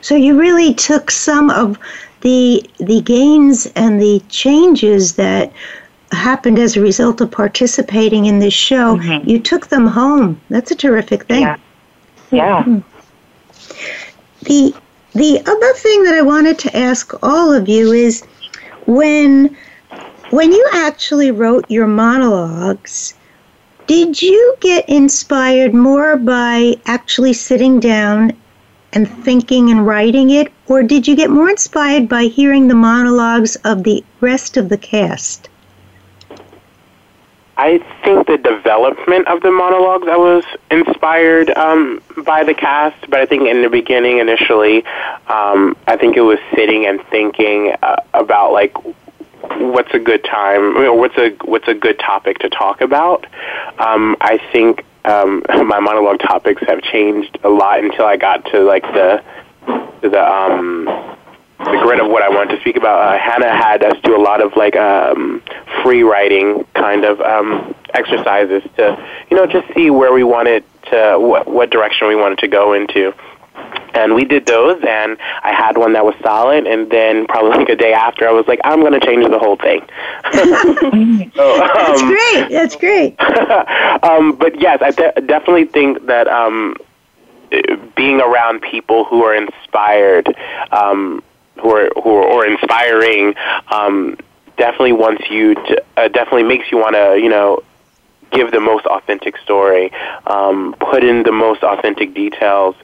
So 0.01 0.15
you 0.15 0.39
really 0.39 0.75
took 0.75 1.11
some 1.11 1.51
of 1.51 1.79
the 2.21 2.63
the 2.79 3.01
gains 3.01 3.67
and 3.77 4.01
the 4.01 4.23
changes 4.29 5.15
that 5.15 5.53
happened 6.13 6.59
as 6.59 6.77
a 6.77 6.81
result 6.81 7.21
of 7.21 7.31
participating 7.31 8.27
in 8.27 8.39
this 8.39 8.55
show. 8.55 8.97
Mm-hmm. 8.97 9.29
You 9.29 9.39
took 9.39 9.69
them 9.69 9.87
home. 9.87 10.41
That's 10.49 10.71
a 10.71 10.75
terrific 10.75 11.25
thing. 11.25 11.43
Yeah. 11.43 11.57
Yeah. 12.31 12.63
Mm-hmm. 12.65 12.81
The 14.43 14.75
the 15.13 15.41
other 15.41 15.73
thing 15.75 16.05
that 16.05 16.15
I 16.15 16.23
wanted 16.23 16.59
to 16.61 16.77
ask 16.77 17.13
all 17.23 17.53
of 17.53 17.69
you 17.69 17.93
is 17.93 18.23
when 18.87 19.57
when 20.31 20.53
you 20.53 20.69
actually 20.73 21.33
wrote 21.33 21.69
your 21.69 21.89
monologues, 21.89 23.15
did 23.87 24.23
you 24.23 24.57
get 24.61 24.89
inspired 24.89 25.75
more 25.75 26.17
by 26.17 26.77
actually 26.87 27.33
sitting 27.33 27.81
down 27.81 28.33
and 28.93 29.09
thinking 29.25 29.71
and 29.71 29.87
writing 29.87 30.31
it, 30.31 30.53
or 30.69 30.83
did 30.83 31.07
you 31.07 31.17
get 31.17 31.31
more 31.31 31.51
inspired 31.51 32.09
by 32.09 32.25
hearing 32.25 32.69
the 32.69 32.75
monologues 32.75 33.57
of 33.65 33.83
the 33.83 34.05
rest 34.21 34.57
of 34.57 34.69
the 34.69 34.79
cast? 34.79 35.49
I 37.61 37.77
think 38.05 38.27
the 38.27 38.39
development 38.39 39.29
of 39.29 39.43
the 39.43 39.51
monologues 39.51 40.09
I 40.09 40.17
was 40.17 40.45
inspired 40.71 41.51
um, 41.51 42.01
by 42.25 42.43
the 42.43 42.55
cast, 42.55 42.99
but 43.11 43.21
I 43.21 43.27
think 43.27 43.47
in 43.47 43.61
the 43.61 43.69
beginning, 43.69 44.17
initially, 44.17 44.83
um, 45.27 45.77
I 45.87 45.99
think 45.99 46.17
it 46.17 46.23
was 46.23 46.39
sitting 46.55 46.87
and 46.87 47.03
thinking 47.11 47.75
uh, 47.83 47.97
about 48.15 48.55
like 48.55 48.75
what's 49.59 49.93
a 49.93 49.99
good 49.99 50.25
time, 50.25 50.73
know, 50.73 50.95
what's 50.95 51.19
a 51.19 51.37
what's 51.45 51.69
a 51.69 51.75
good 51.75 51.99
topic 51.99 52.39
to 52.39 52.49
talk 52.49 52.81
about. 52.81 53.27
Um, 53.79 54.17
I 54.23 54.39
think 54.53 54.87
um, 55.05 55.43
my 55.49 55.81
monologue 55.81 56.21
topics 56.21 56.63
have 56.67 56.81
changed 56.81 57.39
a 57.45 57.51
lot 57.51 57.85
until 57.85 58.07
I 58.07 58.17
got 58.17 58.43
to 58.53 58.61
like 58.61 58.85
the 58.85 59.23
the 60.01 60.33
um, 60.33 60.89
the 61.65 61.79
grid 61.83 62.01
of 62.01 62.09
what 62.09 62.23
I 62.23 62.29
wanted 62.29 62.55
to 62.55 62.61
speak 62.61 62.77
about. 62.77 63.01
Uh, 63.01 63.19
Hannah 63.19 63.55
had 63.55 63.85
us 63.85 64.01
do 64.03 64.17
a 64.17 64.23
lot 64.23 64.41
of 64.41 64.57
like 64.57 64.77
um, 64.77 65.43
free 65.83 66.03
writing 66.03 66.65
kind 66.75 67.05
of 67.05 67.21
um, 67.21 67.75
exercises 67.95 68.63
to, 68.77 69.07
you 69.31 69.37
know, 69.37 69.47
just 69.47 69.73
see 69.75 69.91
where 69.91 70.13
we 70.13 70.25
wanted 70.25 70.65
to, 70.91 71.19
what, 71.19 71.47
what 71.47 71.71
direction 71.71 72.09
we 72.09 72.17
wanted 72.17 72.39
to 72.39 72.49
go 72.49 72.73
into. 72.73 73.15
And 73.93 74.15
we 74.15 74.25
did 74.25 74.47
those, 74.47 74.83
and 74.89 75.19
I 75.43 75.53
had 75.53 75.77
one 75.77 75.93
that 75.93 76.05
was 76.05 76.15
solid, 76.23 76.67
and 76.67 76.91
then 76.91 77.27
probably 77.27 77.59
like 77.59 77.69
a 77.69 77.77
day 77.77 77.93
after, 77.93 78.27
I 78.27 78.31
was 78.31 78.47
like, 78.47 78.61
I'm 78.65 78.81
going 78.81 78.99
to 78.99 79.05
change 79.05 79.29
the 79.29 79.39
whole 79.39 79.57
thing. 79.57 79.81
so, 81.35 81.61
um, 81.61 81.69
That's 81.75 82.03
great. 82.03 82.49
That's 82.49 82.77
great. 82.77 83.21
um, 84.03 84.37
but 84.37 84.59
yes, 84.61 84.81
I 84.81 84.93
de- 84.93 85.21
definitely 85.27 85.67
think 85.67 86.07
that 86.07 86.29
um, 86.29 86.77
being 87.97 88.21
around 88.21 88.63
people 88.63 89.05
who 89.05 89.25
are 89.25 89.35
inspired 89.35 90.35
um, 90.71 91.23
who 91.61 91.71
are 91.75 91.91
who 92.03 92.15
are 92.17 92.25
or 92.25 92.47
inspiring 92.47 93.35
um, 93.71 94.17
definitely 94.57 94.93
wants 94.93 95.29
you 95.31 95.55
to 95.55 95.83
uh, 95.97 96.09
definitely 96.09 96.45
makes 96.45 96.71
you 96.71 96.79
want 96.79 96.95
to 96.95 97.19
you 97.21 97.29
know 97.29 97.63
give 98.31 98.53
the 98.53 98.61
most 98.61 98.87
authentic 98.87 99.37
story, 99.39 99.93
um, 100.27 100.75
put 100.79 101.05
in 101.05 101.23
the 101.25 101.33
most 101.33 101.63
authentic 101.63 102.15
details. 102.15 102.75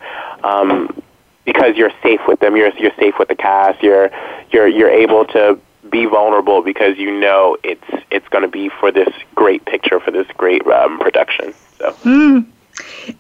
Um, 0.43 1.03
because 1.45 1.77
you're 1.77 1.93
safe 2.03 2.21
with 2.27 2.41
them, 2.41 2.57
you're 2.57 2.73
you're 2.77 2.95
safe 2.99 3.15
with 3.19 3.29
the 3.29 3.37
cast. 3.37 3.83
You're 3.83 4.11
you're 4.51 4.67
you're 4.67 4.91
able 4.91 5.25
to 5.27 5.59
be 5.91 6.05
vulnerable 6.05 6.63
because 6.63 6.99
you 6.99 7.13
know 7.13 7.57
it's 7.63 8.05
it's 8.11 8.29
going 8.29 8.43
to 8.43 8.49
be 8.49 8.69
for 8.69 8.91
this 8.91 9.09
great 9.35 9.65
picture 9.65 10.01
for 10.01 10.11
this 10.11 10.27
great 10.37 10.67
um, 10.67 10.99
production. 10.99 11.55
So. 11.79 11.93
Mm. 12.03 12.47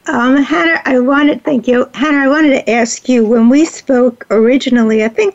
Um, 0.06 0.36
Hannah, 0.36 0.80
I 0.84 0.98
wanted 0.98 1.44
thank 1.44 1.66
you, 1.68 1.88
Hannah. 1.94 2.18
I 2.18 2.28
wanted 2.28 2.50
to 2.50 2.70
ask 2.70 3.08
you 3.08 3.24
when 3.24 3.48
we 3.48 3.64
spoke 3.64 4.26
originally. 4.30 5.04
I 5.04 5.08
think 5.08 5.34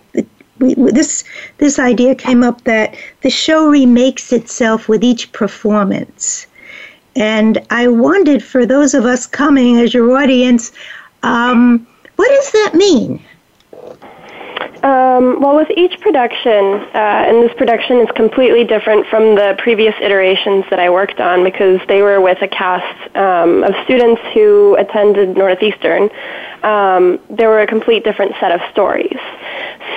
we, 0.60 0.76
this 0.76 1.24
this 1.58 1.80
idea 1.80 2.16
came 2.16 2.44
up 2.44 2.64
that 2.66 2.96
the 3.22 3.30
show 3.30 3.70
remakes 3.70 4.32
itself 4.32 4.88
with 4.88 5.04
each 5.04 5.32
performance, 5.32 6.48
and 7.16 7.58
I 7.70 7.88
wondered 7.88 8.44
for 8.44 8.66
those 8.66 8.94
of 8.94 9.06
us 9.06 9.26
coming 9.26 9.78
as 9.78 9.94
your 9.94 10.18
audience, 10.18 10.72
um, 11.24 11.88
what 12.16 12.30
does 12.30 12.52
that 12.52 12.76
mean? 12.76 13.22
Um, 14.84 15.42
well, 15.42 15.56
with 15.56 15.70
each 15.76 16.00
production, 16.00 16.82
uh, 16.94 17.28
and 17.28 17.44
this 17.44 17.56
production 17.58 17.98
is 18.00 18.10
completely 18.16 18.64
different 18.64 19.06
from 19.08 19.36
the 19.36 19.56
previous 19.60 19.94
iterations 20.02 20.66
that 20.70 20.80
I 20.80 20.90
worked 20.90 21.20
on 21.20 21.44
because 21.44 21.80
they 21.88 22.02
were 22.02 22.20
with 22.20 22.42
a 22.42 22.48
cast 22.48 23.16
um, 23.16 23.64
of 23.64 23.74
students 23.84 24.22
who 24.34 24.76
attended 24.78 25.38
Northeastern. 25.38 26.10
Um, 26.64 27.20
there 27.30 27.50
were 27.50 27.62
a 27.62 27.68
complete 27.68 28.04
different 28.04 28.34
set 28.40 28.52
of 28.52 28.62
stories. 28.72 29.18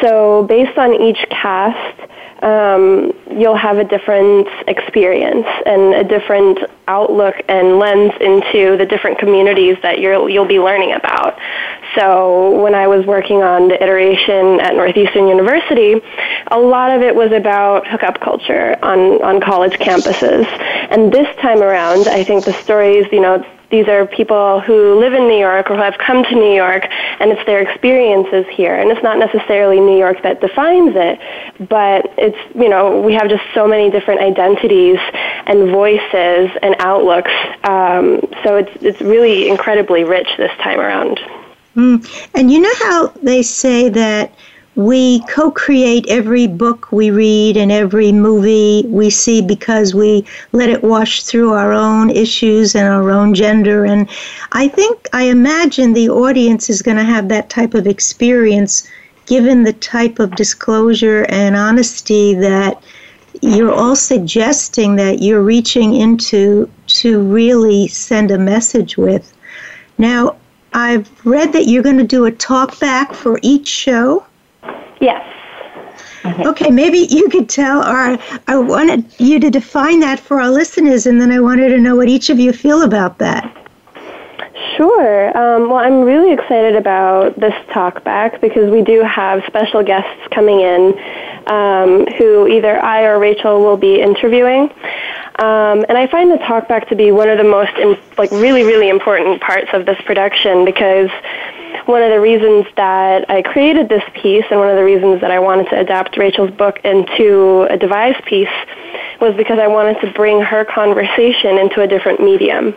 So, 0.00 0.44
based 0.44 0.78
on 0.78 1.00
each 1.00 1.24
cast, 1.30 2.00
um, 2.44 3.12
you'll 3.30 3.56
have 3.56 3.78
a 3.78 3.84
different 3.84 4.48
experience 4.68 5.46
and 5.64 5.94
a 5.94 6.04
different 6.04 6.58
outlook 6.88 7.34
and 7.48 7.78
lens 7.78 8.12
into 8.20 8.76
the 8.76 8.84
different 8.84 9.18
communities 9.18 9.76
that 9.82 9.98
you'll 9.98 10.28
you'll 10.28 10.46
be 10.46 10.60
learning 10.60 10.92
about. 10.92 11.38
So 11.96 12.60
when 12.60 12.74
I 12.74 12.86
was 12.86 13.06
working 13.06 13.42
on 13.42 13.68
the 13.68 13.82
iteration 13.82 14.60
at 14.60 14.74
Northeastern 14.74 15.26
University, 15.26 15.94
a 16.48 16.58
lot 16.58 16.94
of 16.94 17.02
it 17.02 17.14
was 17.14 17.32
about 17.32 17.86
hookup 17.86 18.20
culture 18.20 18.76
on 18.82 19.22
on 19.22 19.40
college 19.40 19.78
campuses. 19.78 20.44
And 20.90 21.10
this 21.10 21.34
time 21.36 21.62
around, 21.62 22.08
I 22.08 22.24
think 22.24 22.44
the 22.44 22.52
stories, 22.52 23.06
you 23.10 23.20
know, 23.20 23.42
these 23.74 23.88
are 23.88 24.06
people 24.06 24.60
who 24.60 25.00
live 25.00 25.14
in 25.14 25.26
New 25.26 25.36
York 25.36 25.68
or 25.68 25.74
who 25.74 25.82
have 25.82 25.98
come 25.98 26.22
to 26.22 26.34
New 26.36 26.54
York, 26.54 26.86
and 27.18 27.32
it's 27.32 27.44
their 27.44 27.60
experiences 27.60 28.46
here. 28.52 28.76
And 28.76 28.88
it's 28.92 29.02
not 29.02 29.18
necessarily 29.18 29.80
New 29.80 29.98
York 29.98 30.22
that 30.22 30.40
defines 30.40 30.92
it, 30.94 31.18
but 31.68 32.06
it's, 32.16 32.38
you 32.54 32.68
know, 32.68 33.00
we 33.00 33.14
have 33.14 33.28
just 33.28 33.42
so 33.52 33.66
many 33.66 33.90
different 33.90 34.20
identities 34.20 34.98
and 35.46 35.72
voices 35.72 36.56
and 36.62 36.76
outlooks. 36.78 37.32
Um, 37.64 38.20
so 38.44 38.54
it's, 38.54 38.70
it's 38.80 39.00
really 39.00 39.48
incredibly 39.48 40.04
rich 40.04 40.28
this 40.36 40.52
time 40.58 40.78
around. 40.78 41.18
Mm. 41.74 42.28
And 42.32 42.52
you 42.52 42.60
know 42.60 42.74
how 42.78 43.08
they 43.24 43.42
say 43.42 43.88
that 43.88 44.32
we 44.76 45.20
co 45.28 45.50
create 45.50 46.04
every 46.08 46.46
book 46.46 46.90
we 46.90 47.10
read 47.10 47.56
and 47.56 47.70
every 47.70 48.10
movie 48.10 48.84
we 48.88 49.08
see 49.10 49.40
because 49.40 49.94
we 49.94 50.24
let 50.52 50.68
it 50.68 50.82
wash 50.82 51.22
through 51.22 51.52
our 51.52 51.72
own 51.72 52.10
issues 52.10 52.74
and 52.74 52.88
our 52.88 53.10
own 53.10 53.34
gender. 53.34 53.84
And 53.84 54.08
I 54.52 54.68
think, 54.68 55.08
I 55.12 55.24
imagine 55.24 55.92
the 55.92 56.08
audience 56.08 56.68
is 56.68 56.82
going 56.82 56.96
to 56.96 57.04
have 57.04 57.28
that 57.28 57.50
type 57.50 57.74
of 57.74 57.86
experience 57.86 58.88
given 59.26 59.62
the 59.62 59.72
type 59.72 60.18
of 60.18 60.34
disclosure 60.34 61.24
and 61.28 61.56
honesty 61.56 62.34
that 62.34 62.82
you're 63.42 63.72
all 63.72 63.96
suggesting 63.96 64.96
that 64.96 65.22
you're 65.22 65.42
reaching 65.42 65.94
into 65.94 66.70
to 66.86 67.20
really 67.22 67.88
send 67.88 68.30
a 68.30 68.38
message 68.38 68.96
with. 68.96 69.32
Now, 69.98 70.36
I've 70.72 71.08
read 71.24 71.52
that 71.52 71.66
you're 71.66 71.82
going 71.82 71.98
to 71.98 72.04
do 72.04 72.24
a 72.24 72.32
talk 72.32 72.78
back 72.80 73.12
for 73.12 73.38
each 73.42 73.68
show. 73.68 74.24
Yes. 75.04 75.22
Okay, 76.46 76.70
maybe 76.70 77.00
you 77.10 77.28
could 77.28 77.50
tell, 77.50 77.80
or 77.80 78.18
I 78.48 78.56
wanted 78.56 79.04
you 79.18 79.38
to 79.38 79.50
define 79.50 80.00
that 80.00 80.18
for 80.18 80.40
our 80.40 80.48
listeners, 80.48 81.06
and 81.06 81.20
then 81.20 81.30
I 81.30 81.40
wanted 81.40 81.68
to 81.68 81.78
know 81.78 81.96
what 81.96 82.08
each 82.08 82.30
of 82.30 82.40
you 82.40 82.54
feel 82.54 82.82
about 82.82 83.18
that. 83.18 83.44
Sure. 84.76 85.36
Um, 85.36 85.68
well, 85.68 85.78
I'm 85.78 86.00
really 86.02 86.32
excited 86.32 86.74
about 86.74 87.38
this 87.38 87.54
talk 87.70 88.02
back 88.02 88.40
because 88.40 88.70
we 88.70 88.80
do 88.80 89.02
have 89.02 89.44
special 89.46 89.82
guests 89.82 90.26
coming 90.30 90.60
in 90.60 90.98
um, 91.48 92.06
who 92.16 92.48
either 92.48 92.82
I 92.82 93.04
or 93.04 93.18
Rachel 93.18 93.60
will 93.60 93.76
be 93.76 94.00
interviewing. 94.00 94.70
Um, 95.38 95.84
and 95.88 95.98
I 95.98 96.06
find 96.06 96.30
the 96.30 96.38
talkback 96.38 96.88
to 96.88 96.96
be 96.96 97.12
one 97.12 97.28
of 97.28 97.36
the 97.36 97.44
most, 97.44 97.72
like, 98.16 98.30
really, 98.30 98.62
really 98.62 98.88
important 98.88 99.42
parts 99.42 99.68
of 99.74 99.84
this 99.84 100.00
production 100.06 100.64
because 100.64 101.10
one 101.86 102.02
of 102.02 102.10
the 102.10 102.20
reasons 102.20 102.66
that 102.76 103.28
I 103.30 103.42
created 103.42 103.88
this 103.88 104.02
piece 104.14 104.44
and 104.50 104.58
one 104.58 104.68
of 104.68 104.76
the 104.76 104.84
reasons 104.84 105.20
that 105.20 105.30
I 105.30 105.38
wanted 105.38 105.68
to 105.70 105.80
adapt 105.80 106.16
Rachel's 106.16 106.50
book 106.50 106.78
into 106.84 107.66
a 107.70 107.76
devised 107.76 108.24
piece 108.24 108.48
was 109.20 109.34
because 109.36 109.58
I 109.58 109.66
wanted 109.66 110.00
to 110.00 110.10
bring 110.12 110.40
her 110.40 110.64
conversation 110.64 111.58
into 111.58 111.80
a 111.82 111.86
different 111.86 112.20
medium. 112.20 112.74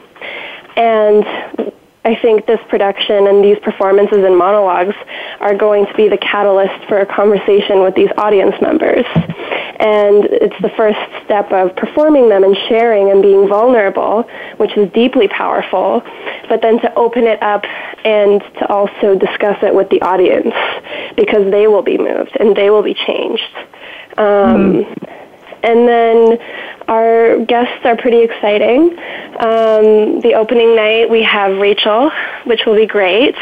And 0.75 1.73
I 2.07 2.15
think 2.21 2.45
this 2.45 2.61
production 2.69 3.27
and 3.27 3.43
these 3.43 3.59
performances 3.59 4.19
and 4.23 4.37
monologues 4.37 4.95
are 5.41 5.53
going 5.53 5.85
to 5.87 5.93
be 5.95 6.07
the 6.07 6.17
catalyst 6.17 6.87
for 6.87 6.99
a 6.99 7.05
conversation 7.05 7.81
with 7.81 7.95
these 7.95 8.07
audience 8.17 8.55
members. 8.61 9.05
And 9.79 10.23
it's 10.31 10.55
the 10.61 10.69
first 10.77 10.97
step 11.25 11.51
of 11.51 11.75
performing 11.75 12.29
them 12.29 12.45
and 12.45 12.55
sharing 12.69 13.11
and 13.11 13.21
being 13.21 13.49
vulnerable, 13.49 14.23
which 14.55 14.77
is 14.77 14.89
deeply 14.93 15.27
powerful, 15.27 16.01
but 16.47 16.61
then 16.61 16.79
to 16.79 16.95
open 16.95 17.25
it 17.25 17.43
up 17.43 17.65
and 18.05 18.39
to 18.59 18.67
also 18.67 19.19
discuss 19.19 19.57
it 19.61 19.75
with 19.75 19.89
the 19.89 20.01
audience 20.01 20.55
because 21.17 21.51
they 21.51 21.67
will 21.67 21.83
be 21.83 21.97
moved 21.97 22.37
and 22.39 22.55
they 22.55 22.69
will 22.69 22.83
be 22.83 22.93
changed. 22.93 23.53
Um, 24.17 24.85
mm. 24.85 25.16
And 25.67 25.85
then 25.85 26.39
our 26.87 27.43
guests 27.43 27.83
are 27.83 27.97
pretty 27.97 28.21
exciting. 28.21 28.97
Um, 29.37 30.21
the 30.21 30.31
opening 30.35 30.77
night, 30.77 31.09
we 31.09 31.21
have 31.23 31.57
Rachel, 31.57 32.09
which 32.45 32.65
will 32.65 32.75
be 32.75 32.85
great. 32.85 33.35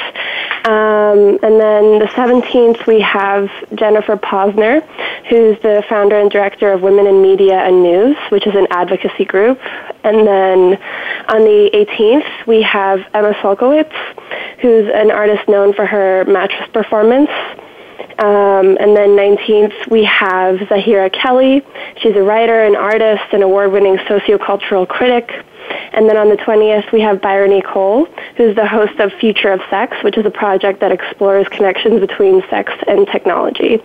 Um, 0.65 1.37
and 1.43 1.61
then 1.61 1.99
the 1.99 2.09
17th, 2.15 2.87
we 2.87 2.99
have 3.01 3.51
Jennifer 3.75 4.17
Pozner, 4.17 4.81
who's 5.29 5.61
the 5.61 5.83
founder 5.87 6.19
and 6.19 6.31
director 6.31 6.71
of 6.71 6.81
Women 6.81 7.05
in 7.05 7.21
Media 7.21 7.59
and 7.59 7.83
News, 7.83 8.17
which 8.29 8.47
is 8.47 8.55
an 8.55 8.65
advocacy 8.71 9.25
group. 9.25 9.59
And 10.03 10.25
then 10.25 10.81
on 11.29 11.41
the 11.43 11.69
18th, 11.73 12.47
we 12.47 12.63
have 12.63 13.01
Emma 13.13 13.33
Sulkowicz, 13.33 13.93
who's 14.61 14.91
an 14.91 15.11
artist 15.11 15.47
known 15.47 15.73
for 15.73 15.85
her 15.85 16.25
mattress 16.25 16.67
performance. 16.73 17.29
Um, 18.17 18.77
and 18.79 18.95
then 18.95 19.09
19th, 19.09 19.89
we 19.89 20.05
have 20.05 20.55
Zahira 20.59 21.11
Kelly. 21.11 21.61
She's 22.01 22.15
a 22.15 22.23
writer, 22.23 22.63
an 22.63 22.75
artist, 22.75 23.23
an 23.33 23.43
award-winning 23.43 23.97
sociocultural 23.97 24.87
critic. 24.87 25.29
And 25.91 26.09
then 26.09 26.15
on 26.15 26.29
the 26.29 26.37
20th, 26.37 26.91
we 26.91 27.01
have 27.01 27.21
Bryony 27.21 27.61
Cole, 27.61 28.07
who's 28.37 28.55
the 28.55 28.65
host 28.65 28.99
of 28.99 29.11
Future 29.13 29.51
of 29.51 29.61
Sex, 29.69 29.97
which 30.03 30.17
is 30.17 30.25
a 30.25 30.31
project 30.31 30.79
that 30.79 30.91
explores 30.91 31.47
connections 31.49 31.99
between 31.99 32.41
sex 32.49 32.71
and 32.87 33.07
technology. 33.07 33.81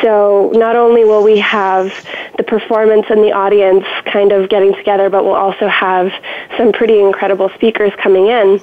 So 0.00 0.50
not 0.54 0.74
only 0.74 1.04
will 1.04 1.22
we 1.22 1.38
have 1.38 1.92
the 2.36 2.42
performance 2.42 3.06
and 3.10 3.22
the 3.22 3.32
audience 3.32 3.84
kind 4.06 4.32
of 4.32 4.48
getting 4.48 4.74
together, 4.74 5.10
but 5.10 5.24
we'll 5.24 5.34
also 5.34 5.68
have 5.68 6.10
some 6.56 6.72
pretty 6.72 6.98
incredible 6.98 7.50
speakers 7.54 7.92
coming 8.02 8.26
in 8.26 8.60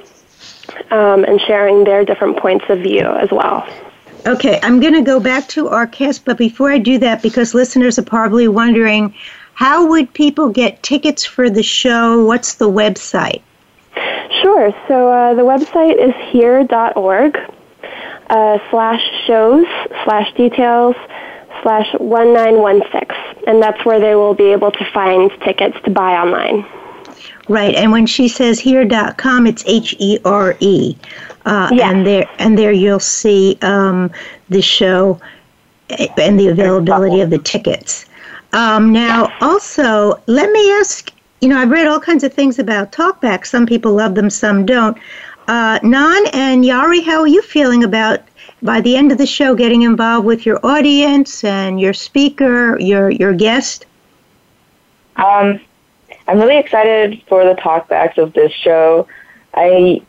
um, 0.92 1.24
and 1.24 1.40
sharing 1.42 1.84
their 1.84 2.04
different 2.04 2.38
points 2.38 2.66
of 2.70 2.80
view 2.80 3.06
as 3.06 3.30
well. 3.32 3.68
Okay, 4.26 4.60
I'm 4.62 4.80
going 4.80 4.94
to 4.94 5.02
go 5.02 5.20
back 5.20 5.48
to 5.50 5.70
our 5.70 5.88
cast, 5.88 6.26
but 6.26 6.38
before 6.38 6.72
I 6.72 6.78
do 6.78 6.98
that, 7.00 7.22
because 7.22 7.54
listeners 7.54 7.98
are 7.98 8.04
probably 8.04 8.48
wondering, 8.48 9.14
how 9.54 9.88
would 9.88 10.14
people 10.14 10.50
get 10.50 10.84
tickets 10.84 11.26
for 11.26 11.50
the 11.50 11.64
show? 11.64 12.26
What's 12.26 12.56
the 12.56 12.70
website? 12.70 13.42
Sure. 14.42 14.72
So 14.88 15.12
uh, 15.12 15.34
the 15.34 15.42
website 15.42 15.98
is 15.98 16.14
here.org 16.32 17.38
uh, 18.30 18.60
slash 18.70 19.02
shows 19.26 19.66
slash 20.04 20.34
details 20.36 20.96
slash 21.62 21.88
1916. 22.00 23.44
And 23.48 23.62
that's 23.62 23.84
where 23.86 24.00
they 24.00 24.16
will 24.16 24.34
be 24.34 24.52
able 24.52 24.72
to 24.72 24.92
find 24.94 25.32
tickets 25.44 25.78
to 25.84 25.92
buy 25.92 26.14
online. 26.14 26.66
Right. 27.48 27.76
And 27.76 27.92
when 27.92 28.06
she 28.06 28.28
says 28.28 28.60
here.com, 28.60 29.48
it's 29.48 29.64
H 29.66 29.96
E 29.98 30.20
R 30.24 30.56
E. 30.60 30.96
Uh, 31.50 31.70
yeah. 31.74 31.90
And 31.90 32.06
there, 32.06 32.30
and 32.38 32.58
there 32.58 32.72
you'll 32.72 33.00
see 33.00 33.58
um, 33.64 34.12
the 34.50 34.62
show 34.62 35.20
and 35.90 36.40
the 36.40 36.48
availability 36.48 37.22
of 37.22 37.32
the 37.32 37.40
tickets. 37.40 38.06
Um, 38.54 38.94
now, 38.94 39.28
yeah. 39.28 39.38
also, 39.42 40.22
let 40.28 40.52
me 40.52 40.72
ask. 40.74 41.12
You 41.42 41.50
know, 41.50 41.58
I've 41.58 41.72
read 41.72 41.88
all 41.88 42.00
kinds 42.00 42.24
of 42.24 42.34
things 42.34 42.60
about 42.60 42.92
talkback. 42.92 43.46
Some 43.46 43.66
people 43.66 43.94
love 43.94 44.14
them, 44.14 44.30
some 44.30 44.66
don't. 44.66 44.98
Uh, 45.48 45.80
Nan 45.82 46.28
and 46.34 46.64
Yari, 46.64 47.04
how 47.04 47.22
are 47.22 47.28
you 47.28 47.42
feeling 47.42 47.84
about 47.84 48.20
by 48.62 48.82
the 48.82 48.96
end 48.96 49.12
of 49.12 49.18
the 49.18 49.26
show 49.26 49.56
getting 49.56 49.82
involved 49.82 50.28
with 50.28 50.46
your 50.46 50.64
audience 50.64 51.44
and 51.44 51.82
your 51.82 51.94
speaker, 51.94 52.80
your 52.80 53.10
your 53.10 53.34
guest? 53.34 53.88
Um, 55.16 55.60
I'm 56.28 56.38
really 56.38 56.60
excited 56.60 57.24
for 57.28 57.44
the 57.44 57.56
talkbacks 57.56 58.20
of 58.20 58.34
this 58.34 58.52
show. 58.52 59.08
I 59.56 60.02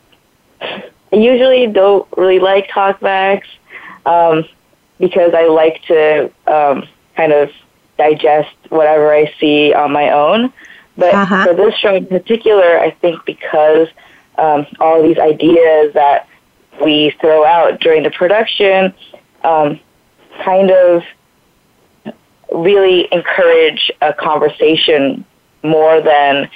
I 1.11 1.17
usually 1.17 1.67
don't 1.67 2.07
really 2.17 2.39
like 2.39 2.69
talkbacks 2.69 3.47
um, 4.05 4.45
because 4.99 5.33
I 5.33 5.47
like 5.47 5.81
to 5.83 6.31
um, 6.47 6.87
kind 7.15 7.33
of 7.33 7.51
digest 7.97 8.55
whatever 8.69 9.13
I 9.13 9.33
see 9.39 9.73
on 9.73 9.91
my 9.91 10.11
own. 10.11 10.53
But 10.97 11.13
uh-huh. 11.13 11.45
for 11.45 11.53
this 11.53 11.75
show 11.75 11.95
in 11.95 12.05
particular, 12.05 12.79
I 12.79 12.91
think 12.91 13.23
because 13.25 13.87
um, 14.37 14.65
all 14.79 15.01
these 15.03 15.17
ideas 15.17 15.93
that 15.93 16.27
we 16.83 17.15
throw 17.21 17.45
out 17.45 17.79
during 17.79 18.03
the 18.03 18.11
production 18.11 18.93
um, 19.43 19.79
kind 20.43 20.71
of 20.71 21.03
really 22.51 23.07
encourage 23.11 23.91
a 24.01 24.13
conversation 24.13 25.25
more 25.63 26.01
than 26.01 26.49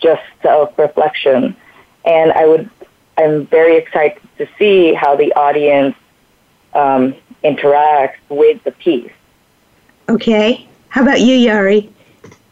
just 0.00 0.22
self-reflection. 0.42 1.56
And 2.04 2.32
I 2.32 2.46
would, 2.46 2.70
I'm 3.18 3.46
very 3.46 3.76
excited 3.76 4.22
to 4.38 4.48
see 4.58 4.94
how 4.94 5.16
the 5.16 5.32
audience 5.32 5.96
um, 6.72 7.14
interacts 7.42 8.16
with 8.28 8.62
the 8.62 8.70
piece. 8.70 9.12
Okay. 10.08 10.66
How 10.88 11.02
about 11.02 11.20
you, 11.20 11.36
Yari? 11.48 11.90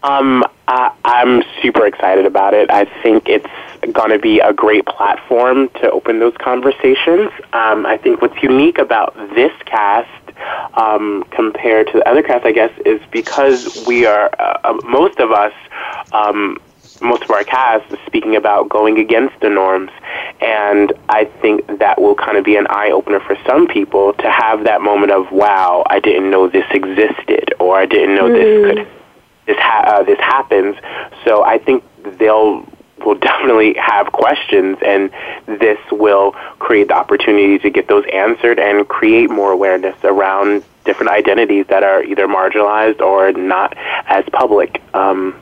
Um, 0.02 0.44
I, 0.68 0.92
I'm 1.04 1.42
super 1.62 1.86
excited 1.86 2.26
about 2.26 2.52
it. 2.52 2.68
I 2.70 2.84
think 3.02 3.28
it's 3.28 3.46
going 3.92 4.10
to 4.10 4.18
be 4.18 4.40
a 4.40 4.52
great 4.52 4.86
platform 4.86 5.68
to 5.80 5.90
open 5.90 6.18
those 6.18 6.36
conversations. 6.38 7.30
Um, 7.52 7.86
I 7.86 7.96
think 7.96 8.20
what's 8.20 8.40
unique 8.42 8.78
about 8.78 9.14
this 9.34 9.52
cast 9.64 10.10
um, 10.74 11.24
compared 11.30 11.86
to 11.88 11.92
the 11.94 12.08
other 12.08 12.22
cast, 12.22 12.44
I 12.44 12.52
guess, 12.52 12.72
is 12.84 13.00
because 13.10 13.84
we 13.86 14.04
are 14.04 14.30
uh, 14.38 14.58
uh, 14.64 14.80
most 14.84 15.18
of 15.20 15.30
us. 15.30 15.52
Um, 16.12 16.58
most 17.01 17.24
of 17.24 17.30
our 17.30 17.44
cast 17.44 17.92
is 17.92 17.99
speaking 18.07 18.36
about 18.36 18.68
going 18.68 18.99
against 18.99 19.38
the 19.40 19.51
norms, 19.51 19.90
and 20.40 20.92
I 21.09 21.24
think 21.24 21.66
that 21.78 22.01
will 22.01 22.14
kind 22.14 22.36
of 22.36 22.44
be 22.44 22.57
an 22.57 22.66
eye 22.68 22.90
opener 22.90 23.20
for 23.20 23.36
some 23.47 23.66
people 23.66 24.12
to 24.14 24.30
have 24.30 24.64
that 24.64 24.80
moment 24.82 25.12
of 25.12 25.30
"Wow, 25.32 25.84
I 25.88 26.01
didn't 26.01 26.30
know 26.30 26.49
this 26.49 26.66
existed," 26.70 27.55
or 27.59 27.76
"I 27.76 27.86
didn't 27.86 28.14
know 28.14 28.28
mm. 28.28 28.34
this 28.34 28.66
could 28.66 28.88
this 29.47 29.59
ha- 29.59 29.84
uh, 29.86 30.03
this 30.03 30.18
happens." 30.18 30.76
So 31.24 31.44
I 31.44 31.59
think 31.59 31.84
they'll 32.18 32.66
will 33.05 33.14
definitely 33.18 33.74
have 33.74 34.12
questions, 34.12 34.78
and 34.84 35.11
this 35.47 35.78
will 35.90 36.32
create 36.59 36.88
the 36.88 36.94
opportunity 36.94 37.59
to 37.59 37.70
get 37.70 37.88
those 37.88 38.05
answered 38.12 38.59
and 38.59 38.86
create 38.88 39.30
more 39.30 39.53
awareness 39.53 39.97
around 40.05 40.64
different 40.84 41.11
identities 41.11 41.66
that 41.68 41.82
are 41.82 42.03
either 42.03 42.26
marginalized 42.26 43.01
or 43.01 43.32
not 43.32 43.74
as 44.07 44.24
public 44.32 44.80
um, 44.94 45.34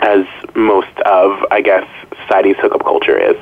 as 0.00 0.26
most 0.54 0.98
of, 1.06 1.44
I 1.50 1.60
guess, 1.60 1.88
society's 2.22 2.56
hookup 2.58 2.82
culture 2.82 3.18
is. 3.18 3.36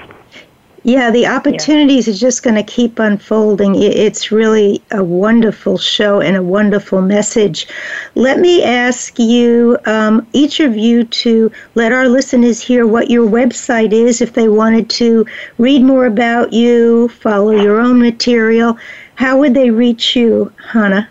Yeah, 0.82 1.10
the 1.10 1.26
opportunities 1.26 2.08
yeah. 2.08 2.14
are 2.14 2.16
just 2.16 2.42
going 2.42 2.56
to 2.56 2.62
keep 2.62 2.98
unfolding. 2.98 3.74
It's 3.74 4.32
really 4.32 4.82
a 4.90 5.04
wonderful 5.04 5.76
show 5.76 6.20
and 6.20 6.36
a 6.36 6.42
wonderful 6.42 7.02
message. 7.02 7.66
Let 8.14 8.38
me 8.38 8.64
ask 8.64 9.18
you, 9.18 9.76
um, 9.84 10.26
each 10.32 10.58
of 10.58 10.78
you, 10.78 11.04
to 11.04 11.52
let 11.74 11.92
our 11.92 12.08
listeners 12.08 12.62
hear 12.62 12.86
what 12.86 13.10
your 13.10 13.28
website 13.28 13.92
is 13.92 14.22
if 14.22 14.32
they 14.32 14.48
wanted 14.48 14.88
to 14.90 15.26
read 15.58 15.82
more 15.82 16.06
about 16.06 16.54
you, 16.54 17.08
follow 17.08 17.50
your 17.50 17.78
own 17.78 18.00
material. 18.00 18.78
How 19.16 19.36
would 19.38 19.52
they 19.52 19.70
reach 19.70 20.16
you, 20.16 20.50
Hannah? 20.72 21.06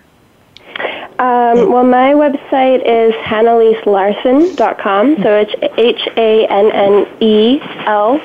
Um, 1.20 1.70
well, 1.70 1.84
my 1.84 2.14
website 2.14 2.82
is 2.86 3.14
hannelleselarsen.com. 3.26 5.22
So 5.22 5.36
it's 5.36 5.54
H 5.78 6.08
A 6.16 6.48
N 6.48 6.72
N 6.72 7.22
E 7.22 7.60
L 7.86 8.22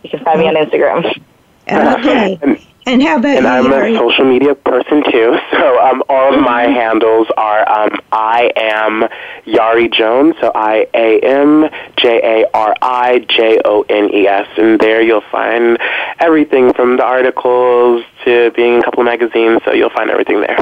you 0.03 0.11
can 0.11 0.25
find 0.25 0.41
me 0.41 0.49
on 0.49 0.55
Instagram. 0.55 1.23
Okay. 1.69 2.67
And 2.85 3.01
how 3.01 3.19
about 3.19 3.37
and 3.37 3.45
you? 3.45 3.51
I'm 3.51 3.65
Yari? 3.67 3.95
a 3.95 3.99
social 3.99 4.25
media 4.25 4.55
person 4.55 5.05
too. 5.11 5.39
So 5.53 5.81
um, 5.81 6.03
all 6.09 6.35
of 6.35 6.41
my 6.41 6.63
handles 6.63 7.29
are 7.37 7.69
um, 7.69 8.01
I 8.11 8.51
am 8.57 9.09
Yari 9.47 9.93
Jones. 9.93 10.35
So 10.41 10.51
I 10.55 10.89
A 10.93 11.21
M 11.21 11.69
J 11.97 12.43
A 12.43 12.51
R 12.53 12.75
I 12.83 13.21
J 13.29 13.61
O 13.65 13.83
N 13.89 14.11
E 14.13 14.27
S, 14.27 14.49
and 14.57 14.81
there 14.81 15.01
you'll 15.01 15.21
find 15.21 15.79
everything 16.19 16.73
from 16.73 16.97
the 16.97 17.05
articles 17.05 18.05
to 18.25 18.51
being 18.57 18.75
in 18.75 18.81
a 18.81 18.83
couple 18.83 19.01
of 19.01 19.07
magazines. 19.07 19.61
So 19.65 19.73
you'll 19.73 19.91
find 19.91 20.11
everything 20.11 20.41
there. 20.41 20.59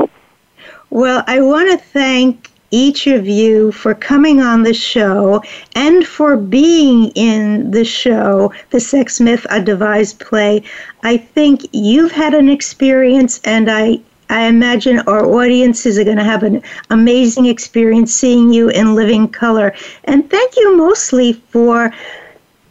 Well, 0.90 1.24
I 1.26 1.40
want 1.40 1.70
to 1.70 1.78
thank 1.78 2.49
each 2.70 3.06
of 3.06 3.26
you 3.26 3.72
for 3.72 3.94
coming 3.94 4.40
on 4.40 4.62
the 4.62 4.74
show 4.74 5.42
and 5.74 6.06
for 6.06 6.36
being 6.36 7.10
in 7.14 7.70
the 7.70 7.84
show, 7.84 8.52
The 8.70 8.80
Sex 8.80 9.20
Myth, 9.20 9.46
a 9.50 9.60
Devised 9.60 10.20
Play. 10.20 10.62
I 11.02 11.16
think 11.16 11.66
you've 11.72 12.12
had 12.12 12.34
an 12.34 12.48
experience, 12.48 13.40
and 13.44 13.70
I 13.70 14.00
I 14.30 14.42
imagine 14.42 15.00
our 15.08 15.26
audiences 15.26 15.98
are 15.98 16.04
going 16.04 16.16
to 16.16 16.22
have 16.22 16.44
an 16.44 16.62
amazing 16.88 17.46
experience 17.46 18.14
seeing 18.14 18.52
you 18.52 18.68
in 18.68 18.94
living 18.94 19.26
color. 19.26 19.74
And 20.04 20.30
thank 20.30 20.56
you 20.56 20.76
mostly 20.76 21.32
for 21.32 21.92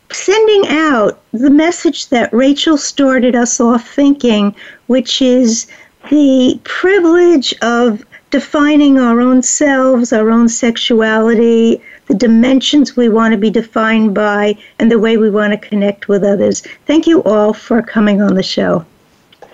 sending 0.09 0.69
out 0.69 1.19
the 1.33 1.49
message 1.49 2.07
that 2.09 2.33
Rachel 2.33 2.77
started 2.77 3.35
us 3.35 3.59
off 3.59 3.85
thinking, 3.87 4.55
which 4.87 5.21
is 5.21 5.67
the 6.09 6.57
privilege 6.63 7.53
of 7.61 8.05
defining 8.31 8.99
our 8.99 9.19
own 9.19 9.41
selves, 9.41 10.13
our 10.13 10.29
own 10.29 10.47
sexuality, 10.49 11.81
the 12.07 12.13
dimensions 12.13 12.95
we 12.95 13.09
want 13.09 13.31
to 13.31 13.37
be 13.37 13.49
defined 13.49 14.13
by, 14.13 14.57
and 14.79 14.91
the 14.91 14.99
way 14.99 15.17
we 15.17 15.29
want 15.29 15.51
to 15.51 15.67
connect 15.67 16.07
with 16.07 16.23
others. 16.23 16.61
Thank 16.85 17.07
you 17.07 17.23
all 17.23 17.53
for 17.53 17.81
coming 17.81 18.21
on 18.21 18.35
the 18.35 18.43
show. 18.43 18.85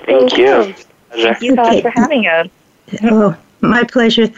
Thank 0.05 0.37
you. 0.37 0.73
Thank 1.11 1.41
you 1.41 1.55
guys 1.55 1.81
for 1.81 1.89
having 1.89 2.27
us. 2.27 2.47
Oh, 3.03 3.35
my 3.61 3.83
pleasure. 3.83 4.29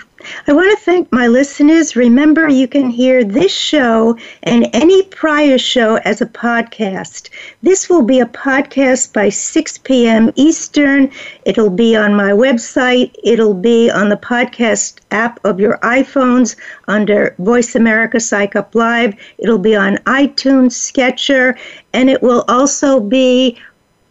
I 0.48 0.54
want 0.54 0.78
to 0.78 0.84
thank 0.84 1.12
my 1.12 1.28
listeners. 1.28 1.96
Remember, 1.96 2.48
you 2.48 2.68
can 2.68 2.90
hear 2.90 3.24
this 3.24 3.52
show 3.52 4.18
and 4.44 4.70
any 4.74 5.04
prior 5.04 5.58
show 5.58 5.96
as 5.98 6.22
a 6.22 6.26
podcast. 6.26 7.30
This 7.62 7.90
will 7.90 8.02
be 8.02 8.20
a 8.20 8.26
podcast 8.26 9.14
by 9.14 9.30
6 9.30 9.78
p.m. 9.80 10.32
Eastern. 10.36 11.12
It'll 11.46 11.70
be 11.70 11.96
on 11.96 12.16
my 12.16 12.32
website. 12.32 13.16
It'll 13.24 13.54
be 13.54 13.90
on 13.90 14.10
the 14.10 14.18
podcast 14.18 15.00
app 15.12 15.40
of 15.46 15.60
your 15.60 15.78
iPhones 15.80 16.56
under 16.88 17.36
Voice 17.40 17.76
America 17.76 18.20
Psych 18.20 18.56
Up 18.56 18.76
Live. 18.76 19.16
It'll 19.38 19.58
be 19.58 19.76
on 19.76 19.98
iTunes, 20.06 20.74
Stitcher, 20.74 21.58
and 21.94 22.10
it 22.10 22.22
will 22.22 22.44
also 22.48 23.00
be 23.00 23.58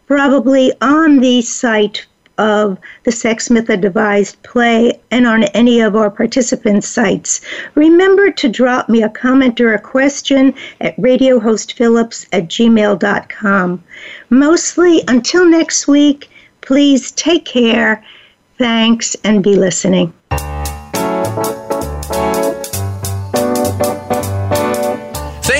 probably 0.07 0.71
on 0.81 1.19
the 1.19 1.41
site 1.41 2.05
of 2.37 2.77
the 3.03 3.11
Sex 3.11 3.49
Myth 3.49 3.67
Devised 3.81 4.41
Play 4.43 4.99
and 5.11 5.27
on 5.27 5.43
any 5.45 5.81
of 5.81 5.95
our 5.95 6.09
participant 6.09 6.83
sites. 6.83 7.41
Remember 7.75 8.31
to 8.31 8.49
drop 8.49 8.89
me 8.89 9.03
a 9.03 9.09
comment 9.09 9.59
or 9.59 9.73
a 9.73 9.79
question 9.79 10.53
at 10.81 10.97
radiohostphillips 10.97 12.27
at 12.31 12.47
gmail.com. 12.47 13.83
Mostly, 14.29 15.03
until 15.07 15.47
next 15.47 15.87
week, 15.87 16.29
please 16.61 17.11
take 17.11 17.45
care. 17.45 18.03
Thanks 18.57 19.15
and 19.23 19.43
be 19.43 19.55
listening. 19.55 20.13